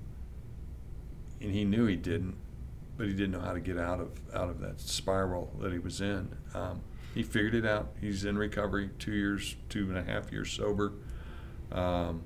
and 1.46 1.54
he 1.54 1.64
knew 1.64 1.86
he 1.86 1.94
didn't, 1.94 2.34
but 2.96 3.06
he 3.06 3.12
didn't 3.12 3.30
know 3.30 3.40
how 3.40 3.52
to 3.52 3.60
get 3.60 3.78
out 3.78 4.00
of 4.00 4.10
out 4.34 4.50
of 4.50 4.58
that 4.60 4.80
spiral 4.80 5.52
that 5.60 5.72
he 5.72 5.78
was 5.78 6.00
in. 6.00 6.36
Um, 6.54 6.80
he 7.14 7.22
figured 7.22 7.54
it 7.54 7.64
out. 7.64 7.92
He's 8.00 8.24
in 8.24 8.36
recovery, 8.36 8.90
two 8.98 9.12
years, 9.12 9.54
two 9.68 9.88
and 9.88 9.96
a 9.96 10.02
half 10.02 10.32
years 10.32 10.50
sober. 10.50 10.92
Um, 11.70 12.22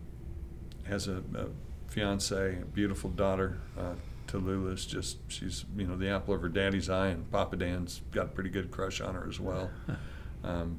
has 0.85 1.07
a, 1.07 1.23
a 1.35 1.49
fiance, 1.89 2.61
a 2.63 2.65
beautiful 2.65 3.11
daughter. 3.11 3.61
Uh, 3.79 3.95
Tallulah's 4.27 4.87
just 4.87 5.19
she's 5.29 5.67
you 5.77 5.87
know 5.87 5.99
the 5.99 6.09
apple 6.09 6.33
of 6.33 6.41
her 6.41 6.49
daddy's 6.49 6.89
eye, 6.89 7.09
and 7.09 7.31
Papa 7.31 7.57
Dan's 7.57 8.01
got 8.13 8.25
a 8.25 8.29
pretty 8.31 8.51
good 8.51 8.71
crush 8.71 9.03
on 9.03 9.15
her 9.15 9.29
as 9.29 9.39
well. 9.39 9.71
Um, 10.43 10.79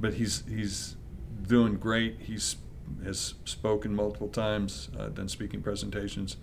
but 0.00 0.14
he's 0.14 0.42
he's 0.48 0.96
doing 1.46 1.76
great. 1.76 2.16
He's 2.18 2.56
has 3.04 3.34
spoken 3.44 3.94
multiple 3.94 4.26
times, 4.26 4.88
uh, 4.98 5.06
done 5.10 5.28
speaking 5.28 5.62
presentations 5.62 6.36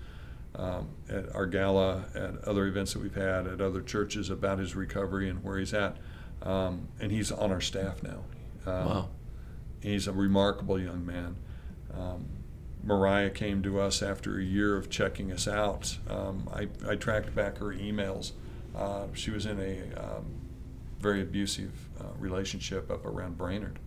um, 0.57 0.87
at 1.09 1.33
our 1.35 1.45
gala, 1.45 2.05
at 2.15 2.43
other 2.47 2.65
events 2.67 2.93
that 2.93 3.01
we've 3.01 3.15
had, 3.15 3.47
at 3.47 3.61
other 3.61 3.81
churches 3.81 4.29
about 4.29 4.59
his 4.59 4.75
recovery 4.75 5.29
and 5.29 5.43
where 5.43 5.57
he's 5.57 5.73
at. 5.73 5.97
Um, 6.41 6.89
and 6.99 7.11
he's 7.11 7.31
on 7.31 7.51
our 7.51 7.61
staff 7.61 8.03
now. 8.03 8.23
Um, 8.65 8.85
Wow. 8.85 9.09
He's 9.81 10.07
a 10.07 10.11
remarkable 10.13 10.79
young 10.79 11.05
man. 11.05 11.35
Um, 11.93 12.25
Mariah 12.83 13.29
came 13.29 13.61
to 13.63 13.79
us 13.79 14.01
after 14.01 14.39
a 14.39 14.43
year 14.43 14.77
of 14.77 14.89
checking 14.89 15.31
us 15.31 15.47
out. 15.47 15.97
Um, 16.09 16.49
I, 16.51 16.67
I 16.87 16.95
tracked 16.95 17.35
back 17.35 17.57
her 17.59 17.67
emails. 17.67 18.31
Uh, 18.75 19.07
she 19.13 19.31
was 19.31 19.45
in 19.45 19.59
a 19.59 19.99
um, 19.99 20.25
very 20.99 21.21
abusive 21.21 21.71
uh, 21.99 22.05
relationship 22.19 22.89
up 22.89 23.05
around 23.05 23.37
Brainerd 23.37 23.79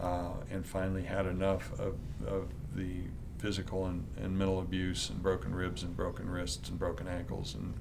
uh, 0.00 0.34
and 0.50 0.64
finally 0.66 1.02
had 1.02 1.26
enough 1.26 1.72
of, 1.78 1.96
of 2.26 2.48
the 2.74 3.02
physical 3.44 3.84
and, 3.84 4.06
and 4.16 4.38
mental 4.38 4.58
abuse 4.58 5.10
and 5.10 5.22
broken 5.22 5.54
ribs 5.54 5.82
and 5.82 5.94
broken 5.94 6.30
wrists 6.30 6.70
and 6.70 6.78
broken 6.78 7.06
ankles 7.06 7.54
and 7.54 7.74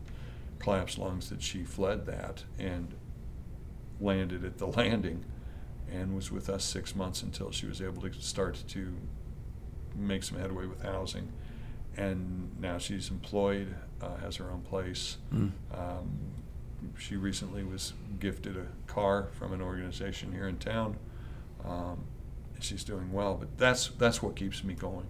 collapsed 0.59 0.97
lungs 0.97 1.29
that 1.29 1.41
she 1.41 1.63
fled 1.63 2.05
that 2.05 2.43
and 2.59 2.93
landed 4.01 4.43
at 4.43 4.57
the 4.57 4.67
landing 4.79 5.23
and 5.89 6.13
was 6.13 6.29
with 6.29 6.49
us 6.49 6.65
six 6.65 6.97
months 6.97 7.23
until 7.23 7.49
she 7.49 7.65
was 7.65 7.81
able 7.81 8.01
to 8.01 8.11
start 8.21 8.61
to 8.67 8.93
make 9.95 10.21
some 10.23 10.37
headway 10.37 10.65
with 10.65 10.81
housing. 10.81 11.31
And 11.95 12.59
now 12.59 12.77
she's 12.77 13.09
employed, 13.09 13.73
uh, 14.01 14.17
has 14.17 14.35
her 14.35 14.51
own 14.51 14.63
place. 14.63 15.15
Mm. 15.33 15.51
Um, 15.73 16.19
she 16.99 17.15
recently 17.15 17.63
was 17.63 17.93
gifted 18.19 18.57
a 18.57 18.65
car 18.91 19.29
from 19.31 19.53
an 19.53 19.61
organization 19.61 20.33
here 20.33 20.49
in 20.49 20.57
town. 20.57 20.97
Um, 21.63 22.03
she's 22.59 22.83
doing 22.83 23.13
well, 23.13 23.35
but 23.35 23.57
that's 23.57 23.87
that's 23.97 24.21
what 24.21 24.35
keeps 24.35 24.61
me 24.61 24.73
going. 24.73 25.07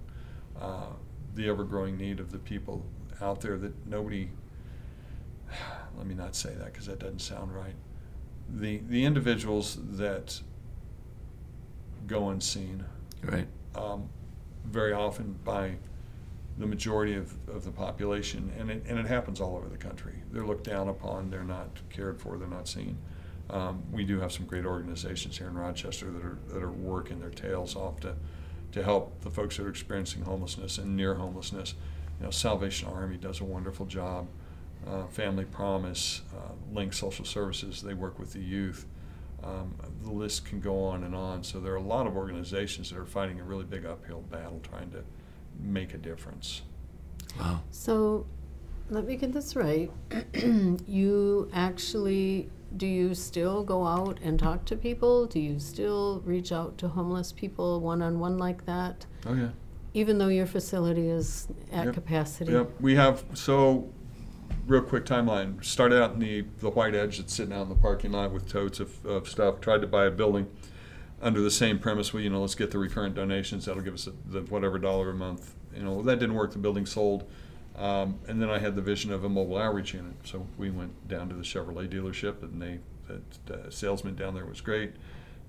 Uh, 0.60 0.88
the 1.36 1.50
ever-growing 1.50 1.98
need 1.98 2.20
of 2.20 2.32
the 2.32 2.38
people 2.38 2.86
out 3.22 3.42
there 3.42 3.58
that 3.58 3.88
nobody. 3.88 4.30
Let 5.98 6.08
me 6.08 6.16
not 6.16 6.36
say 6.36 6.54
that 6.54 6.66
because 6.66 6.86
that 6.88 7.00
doesn't 7.00 7.20
sound 7.20 7.56
right. 7.56 7.76
The 8.50 8.82
the 8.88 9.06
individuals 9.06 9.78
that 9.82 10.42
go 12.08 12.30
unseen 12.30 12.84
Right. 13.24 13.48
um, 13.76 14.10
very 14.66 14.92
often 14.92 15.40
by 15.46 15.78
the 16.58 16.68
majority 16.68 17.16
of, 17.16 17.34
of 17.48 17.64
the 17.64 17.72
population, 17.72 18.52
and 18.60 18.70
it, 18.70 18.84
and 18.86 19.00
it 19.00 19.08
happens 19.08 19.40
all 19.42 19.56
over 19.56 19.70
the 19.70 19.78
country. 19.78 20.14
They're 20.32 20.46
looked 20.46 20.66
down 20.66 20.90
upon, 20.90 21.30
they're 21.30 21.44
not 21.44 21.70
cared 21.90 22.20
for, 22.20 22.38
they're 22.38 22.48
not 22.48 22.68
seen. 22.68 22.98
Um, 23.50 23.82
we 23.92 24.04
do 24.04 24.20
have 24.20 24.32
some 24.32 24.46
great 24.46 24.66
organizations 24.66 25.38
here 25.38 25.48
in 25.48 25.56
Rochester 25.56 26.12
that 26.12 26.24
are, 26.24 26.38
that 26.50 26.62
are 26.62 26.72
working 26.72 27.20
their 27.20 27.30
tails 27.30 27.76
off 27.76 28.00
to, 28.02 28.16
to 28.74 28.84
help 28.84 29.22
the 29.22 29.30
folks 29.30 29.58
that 29.58 29.66
are 29.66 29.70
experiencing 29.70 30.24
homelessness 30.24 30.78
and 30.78 30.96
near 30.96 31.16
homelessness. 31.16 31.76
You 32.20 32.26
know, 32.26 32.32
Salvation 32.32 32.90
Army 32.90 33.18
does 33.18 33.40
a 33.40 33.44
wonderful 33.44 33.86
job. 33.86 34.28
Uh, 34.88 35.06
Family 35.08 35.46
Promise, 35.46 36.22
uh, 36.36 36.52
Link 36.74 36.94
Social 36.94 37.24
Services, 37.24 37.82
they 37.82 37.94
work 37.94 38.20
with 38.20 38.34
the 38.34 38.40
youth. 38.40 38.86
Um, 39.44 39.76
the 40.02 40.12
list 40.12 40.46
can 40.46 40.60
go 40.60 40.84
on 40.86 41.04
and 41.04 41.16
on. 41.16 41.44
So 41.44 41.60
there 41.60 41.74
are 41.74 41.78
a 41.78 41.82
lot 41.82 42.08
of 42.08 42.18
organizations 42.18 42.90
that 42.90 43.00
are 43.00 43.06
fighting 43.06 43.40
a 43.40 43.44
really 43.44 43.66
big 43.66 43.86
uphill 43.86 44.22
battle 44.22 44.62
trying 44.70 44.92
to 44.92 45.04
make 45.60 45.94
a 45.94 45.98
difference. 45.98 46.64
Wow. 47.40 47.62
So, 47.72 48.26
let 48.90 49.06
me 49.06 49.16
get 49.16 49.34
this 49.34 49.56
right. 49.56 49.92
you 50.88 51.50
actually, 51.54 52.50
do 52.76 52.88
you 52.88 53.14
still 53.14 53.64
go 53.64 53.86
out 53.86 54.20
and 54.24 54.40
talk 54.40 54.66
to 54.66 54.76
people? 54.76 55.26
Do 55.26 55.40
you 55.40 55.60
still 55.60 56.22
reach 56.26 56.52
out 56.52 56.78
to 56.80 56.88
homeless 56.88 57.32
people 57.32 57.80
one 57.80 58.02
on 58.02 58.20
one 58.20 58.38
like 58.38 58.66
that? 58.66 59.06
Oh 59.26 59.34
yeah. 59.34 59.50
Even 59.94 60.18
though 60.18 60.28
your 60.30 60.48
facility 60.48 61.08
is 61.08 61.48
at 61.72 61.86
Yep. 61.86 61.94
capacity? 61.94 62.52
Yep. 62.54 62.72
We 62.82 62.96
have 62.96 63.24
so 63.34 63.90
real 64.66 64.82
quick 64.82 65.06
timeline. 65.06 65.64
Started 65.64 66.02
out 66.02 66.14
in 66.14 66.20
the 66.20 66.46
the 66.60 66.70
white 66.70 66.96
edge 66.96 67.18
that's 67.20 67.34
sitting 67.34 67.54
out 67.54 67.64
in 67.64 67.70
the 67.70 67.76
parking 67.76 68.12
lot 68.12 68.32
with 68.32 68.48
totes 68.48 68.80
of, 68.80 69.06
of 69.06 69.28
stuff. 69.28 69.62
Tried 69.62 69.82
to 69.82 69.88
buy 69.88 70.06
a 70.06 70.12
building 70.12 70.48
under 71.22 71.42
the 71.42 71.52
same 71.52 71.78
premise. 71.80 72.12
We 72.12 72.24
you 72.24 72.30
know, 72.30 72.42
let's 72.42 72.56
get 72.56 72.72
the 72.72 72.80
recurrent 72.80 73.16
donations. 73.16 73.66
That'll 73.66 73.84
give 73.84 73.94
us 73.94 74.10
the 74.26 74.42
whatever 74.42 74.80
dollar 74.80 75.12
a 75.12 75.14
month. 75.14 75.56
You 75.76 75.84
know, 75.84 76.02
that 76.04 76.20
didn't 76.20 76.36
work. 76.36 76.54
The 76.54 76.60
building 76.60 76.86
sold. 76.86 77.26
Um, 77.76 78.20
and 78.28 78.42
then 78.42 78.50
I 78.50 78.60
had 78.60 78.76
the 78.76 78.82
vision 78.82 79.12
of 79.12 79.24
a 79.24 79.30
mobile 79.30 79.58
outreach 79.58 79.94
unit. 79.94 80.16
So 80.26 80.46
we 80.58 80.70
went 80.70 81.08
down 81.08 81.30
to 81.30 81.36
the 81.36 81.44
Chevrolet 81.44 81.90
dealership, 81.90 82.44
and 82.44 82.62
they 82.62 82.80
the 83.46 83.70
salesman 83.70 84.16
down 84.16 84.34
there 84.34 84.46
was 84.46 84.62
great. 84.62 84.94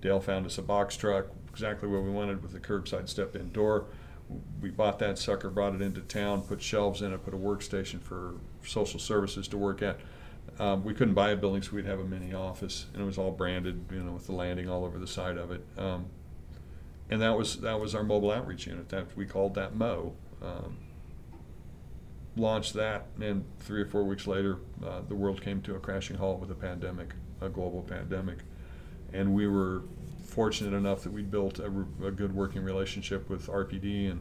Dale 0.01 0.19
found 0.19 0.45
us 0.45 0.57
a 0.57 0.61
box 0.61 0.97
truck, 0.97 1.27
exactly 1.49 1.87
what 1.87 2.03
we 2.03 2.09
wanted 2.09 2.43
with 2.43 2.51
the 2.51 2.59
curbside 2.59 3.09
step-in 3.09 3.51
door. 3.51 3.85
We 4.61 4.69
bought 4.69 4.99
that 4.99 5.17
sucker, 5.17 5.49
brought 5.49 5.75
it 5.75 5.81
into 5.81 6.01
town, 6.01 6.41
put 6.41 6.61
shelves 6.61 7.01
in 7.01 7.13
it, 7.13 7.23
put 7.23 7.33
a 7.33 7.37
workstation 7.37 8.01
for 8.01 8.35
social 8.65 8.99
services 8.99 9.47
to 9.49 9.57
work 9.57 9.81
at. 9.81 9.99
Um, 10.59 10.83
we 10.83 10.93
couldn't 10.93 11.13
buy 11.13 11.29
a 11.29 11.35
building, 11.35 11.61
so 11.61 11.75
we'd 11.75 11.85
have 11.85 11.99
a 11.99 12.03
mini 12.03 12.33
office, 12.33 12.85
and 12.93 13.01
it 13.01 13.05
was 13.05 13.17
all 13.17 13.31
branded, 13.31 13.85
you 13.91 14.01
know, 14.01 14.11
with 14.11 14.25
the 14.25 14.33
landing 14.33 14.69
all 14.69 14.85
over 14.85 14.97
the 14.97 15.07
side 15.07 15.37
of 15.37 15.51
it. 15.51 15.63
Um, 15.77 16.05
and 17.09 17.21
that 17.21 17.37
was 17.37 17.57
that 17.61 17.79
was 17.79 17.93
our 17.93 18.03
mobile 18.03 18.31
outreach 18.31 18.65
unit. 18.65 18.89
That 18.89 19.15
we 19.15 19.25
called 19.25 19.53
that 19.55 19.75
Mo. 19.75 20.13
Um, 20.41 20.77
launched 22.35 22.73
that, 22.73 23.07
and 23.19 23.45
three 23.59 23.81
or 23.81 23.85
four 23.85 24.03
weeks 24.03 24.27
later, 24.27 24.57
uh, 24.85 25.01
the 25.07 25.15
world 25.15 25.41
came 25.41 25.61
to 25.63 25.75
a 25.75 25.79
crashing 25.79 26.17
halt 26.17 26.39
with 26.39 26.51
a 26.51 26.55
pandemic, 26.55 27.13
a 27.41 27.49
global 27.49 27.81
pandemic, 27.81 28.39
and 29.13 29.33
we 29.33 29.47
were 29.47 29.83
fortunate 30.25 30.75
enough 30.75 31.03
that 31.03 31.13
we 31.13 31.21
built 31.21 31.59
a, 31.59 31.71
a 32.03 32.11
good 32.11 32.35
working 32.35 32.63
relationship 32.63 33.29
with 33.29 33.47
RPD, 33.47 34.11
and 34.11 34.19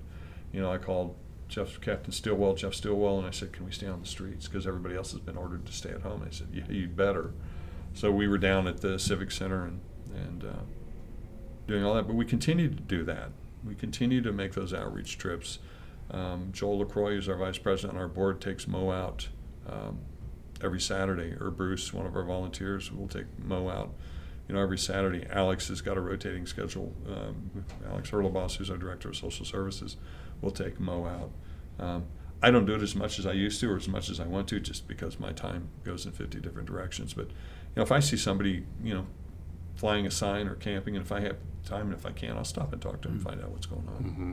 you 0.53 0.61
know 0.61 0.71
I 0.71 0.79
called 0.79 1.17
Jeff 1.49 1.81
Captain 1.81 2.13
Stillwell, 2.13 2.55
Jeff 2.55 2.75
Stillwell, 2.75 3.19
and 3.19 3.27
I 3.27 3.31
said, 3.31 3.53
"Can 3.53 3.65
we 3.65 3.73
stay 3.73 3.87
on 3.87 4.01
the 4.01 4.07
streets? 4.07 4.47
Because 4.47 4.67
everybody 4.67 4.97
else 4.97 5.13
has 5.13 5.21
been 5.21 5.37
ordered 5.37 5.67
to 5.67 5.73
stay 5.73 5.91
at 5.91 6.03
home." 6.03 6.23
And 6.23 6.33
said, 6.33 6.49
"Yeah, 6.53 6.65
you 6.69 6.89
better." 6.89 7.33
So 7.95 8.11
we 8.11 8.27
were 8.29 8.39
down 8.39 8.67
at 8.67 8.81
the 8.81 8.99
Civic 8.99 9.31
Center 9.31 9.65
and 9.65 9.81
and 10.15 10.45
uh, 10.45 10.63
doing 11.67 11.85
all 11.85 11.95
that, 11.95 12.07
but 12.07 12.15
we 12.15 12.25
continued 12.25 12.77
to 12.77 12.83
do 12.83 13.05
that. 13.05 13.31
We 13.65 13.75
continue 13.75 14.21
to 14.23 14.33
make 14.33 14.53
those 14.53 14.73
outreach 14.73 15.19
trips. 15.19 15.59
Um, 16.11 16.51
Joel 16.53 16.79
LaCroix, 16.79 17.15
who's 17.15 17.29
our 17.29 17.37
vice 17.37 17.59
president 17.59 17.97
on 17.97 18.03
our 18.03 18.09
board, 18.09 18.41
takes 18.41 18.69
Mo 18.69 18.91
out 18.91 19.29
um, 19.69 19.99
every 20.63 20.81
Saturday, 20.81 21.35
or 21.41 21.51
Bruce, 21.51 21.93
one 21.93 22.07
of 22.07 22.15
our 22.17 22.25
volunteers, 22.25 22.93
will 22.93 23.09
take 23.09 23.27
Mo 23.39 23.69
out. 23.69 23.93
You 24.49 24.55
know, 24.55 24.61
every 24.61 24.77
Saturday. 24.77 25.27
Alex 25.31 25.69
has 25.69 25.81
got 25.81 25.97
a 25.97 26.03
rotating 26.03 26.45
schedule. 26.45 26.93
Um, 27.09 27.65
Alex 27.89 28.11
Hurlebos, 28.11 28.57
who's 28.57 28.71
our 28.71 28.77
director 28.77 29.09
of 29.09 29.17
social 29.17 29.47
services, 29.47 29.97
will 30.43 30.51
take 30.51 30.79
Mo 30.79 31.07
out. 31.07 31.31
Um, 31.79 32.05
I 32.43 32.51
don't 32.51 32.67
do 32.67 32.75
it 32.75 32.83
as 32.83 32.95
much 32.95 33.19
as 33.19 33.25
I 33.25 33.33
used 33.33 33.59
to, 33.61 33.73
or 33.73 33.77
as 33.77 33.89
much 33.89 34.11
as 34.11 34.21
I 34.21 34.27
want 34.27 34.49
to, 34.49 34.61
just 34.61 34.87
because 34.87 35.19
my 35.19 35.33
time 35.33 35.69
goes 35.83 36.05
in 36.05 36.13
50 36.13 36.41
different 36.41 36.69
directions. 36.69 37.15
But 37.15 37.29
you 37.29 37.77
know, 37.77 37.83
if 37.83 37.91
I 37.91 38.01
see 38.01 38.19
somebody, 38.19 38.67
you 38.83 38.93
know, 38.93 39.07
flying 39.77 40.07
a 40.07 40.11
sign 40.11 40.47
or 40.47 40.55
camping, 40.55 40.95
and 40.95 41.05
if 41.05 41.11
I 41.11 41.21
have 41.21 41.37
time 41.65 41.87
and 41.87 41.95
if 41.95 42.05
I 42.05 42.11
can, 42.11 42.37
I'll 42.37 42.45
stop 42.45 42.75
and 42.75 42.83
talk 42.83 43.01
to 43.01 43.09
them 43.09 43.17
and 43.17 43.23
find 43.23 43.41
out 43.41 43.51
what's 43.51 43.65
going 43.65 43.89
on. 43.89 44.05
Mm-hmm. 44.05 44.33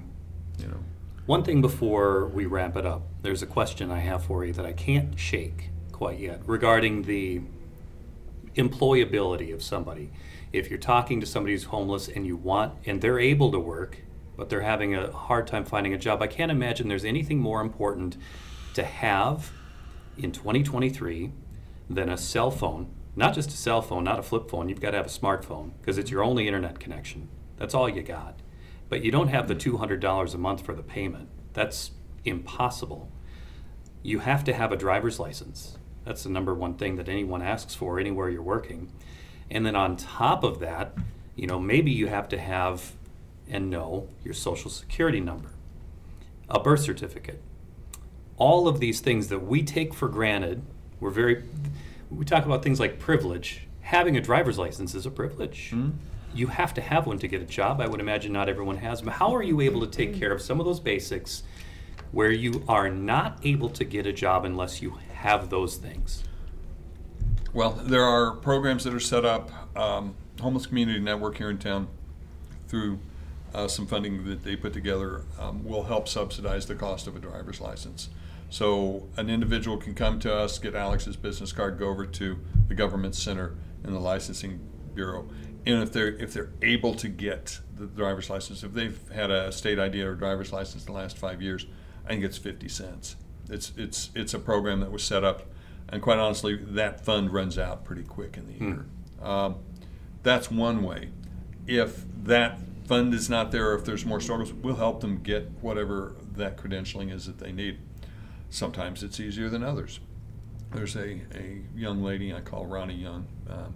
You 0.60 0.68
know. 0.68 0.84
One 1.28 1.44
thing 1.44 1.62
before 1.62 2.26
we 2.26 2.48
wrap 2.48 2.76
it 2.76 2.86
up, 2.86 3.04
there's 3.22 3.44
a 3.44 3.46
question 3.46 3.92
I 3.92 4.00
have 4.00 4.26
for 4.26 4.44
you 4.44 4.54
that 4.54 4.66
I 4.66 4.74
can't 4.74 5.18
shake 5.20 5.70
quite 5.92 6.20
yet 6.20 6.42
regarding 6.48 7.04
the 7.04 7.42
employability 8.56 9.54
of 9.54 9.62
somebody. 9.62 10.10
If 10.52 10.72
you're 10.72 10.80
talking 10.80 11.20
to 11.20 11.28
somebody 11.28 11.54
who's 11.54 11.66
homeless 11.66 12.08
and 12.08 12.26
you 12.26 12.36
want, 12.36 12.74
and 12.86 13.02
they're 13.02 13.20
able 13.20 13.52
to 13.52 13.60
work, 13.60 14.00
but 14.36 14.50
they're 14.50 14.62
having 14.62 14.96
a 14.96 15.12
hard 15.12 15.46
time 15.46 15.64
finding 15.64 15.94
a 15.94 15.98
job, 15.98 16.24
I 16.24 16.28
can't 16.28 16.52
imagine 16.52 16.88
there's 16.88 17.06
anything 17.06 17.38
more 17.38 17.62
important 17.62 18.18
to 18.74 18.84
have 18.84 19.52
in 20.18 20.32
2023 20.32 21.32
than 21.88 22.10
a 22.10 22.18
cell 22.18 22.50
phone. 22.50 22.92
Not 23.16 23.36
just 23.36 23.50
a 23.50 23.58
cell 23.58 23.84
phone, 23.84 24.04
not 24.04 24.18
a 24.18 24.24
flip 24.24 24.50
phone. 24.50 24.70
You've 24.70 24.82
got 24.82 24.92
to 24.92 24.98
have 24.98 25.06
a 25.06 25.10
smartphone 25.10 25.74
because 25.80 26.00
it's 26.00 26.10
your 26.10 26.24
only 26.24 26.48
internet 26.48 26.80
connection. 26.80 27.30
That's 27.58 27.76
all 27.76 27.88
you 27.88 28.02
got. 28.02 28.41
But 28.92 29.06
you 29.06 29.10
don't 29.10 29.30
have 29.30 29.48
the 29.48 29.56
$200 29.56 30.34
a 30.34 30.38
month 30.38 30.66
for 30.66 30.74
the 30.74 30.84
payment. 30.84 31.30
That's 31.54 31.92
impossible. 32.26 33.10
You 34.04 34.20
have 34.20 34.44
to 34.44 34.54
have 34.54 34.74
a 34.74 34.76
driver's 34.76 35.18
license. 35.18 35.78
That's 36.04 36.24
the 36.24 36.30
number 36.30 36.54
one 36.54 36.74
thing 36.74 36.98
that 36.98 37.08
anyone 37.08 37.42
asks 37.42 37.74
for 37.74 38.02
anywhere 38.02 38.30
you're 38.30 38.42
working. 38.42 38.92
And 39.50 39.66
then 39.66 39.78
on 39.78 39.96
top 39.96 40.44
of 40.44 40.60
that, 40.60 40.94
you 41.38 41.48
know, 41.48 41.58
maybe 41.58 41.90
you 41.90 42.08
have 42.08 42.28
to 42.30 42.38
have 42.38 42.92
and 43.50 43.70
know 43.70 44.10
your 44.26 44.34
social 44.34 44.70
security 44.70 45.22
number, 45.22 45.52
a 46.50 46.60
birth 46.60 46.82
certificate. 46.82 47.42
All 48.36 48.68
of 48.68 48.82
these 48.82 49.00
things 49.00 49.30
that 49.30 49.40
we 49.40 49.64
take 49.64 49.94
for 49.94 50.10
granted, 50.10 50.64
we're 51.00 51.12
very, 51.12 51.46
we 52.10 52.26
talk 52.26 52.46
about 52.46 52.62
things 52.62 52.82
like 52.82 53.00
privilege. 53.00 53.70
Having 53.84 54.18
a 54.18 54.22
driver's 54.22 54.58
license 54.58 54.94
is 54.94 55.06
a 55.06 55.12
privilege. 55.12 55.72
Mhm. 55.74 55.94
You 56.34 56.48
have 56.48 56.74
to 56.76 56.82
have 56.82 57.08
one 57.08 57.20
to 57.20 57.28
get 57.28 57.42
a 57.42 57.46
job. 57.46 57.82
I 57.82 57.88
would 57.88 58.00
imagine 58.00 58.32
not 58.32 58.50
everyone 58.50 58.78
has. 58.78 59.02
But 59.02 59.14
how 59.14 59.36
are 59.36 59.44
you 59.44 59.62
able 59.62 59.82
to 59.82 59.88
take 59.88 60.16
care 60.16 60.32
of 60.32 60.42
some 60.42 60.60
of 60.60 60.66
those 60.66 60.80
basics 60.80 61.44
where 62.12 62.32
you 62.32 62.64
are 62.68 62.90
not 62.90 63.40
able 63.44 63.70
to 63.70 63.84
get 63.84 64.06
a 64.06 64.14
job 64.14 64.46
unless 64.46 64.82
you 64.82 64.98
have 65.14 65.50
those 65.50 65.78
things? 65.78 66.24
Well, 67.54 67.72
there 67.72 68.04
are 68.04 68.32
programs 68.32 68.86
that 68.86 68.94
are 68.94 69.00
set 69.00 69.26
up. 69.26 69.52
Um, 69.78 70.16
Homeless 70.40 70.66
Community 70.66 71.00
Network 71.00 71.38
here 71.38 71.50
in 71.50 71.58
town, 71.58 71.88
through 72.68 73.00
uh, 73.54 73.68
some 73.68 73.86
funding 73.86 74.26
that 74.26 74.44
they 74.44 74.56
put 74.56 74.74
together, 74.74 75.24
um, 75.40 75.64
will 75.64 75.84
help 75.84 76.08
subsidize 76.08 76.66
the 76.66 76.76
cost 76.76 77.08
of 77.08 77.16
a 77.16 77.20
driver's 77.20 77.60
license. 77.60 78.10
So 78.50 79.08
an 79.18 79.30
individual 79.30 79.78
can 79.78 79.94
come 79.94 80.20
to 80.20 80.34
us, 80.34 80.60
get 80.60 80.76
Alex's 80.76 81.16
business 81.16 81.52
card, 81.52 81.78
go 81.78 81.88
over 81.88 82.06
to 82.06 82.40
the 82.68 82.74
government 82.74 83.16
center 83.16 83.56
in 83.84 83.94
the 83.94 84.00
licensing 84.00 84.60
bureau, 84.94 85.30
and 85.66 85.84
if 85.84 85.92
they're 85.92 86.10
if 86.10 86.34
they're 86.34 86.50
able 86.62 86.94
to 86.96 87.08
get 87.08 87.60
the 87.78 87.86
driver's 87.86 88.30
license, 88.30 88.64
if 88.64 88.74
they've 88.74 89.00
had 89.14 89.32
a 89.32 89.52
state 89.52 89.80
ID 89.80 90.02
or 90.02 90.16
driver's 90.16 90.52
license 90.54 90.86
in 90.86 90.94
the 90.94 91.00
last 91.00 91.18
five 91.18 91.42
years, 91.42 91.66
I 92.06 92.10
think 92.10 92.24
it's 92.24 92.38
fifty 92.38 92.68
cents. 92.70 93.16
It's 93.50 93.72
it's 93.78 94.10
it's 94.16 94.34
a 94.34 94.40
program 94.40 94.80
that 94.82 94.92
was 94.92 95.04
set 95.04 95.24
up, 95.24 95.44
and 95.90 96.02
quite 96.02 96.20
honestly, 96.20 96.56
that 96.56 97.04
fund 97.06 97.32
runs 97.32 97.58
out 97.58 97.84
pretty 97.84 98.04
quick 98.04 98.38
in 98.38 98.48
the 98.48 98.54
year. 98.54 98.86
Um, 99.22 99.56
that's 100.24 100.50
one 100.52 100.84
way. 100.84 101.10
If 101.68 102.04
that 102.24 102.60
fund 102.88 103.14
is 103.14 103.30
not 103.30 103.52
there, 103.52 103.72
or 103.72 103.76
if 103.76 103.86
there's 103.86 104.06
more 104.06 104.20
struggles, 104.20 104.52
we'll 104.54 104.76
help 104.76 105.02
them 105.02 105.22
get 105.22 105.50
whatever 105.62 106.16
that 106.36 106.58
credentialing 106.58 107.12
is 107.12 107.26
that 107.26 107.38
they 107.40 107.52
need. 107.52 107.78
Sometimes 108.50 109.04
it's 109.04 109.20
easier 109.20 109.48
than 109.50 109.64
others. 109.64 110.00
There's 110.74 110.96
a, 110.96 111.22
a 111.36 111.62
young 111.76 112.02
lady 112.04 112.34
I 112.34 112.42
call 112.42 112.66
Ronnie 112.66 112.96
Young, 112.96 113.28
um, 113.50 113.76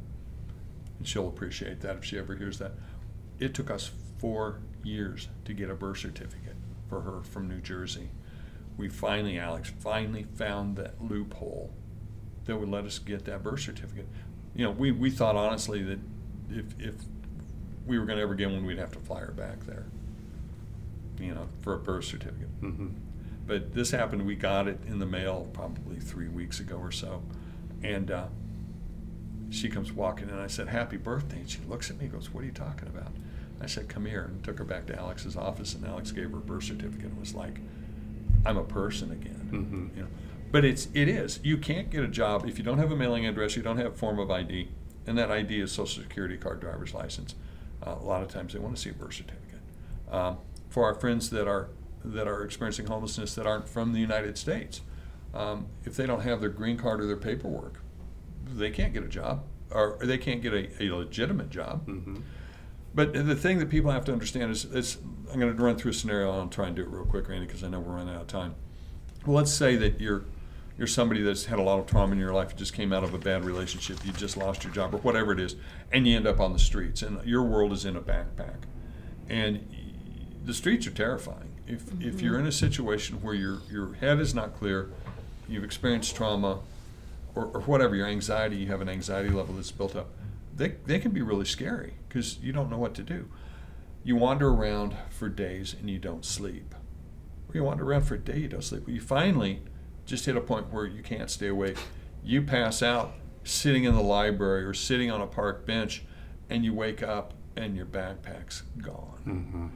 and 1.05 1.09
she'll 1.11 1.27
appreciate 1.27 1.81
that 1.81 1.97
if 1.97 2.03
she 2.03 2.17
ever 2.17 2.35
hears 2.35 2.57
that. 2.57 2.71
It 3.37 3.53
took 3.53 3.69
us 3.69 3.91
four 4.17 4.61
years 4.83 5.29
to 5.45 5.53
get 5.53 5.69
a 5.69 5.75
birth 5.75 5.99
certificate 5.99 6.55
for 6.89 7.01
her 7.01 7.21
from 7.21 7.47
New 7.47 7.61
Jersey. 7.61 8.09
We 8.75 8.89
finally, 8.89 9.37
Alex, 9.37 9.71
finally 9.79 10.23
found 10.23 10.77
that 10.77 10.95
loophole 10.99 11.69
that 12.45 12.57
would 12.57 12.69
let 12.69 12.85
us 12.85 12.97
get 12.97 13.25
that 13.25 13.43
birth 13.43 13.59
certificate. 13.59 14.07
You 14.55 14.65
know, 14.65 14.71
we, 14.71 14.91
we 14.91 15.11
thought 15.11 15.35
honestly 15.35 15.83
that 15.83 15.99
if, 16.49 16.65
if 16.79 16.95
we 17.85 17.99
were 17.99 18.05
going 18.05 18.17
to 18.17 18.23
ever 18.23 18.33
get 18.33 18.49
one, 18.49 18.65
we'd 18.65 18.79
have 18.79 18.93
to 18.93 18.99
fly 18.99 19.19
her 19.19 19.31
back 19.31 19.63
there, 19.67 19.85
you 21.19 21.35
know, 21.35 21.49
for 21.61 21.75
a 21.75 21.77
birth 21.77 22.05
certificate. 22.05 22.61
Mm-hmm. 22.61 22.87
But 23.45 23.75
this 23.75 23.91
happened, 23.91 24.25
we 24.25 24.33
got 24.33 24.67
it 24.67 24.79
in 24.87 24.97
the 24.97 25.05
mail 25.05 25.47
probably 25.53 25.99
three 25.99 26.29
weeks 26.29 26.59
ago 26.59 26.77
or 26.77 26.91
so. 26.91 27.21
And 27.83 28.09
uh, 28.09 28.25
she 29.49 29.69
comes 29.69 29.91
walking 29.91 30.27
in, 30.27 30.33
and 30.33 30.41
I 30.41 30.47
said, 30.47 30.67
Happy 30.69 30.97
birthday. 30.97 31.37
And 31.37 31.49
she 31.49 31.59
looks 31.67 31.89
at 31.89 31.97
me 31.97 32.05
and 32.05 32.13
goes, 32.13 32.33
What 32.33 32.43
are 32.43 32.47
you 32.47 32.51
talking 32.51 32.87
about? 32.87 33.11
I 33.61 33.67
said, 33.67 33.87
Come 33.87 34.05
here. 34.05 34.23
And 34.23 34.43
took 34.43 34.57
her 34.59 34.65
back 34.65 34.85
to 34.87 34.95
Alex's 34.97 35.35
office, 35.35 35.73
and 35.75 35.85
Alex 35.85 36.11
gave 36.11 36.31
her 36.31 36.37
a 36.37 36.41
birth 36.41 36.63
certificate 36.63 37.05
and 37.05 37.19
was 37.19 37.33
like, 37.35 37.59
I'm 38.45 38.57
a 38.57 38.63
person 38.63 39.11
again. 39.11 39.49
Mhm. 39.51 39.97
You 39.97 40.03
know? 40.03 40.09
But 40.51 40.63
it's 40.65 40.87
it 40.93 41.07
is. 41.09 41.39
You 41.43 41.57
can't 41.57 41.89
get 41.89 42.03
a 42.03 42.07
job 42.07 42.45
if 42.47 42.57
you 42.57 42.63
don't 42.63 42.77
have 42.77 42.91
a 42.91 42.95
mailing 42.95 43.25
address, 43.25 43.55
you 43.55 43.63
don't 43.63 43.77
have 43.77 43.93
a 43.93 43.95
form 43.95 44.19
of 44.19 44.29
ID, 44.31 44.69
and 45.07 45.17
that 45.17 45.31
ID 45.31 45.59
is 45.59 45.71
social 45.71 46.03
security 46.03 46.37
card, 46.37 46.59
driver's 46.61 46.93
license. 46.93 47.35
Uh, 47.85 47.95
a 47.99 48.03
lot 48.03 48.21
of 48.21 48.29
times 48.29 48.53
they 48.53 48.59
want 48.59 48.75
to 48.75 48.81
see 48.81 48.89
a 48.89 48.93
birth 48.93 49.13
certificate. 49.13 49.59
Um, 50.11 50.37
for 50.69 50.85
our 50.85 50.93
friends 50.93 51.29
that 51.31 51.47
are 51.47 51.69
that 52.03 52.27
are 52.27 52.43
experiencing 52.43 52.85
homelessness 52.85 53.33
that 53.35 53.47
aren't 53.47 53.67
from 53.67 53.91
the 53.93 53.99
United 53.99 54.37
States, 54.37 54.81
um, 55.33 55.65
if 55.83 55.95
they 55.95 56.05
don't 56.05 56.21
have 56.21 56.39
their 56.39 56.49
green 56.51 56.77
card 56.77 57.01
or 57.01 57.07
their 57.07 57.17
paperwork, 57.17 57.81
they 58.53 58.69
can't 58.69 58.93
get 58.93 59.03
a 59.03 59.07
job 59.07 59.43
or 59.71 59.97
they 60.01 60.17
can't 60.17 60.41
get 60.41 60.53
a, 60.53 60.83
a 60.83 60.95
legitimate 60.95 61.49
job. 61.49 61.85
Mm-hmm. 61.87 62.17
But 62.93 63.13
the 63.13 63.35
thing 63.35 63.59
that 63.59 63.69
people 63.69 63.91
have 63.91 64.05
to 64.05 64.13
understand 64.13 64.51
is, 64.51 64.63
is 64.65 64.97
I'm 65.31 65.39
going 65.39 65.55
to 65.55 65.63
run 65.63 65.75
through 65.75 65.91
a 65.91 65.93
scenario. 65.93 66.31
and 66.31 66.41
I'll 66.41 66.47
try 66.47 66.67
and 66.67 66.75
do 66.75 66.81
it 66.81 66.87
real 66.87 67.05
quick, 67.05 67.27
Randy, 67.27 67.45
because 67.45 67.63
I 67.63 67.67
know 67.67 67.81
we're 67.81 67.95
running 67.95 68.15
out 68.15 68.21
of 68.21 68.27
time. 68.27 68.55
Well, 69.25 69.35
let's 69.35 69.51
say 69.51 69.75
that 69.75 69.99
you're 69.99 70.23
you're 70.77 70.87
somebody 70.87 71.21
that's 71.21 71.45
had 71.45 71.57
a 71.57 71.61
lot 71.61 71.79
of 71.79 71.87
trauma 71.87 72.11
in 72.11 72.19
your 72.19 72.33
life. 72.33 72.51
You 72.51 72.57
just 72.57 72.73
came 72.73 72.91
out 72.91 73.03
of 73.03 73.13
a 73.13 73.17
bad 73.17 73.45
relationship. 73.45 74.05
You 74.05 74.11
just 74.13 74.35
lost 74.37 74.63
your 74.63 74.73
job, 74.73 74.93
or 74.93 74.97
whatever 74.97 75.31
it 75.31 75.39
is, 75.39 75.55
and 75.91 76.07
you 76.07 76.15
end 76.15 76.27
up 76.27 76.39
on 76.39 76.53
the 76.53 76.59
streets. 76.59 77.01
And 77.01 77.23
your 77.25 77.43
world 77.43 77.71
is 77.73 77.85
in 77.85 77.95
a 77.95 78.01
backpack, 78.01 78.63
and 79.29 79.67
the 80.43 80.53
streets 80.53 80.85
are 80.87 80.91
terrifying. 80.91 81.53
If 81.67 81.83
if 82.01 82.21
you're 82.21 82.39
in 82.39 82.45
a 82.45 82.51
situation 82.51 83.21
where 83.21 83.33
your 83.33 83.59
your 83.69 83.93
head 83.95 84.19
is 84.19 84.33
not 84.33 84.55
clear, 84.55 84.89
you've 85.47 85.63
experienced 85.63 86.15
trauma, 86.15 86.59
or, 87.35 87.45
or 87.45 87.61
whatever 87.61 87.95
your 87.95 88.07
anxiety, 88.07 88.55
you 88.55 88.67
have 88.67 88.81
an 88.81 88.89
anxiety 88.89 89.29
level 89.29 89.55
that's 89.55 89.71
built 89.71 89.95
up. 89.95 90.07
They 90.55 90.75
they 90.85 90.99
can 90.99 91.11
be 91.11 91.21
really 91.21 91.45
scary 91.45 91.95
because 92.07 92.39
you 92.39 92.53
don't 92.53 92.69
know 92.69 92.77
what 92.77 92.93
to 92.95 93.03
do. 93.03 93.29
You 94.03 94.15
wander 94.15 94.49
around 94.49 94.95
for 95.09 95.29
days 95.29 95.75
and 95.79 95.89
you 95.89 95.99
don't 95.99 96.23
sleep. 96.23 96.73
Or 97.49 97.55
you 97.55 97.63
wander 97.63 97.83
around 97.83 98.03
for 98.03 98.15
a 98.15 98.19
day, 98.19 98.39
you 98.39 98.47
don't 98.47 98.63
sleep. 98.63 98.87
You 98.87 99.01
finally 99.01 99.61
just 100.05 100.25
hit 100.25 100.37
a 100.37 100.41
point 100.41 100.71
where 100.71 100.85
you 100.85 101.01
can't 101.01 101.29
stay 101.29 101.47
awake. 101.47 101.77
You 102.23 102.41
pass 102.41 102.81
out 102.81 103.13
sitting 103.43 103.83
in 103.83 103.95
the 103.95 104.01
library 104.01 104.63
or 104.63 104.73
sitting 104.73 105.11
on 105.11 105.21
a 105.21 105.27
park 105.27 105.65
bench, 105.65 106.03
and 106.49 106.63
you 106.63 106.73
wake 106.73 107.03
up 107.03 107.33
and 107.55 107.75
your 107.75 107.85
backpack's 107.85 108.63
gone. 108.79 109.21
Mm-hmm. 109.25 109.67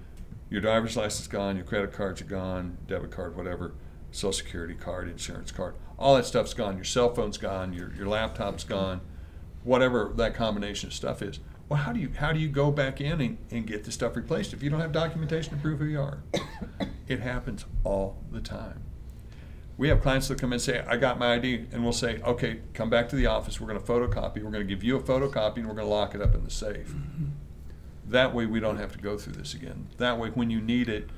Your 0.49 0.62
driver's 0.62 0.97
license 0.97 1.28
gone, 1.28 1.55
your 1.55 1.66
credit 1.66 1.93
cards 1.93 2.22
are 2.22 2.26
gone, 2.26 2.78
debit 2.88 3.12
card, 3.12 3.36
whatever, 3.38 3.76
social 4.12 4.34
security 4.34 4.74
card, 4.74 5.10
insurance 5.10 5.51
card, 5.51 5.76
all 5.97 6.16
that 6.16 6.26
stuff's 6.26 6.53
gone. 6.53 6.76
Your 6.76 6.86
cell 6.86 7.14
phone's 7.14 7.38
gone, 7.38 7.74
your, 7.74 7.93
your 7.93 8.07
laptop's 8.07 8.64
gone, 8.64 9.01
whatever 9.64 10.12
that 10.16 10.34
combination 10.34 10.88
of 10.88 10.93
stuff 10.93 11.22
is. 11.22 11.39
Well, 11.68 11.80
how 11.80 11.93
do 11.93 11.99
you 11.99 12.12
how 12.18 12.32
do 12.34 12.39
you 12.39 12.49
go 12.49 12.72
back 12.72 12.99
in 12.99 13.22
and, 13.22 13.38
and 13.51 13.68
get 13.68 13.84
the 13.84 13.91
stuff 13.91 14.16
replaced 14.16 14.53
if 14.53 14.64
you 14.64 14.72
don't 14.72 14.80
have 14.80 14.91
documentation 14.91 15.55
to 15.55 15.62
prove 15.62 15.80
who 15.80 15.86
you 15.86 16.01
are? 16.01 16.24
it 17.07 17.20
happens 17.20 17.66
all 17.84 18.18
the 18.32 18.41
time. 18.41 18.84
We 19.78 19.88
have 19.89 20.01
clients 20.01 20.28
that 20.28 20.39
come 20.39 20.49
in 20.49 20.55
and 20.55 20.62
say, 20.62 20.84
I 20.86 20.97
got 20.97 21.20
my 21.20 21.36
ID, 21.36 21.68
and 21.72 21.84
we'll 21.84 21.93
say, 21.93 22.20
okay, 22.24 22.60
come 22.74 22.89
back 22.89 23.07
to 23.10 23.16
the 23.16 23.28
office. 23.28 23.62
We're 23.62 23.68
going 23.68 23.80
to 23.80 23.86
photocopy. 23.86 24.43
We're 24.43 24.51
going 24.51 24.68
to 24.68 24.76
give 24.76 24.84
you 24.84 24.97
a 24.97 25.01
photocopy, 25.01 25.57
and 25.57 25.68
we're 25.68 25.74
going 25.74 25.88
to 25.88 25.93
lock 25.93 26.14
it 26.14 26.22
up 26.22 26.36
in 26.36 26.43
the 26.43 26.51
safe. 26.51 26.89
Mm-hmm. 26.89 27.28
That 28.07 28.36
way, 28.36 28.45
we 28.45 28.60
don't 28.60 28.76
have 28.76 28.91
to 28.91 28.97
go 28.97 29.18
through 29.18 29.34
this 29.34 29.53
again. 29.53 29.88
That 29.95 30.20
way, 30.20 30.32
when 30.32 30.49
you 30.49 30.60
need 30.60 30.89
it, 30.89 31.10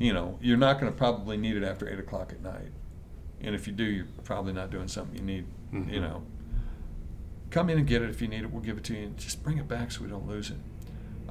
you 0.00 0.12
know, 0.14 0.38
you're 0.40 0.56
not 0.56 0.80
going 0.80 0.90
to 0.90 0.96
probably 0.96 1.36
need 1.36 1.56
it 1.56 1.62
after 1.62 1.86
8 1.88 1.98
o'clock 1.98 2.32
at 2.32 2.42
night. 2.42 2.72
And 3.42 3.54
if 3.54 3.66
you 3.66 3.72
do, 3.72 3.84
you're 3.84 4.06
probably 4.24 4.52
not 4.54 4.70
doing 4.70 4.88
something 4.88 5.14
you 5.16 5.22
need, 5.22 5.44
Mhm. 5.72 5.92
you 5.92 6.00
know. 6.00 6.22
Come 7.50 7.68
in 7.68 7.78
and 7.78 7.86
get 7.86 8.00
it 8.00 8.08
if 8.10 8.22
you 8.22 8.28
need 8.28 8.42
it. 8.42 8.50
We'll 8.50 8.62
give 8.62 8.78
it 8.78 8.84
to 8.84 8.94
you. 8.94 9.04
And 9.04 9.16
just 9.18 9.42
bring 9.42 9.58
it 9.58 9.68
back 9.68 9.92
so 9.92 10.02
we 10.02 10.08
don't 10.08 10.26
lose 10.26 10.50
it. 10.50 10.56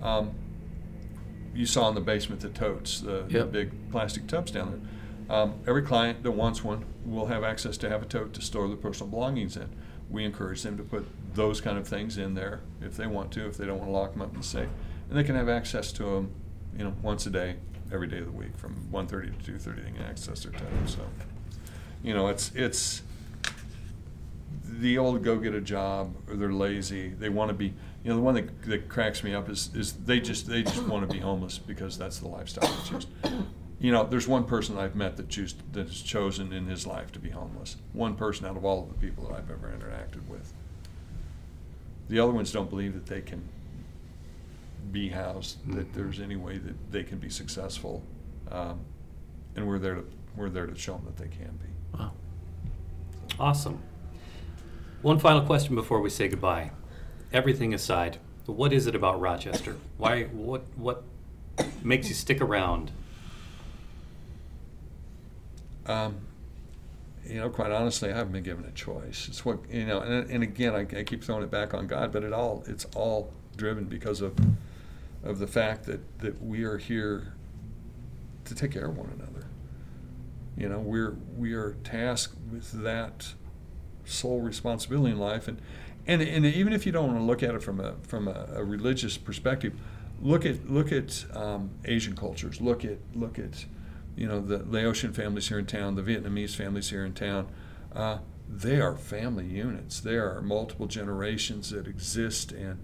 Um, 0.03 0.31
you 1.55 1.65
saw 1.65 1.89
in 1.89 1.95
the 1.95 2.01
basement 2.01 2.41
the 2.41 2.49
totes, 2.49 3.01
the, 3.01 3.25
the 3.27 3.45
big 3.45 3.71
plastic 3.91 4.27
tubs 4.27 4.51
down 4.51 4.71
there. 5.27 5.35
Um, 5.35 5.55
every 5.67 5.81
client 5.81 6.21
that 6.23 6.31
wants 6.31 6.63
one 6.63 6.85
will 7.05 7.27
have 7.27 7.43
access 7.43 7.75
to 7.77 7.89
have 7.89 8.03
a 8.03 8.05
tote 8.05 8.33
to 8.33 8.41
store 8.41 8.67
their 8.67 8.77
personal 8.77 9.09
belongings 9.09 9.57
in. 9.57 9.69
We 10.09 10.25
encourage 10.25 10.61
them 10.63 10.77
to 10.77 10.83
put 10.83 11.07
those 11.33 11.59
kind 11.61 11.77
of 11.77 11.87
things 11.87 12.17
in 12.17 12.33
there 12.35 12.61
if 12.81 12.97
they 12.97 13.07
want 13.07 13.31
to, 13.33 13.47
if 13.47 13.57
they 13.57 13.65
don't 13.65 13.77
want 13.79 13.89
to 13.89 13.93
lock 13.93 14.13
them 14.13 14.21
up 14.21 14.31
in 14.33 14.37
the 14.41 14.45
safe, 14.45 14.69
and 15.09 15.17
they 15.17 15.23
can 15.23 15.35
have 15.35 15.49
access 15.49 15.91
to 15.93 16.03
them, 16.03 16.31
you 16.77 16.83
know, 16.83 16.93
once 17.01 17.25
a 17.27 17.29
day, 17.29 17.57
every 17.91 18.07
day 18.07 18.19
of 18.19 18.25
the 18.25 18.31
week, 18.31 18.57
from 18.57 18.75
1:30 18.91 19.43
to 19.43 19.51
2:30. 19.51 19.83
They 19.83 19.91
can 19.91 20.03
access 20.03 20.43
their 20.43 20.51
time 20.51 20.87
So, 20.87 20.99
you 22.03 22.13
know, 22.13 22.27
it's 22.27 22.51
it's 22.55 23.01
the 24.79 24.97
old 24.97 25.23
go 25.23 25.37
get 25.37 25.53
a 25.53 25.61
job 25.61 26.13
or 26.29 26.35
they're 26.35 26.53
lazy. 26.53 27.09
They 27.09 27.29
want 27.29 27.49
to 27.49 27.53
be, 27.53 27.73
you 28.03 28.09
know, 28.09 28.15
the 28.15 28.21
one 28.21 28.35
that, 28.35 28.61
that 28.63 28.89
cracks 28.89 29.23
me 29.23 29.33
up 29.33 29.49
is, 29.49 29.69
is 29.75 29.93
they 29.93 30.19
just, 30.19 30.47
they 30.47 30.63
just 30.63 30.83
want 30.83 31.07
to 31.07 31.13
be 31.13 31.19
homeless 31.19 31.57
because 31.57 31.97
that's 31.97 32.19
the 32.19 32.27
lifestyle 32.27 32.69
they 32.69 32.89
choose. 32.89 33.07
You 33.79 33.91
know, 33.91 34.05
there's 34.05 34.27
one 34.27 34.43
person 34.43 34.77
I've 34.77 34.95
met 34.95 35.17
that 35.17 35.29
choose, 35.29 35.55
that 35.71 35.87
has 35.87 36.01
chosen 36.01 36.51
in 36.51 36.67
his 36.67 36.85
life 36.85 37.11
to 37.13 37.19
be 37.19 37.29
homeless. 37.29 37.77
One 37.93 38.15
person 38.15 38.45
out 38.45 38.57
of 38.57 38.65
all 38.65 38.83
of 38.83 38.89
the 38.89 38.95
people 38.95 39.27
that 39.27 39.33
I've 39.33 39.49
ever 39.49 39.67
interacted 39.67 40.27
with. 40.27 40.53
The 42.09 42.19
other 42.19 42.31
ones 42.31 42.51
don't 42.51 42.69
believe 42.69 42.93
that 42.93 43.05
they 43.05 43.21
can 43.21 43.47
be 44.91 45.09
housed, 45.09 45.57
that 45.73 45.91
Mhm. 45.91 45.93
there's 45.93 46.19
any 46.19 46.35
way 46.35 46.57
that 46.57 46.91
they 46.91 47.03
can 47.03 47.17
be 47.19 47.29
successful. 47.29 48.03
Um, 48.51 48.79
and 49.55 49.67
we're 49.67 49.79
there 49.79 49.95
to, 49.95 50.05
we're 50.35 50.49
there 50.49 50.65
to 50.67 50.75
show 50.75 50.93
them 50.95 51.05
that 51.05 51.17
they 51.17 51.27
can 51.27 51.57
be. 51.57 51.97
Wow. 51.97 52.11
Awesome. 53.39 53.79
One 55.01 55.19
final 55.19 55.41
question 55.41 55.75
before 55.75 56.01
we 56.01 56.09
say 56.09 56.27
goodbye. 56.27 56.71
Everything 57.31 57.73
aside, 57.73 58.17
what 58.45 58.73
is 58.73 58.87
it 58.87 58.95
about 58.95 59.19
Rochester? 59.21 59.75
Why? 59.97 60.23
What? 60.25 60.63
What 60.75 61.03
makes 61.83 62.09
you 62.09 62.15
stick 62.15 62.41
around? 62.41 62.91
Um, 65.85 66.17
you 67.25 67.35
know, 67.35 67.49
quite 67.49 67.71
honestly, 67.71 68.11
I 68.11 68.15
haven't 68.15 68.33
been 68.33 68.43
given 68.43 68.65
a 68.65 68.71
choice. 68.71 69.27
It's 69.27 69.45
what 69.45 69.59
you 69.71 69.85
know, 69.85 69.99
and, 70.01 70.29
and 70.29 70.43
again, 70.43 70.73
I, 70.75 70.79
I 70.99 71.03
keep 71.03 71.23
throwing 71.23 71.43
it 71.43 71.51
back 71.51 71.73
on 71.73 71.87
God, 71.87 72.11
but 72.11 72.23
it 72.23 72.33
all 72.33 72.63
it's 72.67 72.85
all 72.95 73.31
driven 73.55 73.85
because 73.85 74.21
of 74.21 74.33
of 75.23 75.39
the 75.39 75.47
fact 75.47 75.85
that 75.85 76.19
that 76.19 76.41
we 76.41 76.63
are 76.63 76.77
here 76.77 77.33
to 78.45 78.55
take 78.55 78.71
care 78.71 78.85
of 78.85 78.97
one 78.97 79.09
another. 79.15 79.47
You 80.57 80.69
know, 80.69 80.79
we're 80.79 81.15
we 81.37 81.53
are 81.53 81.73
tasked 81.83 82.35
with 82.51 82.71
that 82.83 83.33
sole 84.05 84.41
responsibility 84.41 85.11
in 85.11 85.19
life, 85.19 85.47
and 85.47 85.61
and 86.07 86.21
and 86.21 86.45
even 86.45 86.73
if 86.73 86.85
you 86.85 86.91
don't 86.91 87.07
want 87.07 87.19
to 87.19 87.23
look 87.23 87.43
at 87.43 87.55
it 87.55 87.63
from 87.63 87.79
a 87.79 87.95
from 88.03 88.27
a, 88.27 88.47
a 88.55 88.63
religious 88.63 89.17
perspective, 89.17 89.73
look 90.21 90.45
at 90.45 90.69
look 90.69 90.91
at 90.91 91.25
um, 91.33 91.71
Asian 91.85 92.15
cultures. 92.15 92.59
Look 92.59 92.83
at 92.83 92.97
look 93.15 93.39
at 93.39 93.65
you 94.15 94.27
know 94.27 94.41
the 94.41 94.59
Laotian 94.65 95.13
families 95.13 95.47
here 95.47 95.59
in 95.59 95.65
town, 95.65 95.95
the 95.95 96.01
Vietnamese 96.01 96.55
families 96.55 96.89
here 96.89 97.05
in 97.05 97.13
town. 97.13 97.47
Uh, 97.95 98.19
they 98.49 98.81
are 98.81 98.95
family 98.95 99.45
units. 99.45 99.99
There 99.99 100.35
are 100.35 100.41
multiple 100.41 100.87
generations 100.87 101.69
that 101.69 101.87
exist 101.87 102.51
and 102.51 102.79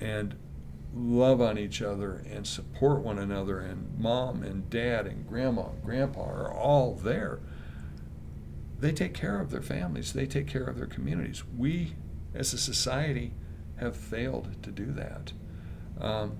and 0.00 0.36
love 0.94 1.40
on 1.40 1.58
each 1.58 1.80
other 1.80 2.22
and 2.30 2.46
support 2.46 3.00
one 3.00 3.18
another. 3.18 3.60
And 3.60 3.98
mom 3.98 4.42
and 4.42 4.68
dad 4.68 5.06
and 5.06 5.26
grandma 5.26 5.70
and 5.70 5.82
grandpa 5.82 6.22
are 6.22 6.52
all 6.52 6.94
there. 6.94 7.40
They 8.78 8.92
take 8.92 9.14
care 9.14 9.40
of 9.40 9.50
their 9.50 9.62
families. 9.62 10.12
They 10.12 10.26
take 10.26 10.48
care 10.48 10.64
of 10.64 10.76
their 10.76 10.86
communities. 10.86 11.44
We, 11.56 11.94
as 12.34 12.52
a 12.52 12.58
society, 12.58 13.32
have 13.76 13.96
failed 13.96 14.62
to 14.62 14.70
do 14.70 14.86
that. 14.92 15.32
Um, 16.00 16.36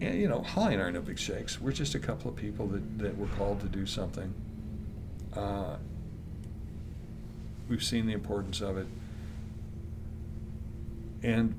and 0.00 0.20
you 0.20 0.28
know, 0.28 0.42
Holly 0.42 0.74
and 0.74 0.82
I 0.82 0.86
are 0.86 0.92
no 0.92 1.00
big 1.00 1.18
shakes. 1.18 1.60
We're 1.60 1.72
just 1.72 1.94
a 1.94 1.98
couple 1.98 2.30
of 2.30 2.36
people 2.36 2.68
that, 2.68 2.98
that 2.98 3.18
were 3.18 3.26
called 3.28 3.60
to 3.60 3.66
do 3.66 3.84
something. 3.84 4.32
Uh, 5.34 5.76
we've 7.68 7.82
seen 7.82 8.06
the 8.06 8.12
importance 8.12 8.60
of 8.60 8.76
it. 8.76 8.86
And, 11.22 11.54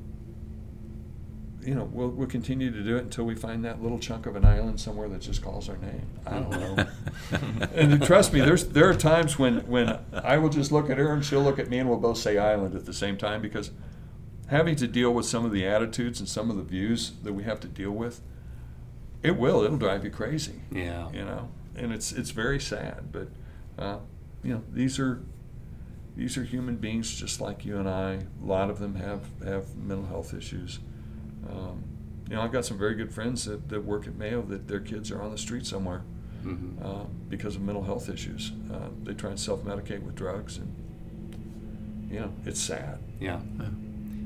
you 1.62 1.76
know, 1.76 1.90
we'll, 1.92 2.10
we'll 2.10 2.28
continue 2.28 2.72
to 2.72 2.84
do 2.84 2.98
it 2.98 3.04
until 3.04 3.26
we 3.26 3.36
find 3.36 3.66
that 3.66 3.82
little 3.82 4.00
chunk 4.00 4.26
of 4.26 4.36
an 4.36 4.46
island 4.46 4.80
somewhere 4.80 5.10
that 5.10 5.22
just 5.22 5.42
calls 5.42 5.70
our 5.70 5.78
name. 5.78 6.08
I 6.26 6.40
don't 6.40 6.50
know. 6.50 6.88
and 7.76 8.02
trust 8.04 8.34
me, 8.34 8.40
there's 8.40 8.66
there 8.70 8.90
are 8.90 8.94
times 8.96 9.38
when, 9.38 9.60
when 9.68 10.00
I 10.14 10.38
will 10.38 10.50
just 10.50 10.72
look 10.72 10.90
at 10.90 10.98
her 10.98 11.12
and 11.12 11.24
she'll 11.24 11.44
look 11.44 11.60
at 11.60 11.70
me 11.70 11.80
and 11.80 11.90
we'll 11.90 12.00
both 12.00 12.18
say 12.18 12.38
island 12.38 12.76
at 12.76 12.86
the 12.86 12.94
same 12.94 13.18
time 13.18 13.42
because 13.42 13.72
having 14.48 14.76
to 14.78 14.88
deal 14.88 15.14
with 15.14 15.26
some 15.26 15.46
of 15.46 15.52
the 15.52 15.66
attitudes 15.68 16.20
and 16.20 16.30
some 16.30 16.50
of 16.50 16.58
the 16.58 16.64
views 16.64 17.14
that 17.24 17.34
we 17.34 17.44
have 17.44 17.60
to 17.60 17.68
deal 17.68 17.92
with, 17.92 18.22
it 19.22 19.38
will. 19.38 19.64
It'll 19.64 19.78
drive 19.78 20.04
you 20.04 20.12
crazy. 20.12 20.62
Yeah. 20.72 21.10
You 21.12 21.26
know, 21.26 21.50
and 21.76 21.92
it's 21.92 22.12
it's 22.12 22.32
very 22.32 22.60
sad, 22.60 23.12
but 23.12 23.28
uh, 23.78 24.00
you 24.44 24.54
know 24.54 24.64
these 24.72 24.98
are 24.98 25.22
these 26.16 26.38
are 26.38 26.44
human 26.44 26.78
beings 26.78 27.14
just 27.20 27.42
like 27.42 27.66
you 27.66 27.78
and 27.78 27.90
I. 27.90 28.20
A 28.42 28.46
lot 28.46 28.70
of 28.70 28.80
them 28.80 28.96
have 28.96 29.22
have 29.44 29.76
mental 29.76 30.06
health 30.06 30.34
issues. 30.34 30.80
Um, 31.48 31.84
you 32.30 32.36
know, 32.36 32.42
I've 32.42 32.52
got 32.52 32.66
some 32.66 32.78
very 32.78 32.96
good 32.96 33.12
friends 33.14 33.46
that, 33.46 33.70
that 33.70 33.84
work 33.84 34.08
at 34.08 34.16
Mayo 34.16 34.42
that 34.44 34.68
their 34.68 34.80
kids 34.80 35.12
are 35.12 35.22
on 35.22 35.32
the 35.32 35.38
street 35.38 35.66
somewhere 35.66 36.02
Mhm. 36.46 36.84
uh, 36.84 37.06
because 37.28 37.56
of 37.56 37.62
mental 37.62 37.84
health 37.84 38.08
issues. 38.10 38.52
Uh, 38.72 38.90
they 39.04 39.14
try 39.14 39.30
and 39.32 39.40
self-medicate 39.40 40.04
with 40.04 40.16
drugs, 40.16 40.58
and 40.58 40.74
you 42.12 42.20
know, 42.20 42.32
it's 42.46 42.60
sad. 42.60 43.00
Yeah. 43.20 43.40
Yeah. 43.60 43.66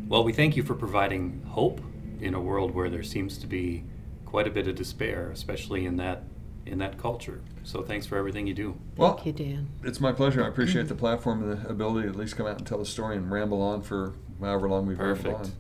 Well, 0.08 0.24
we 0.24 0.32
thank 0.34 0.56
you 0.56 0.64
for 0.64 0.76
providing 0.76 1.42
hope 1.48 1.82
in 2.22 2.34
a 2.34 2.40
world 2.42 2.74
where 2.76 2.90
there 2.90 3.04
seems 3.04 3.38
to 3.40 3.48
be 3.48 3.84
quite 4.26 4.48
a 4.48 4.52
bit 4.52 4.68
of 4.68 4.76
despair, 4.76 5.30
especially 5.32 5.86
in 5.86 5.98
that 5.98 6.24
in 6.66 6.78
that 6.78 6.98
culture. 6.98 7.42
So 7.64 7.82
thanks 7.82 8.06
for 8.06 8.18
everything 8.18 8.48
you 8.48 8.54
do. 8.54 8.76
Well, 8.96 9.16
Thank 9.18 9.26
you, 9.38 9.46
Dan. 9.46 9.68
It's 9.84 10.00
my 10.00 10.14
pleasure. 10.14 10.44
I 10.44 10.48
appreciate 10.48 10.88
the 10.88 10.96
platform 10.96 11.44
and 11.44 11.62
the 11.62 11.70
ability 11.70 12.04
to 12.04 12.10
at 12.14 12.16
least 12.16 12.38
come 12.38 12.48
out 12.48 12.58
and 12.58 12.66
tell 12.66 12.78
the 12.78 12.86
story 12.86 13.18
and 13.18 13.30
ramble 13.30 13.62
on 13.62 13.82
for 13.82 14.14
however 14.40 14.70
long 14.70 14.86
we've 14.88 14.98
rambled 15.00 15.24
Perfect. 15.26 15.46
on. 15.46 15.52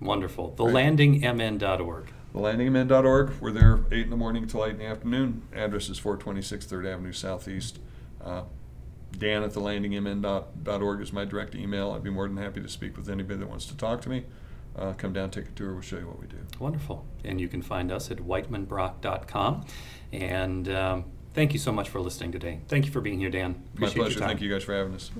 So, 0.00 0.06
Wonderful. 0.06 0.48
Great. 0.56 0.74
TheLandingMN.org. 0.74 2.12
thelandingmen.org. 2.34 3.32
We're 3.40 3.52
there 3.52 3.80
8 3.90 4.04
in 4.04 4.10
the 4.10 4.16
morning 4.16 4.46
till 4.46 4.64
8 4.64 4.70
in 4.72 4.78
the 4.78 4.84
afternoon. 4.86 5.42
Address 5.54 5.88
is 5.88 5.98
426 5.98 6.66
3rd 6.66 6.92
Avenue 6.94 7.12
Southeast. 7.12 7.78
Uh, 8.22 8.42
Dan 9.16 9.42
at 9.42 9.50
thelandingmn.org 9.52 11.00
is 11.00 11.12
my 11.12 11.24
direct 11.24 11.54
email. 11.54 11.92
I'd 11.92 12.02
be 12.04 12.10
more 12.10 12.28
than 12.28 12.36
happy 12.36 12.60
to 12.60 12.68
speak 12.68 12.96
with 12.96 13.08
anybody 13.08 13.38
that 13.40 13.48
wants 13.48 13.66
to 13.66 13.76
talk 13.76 14.02
to 14.02 14.08
me. 14.08 14.24
Uh, 14.76 14.92
come 14.92 15.12
down, 15.12 15.30
take 15.30 15.46
a 15.46 15.50
tour. 15.52 15.72
We'll 15.72 15.80
show 15.82 15.98
you 15.98 16.06
what 16.06 16.20
we 16.20 16.26
do. 16.28 16.36
Wonderful. 16.60 17.04
And 17.24 17.40
you 17.40 17.48
can 17.48 17.62
find 17.62 17.90
us 17.90 18.10
at 18.12 18.18
whitemanbrock.com. 18.18 19.64
And 20.12 20.68
um, 20.68 21.04
thank 21.34 21.52
you 21.52 21.58
so 21.58 21.72
much 21.72 21.88
for 21.88 22.00
listening 22.00 22.30
today. 22.30 22.60
Thank 22.68 22.84
you 22.86 22.92
for 22.92 23.00
being 23.00 23.18
here, 23.18 23.30
Dan. 23.30 23.52
My 23.74 23.88
Appreciate 23.88 23.94
your 23.96 24.04
pleasure. 24.04 24.20
time. 24.20 24.28
Thank 24.28 24.42
you 24.42 24.52
guys 24.52 24.62
for 24.62 24.74
having 24.74 24.94
us. 24.94 25.10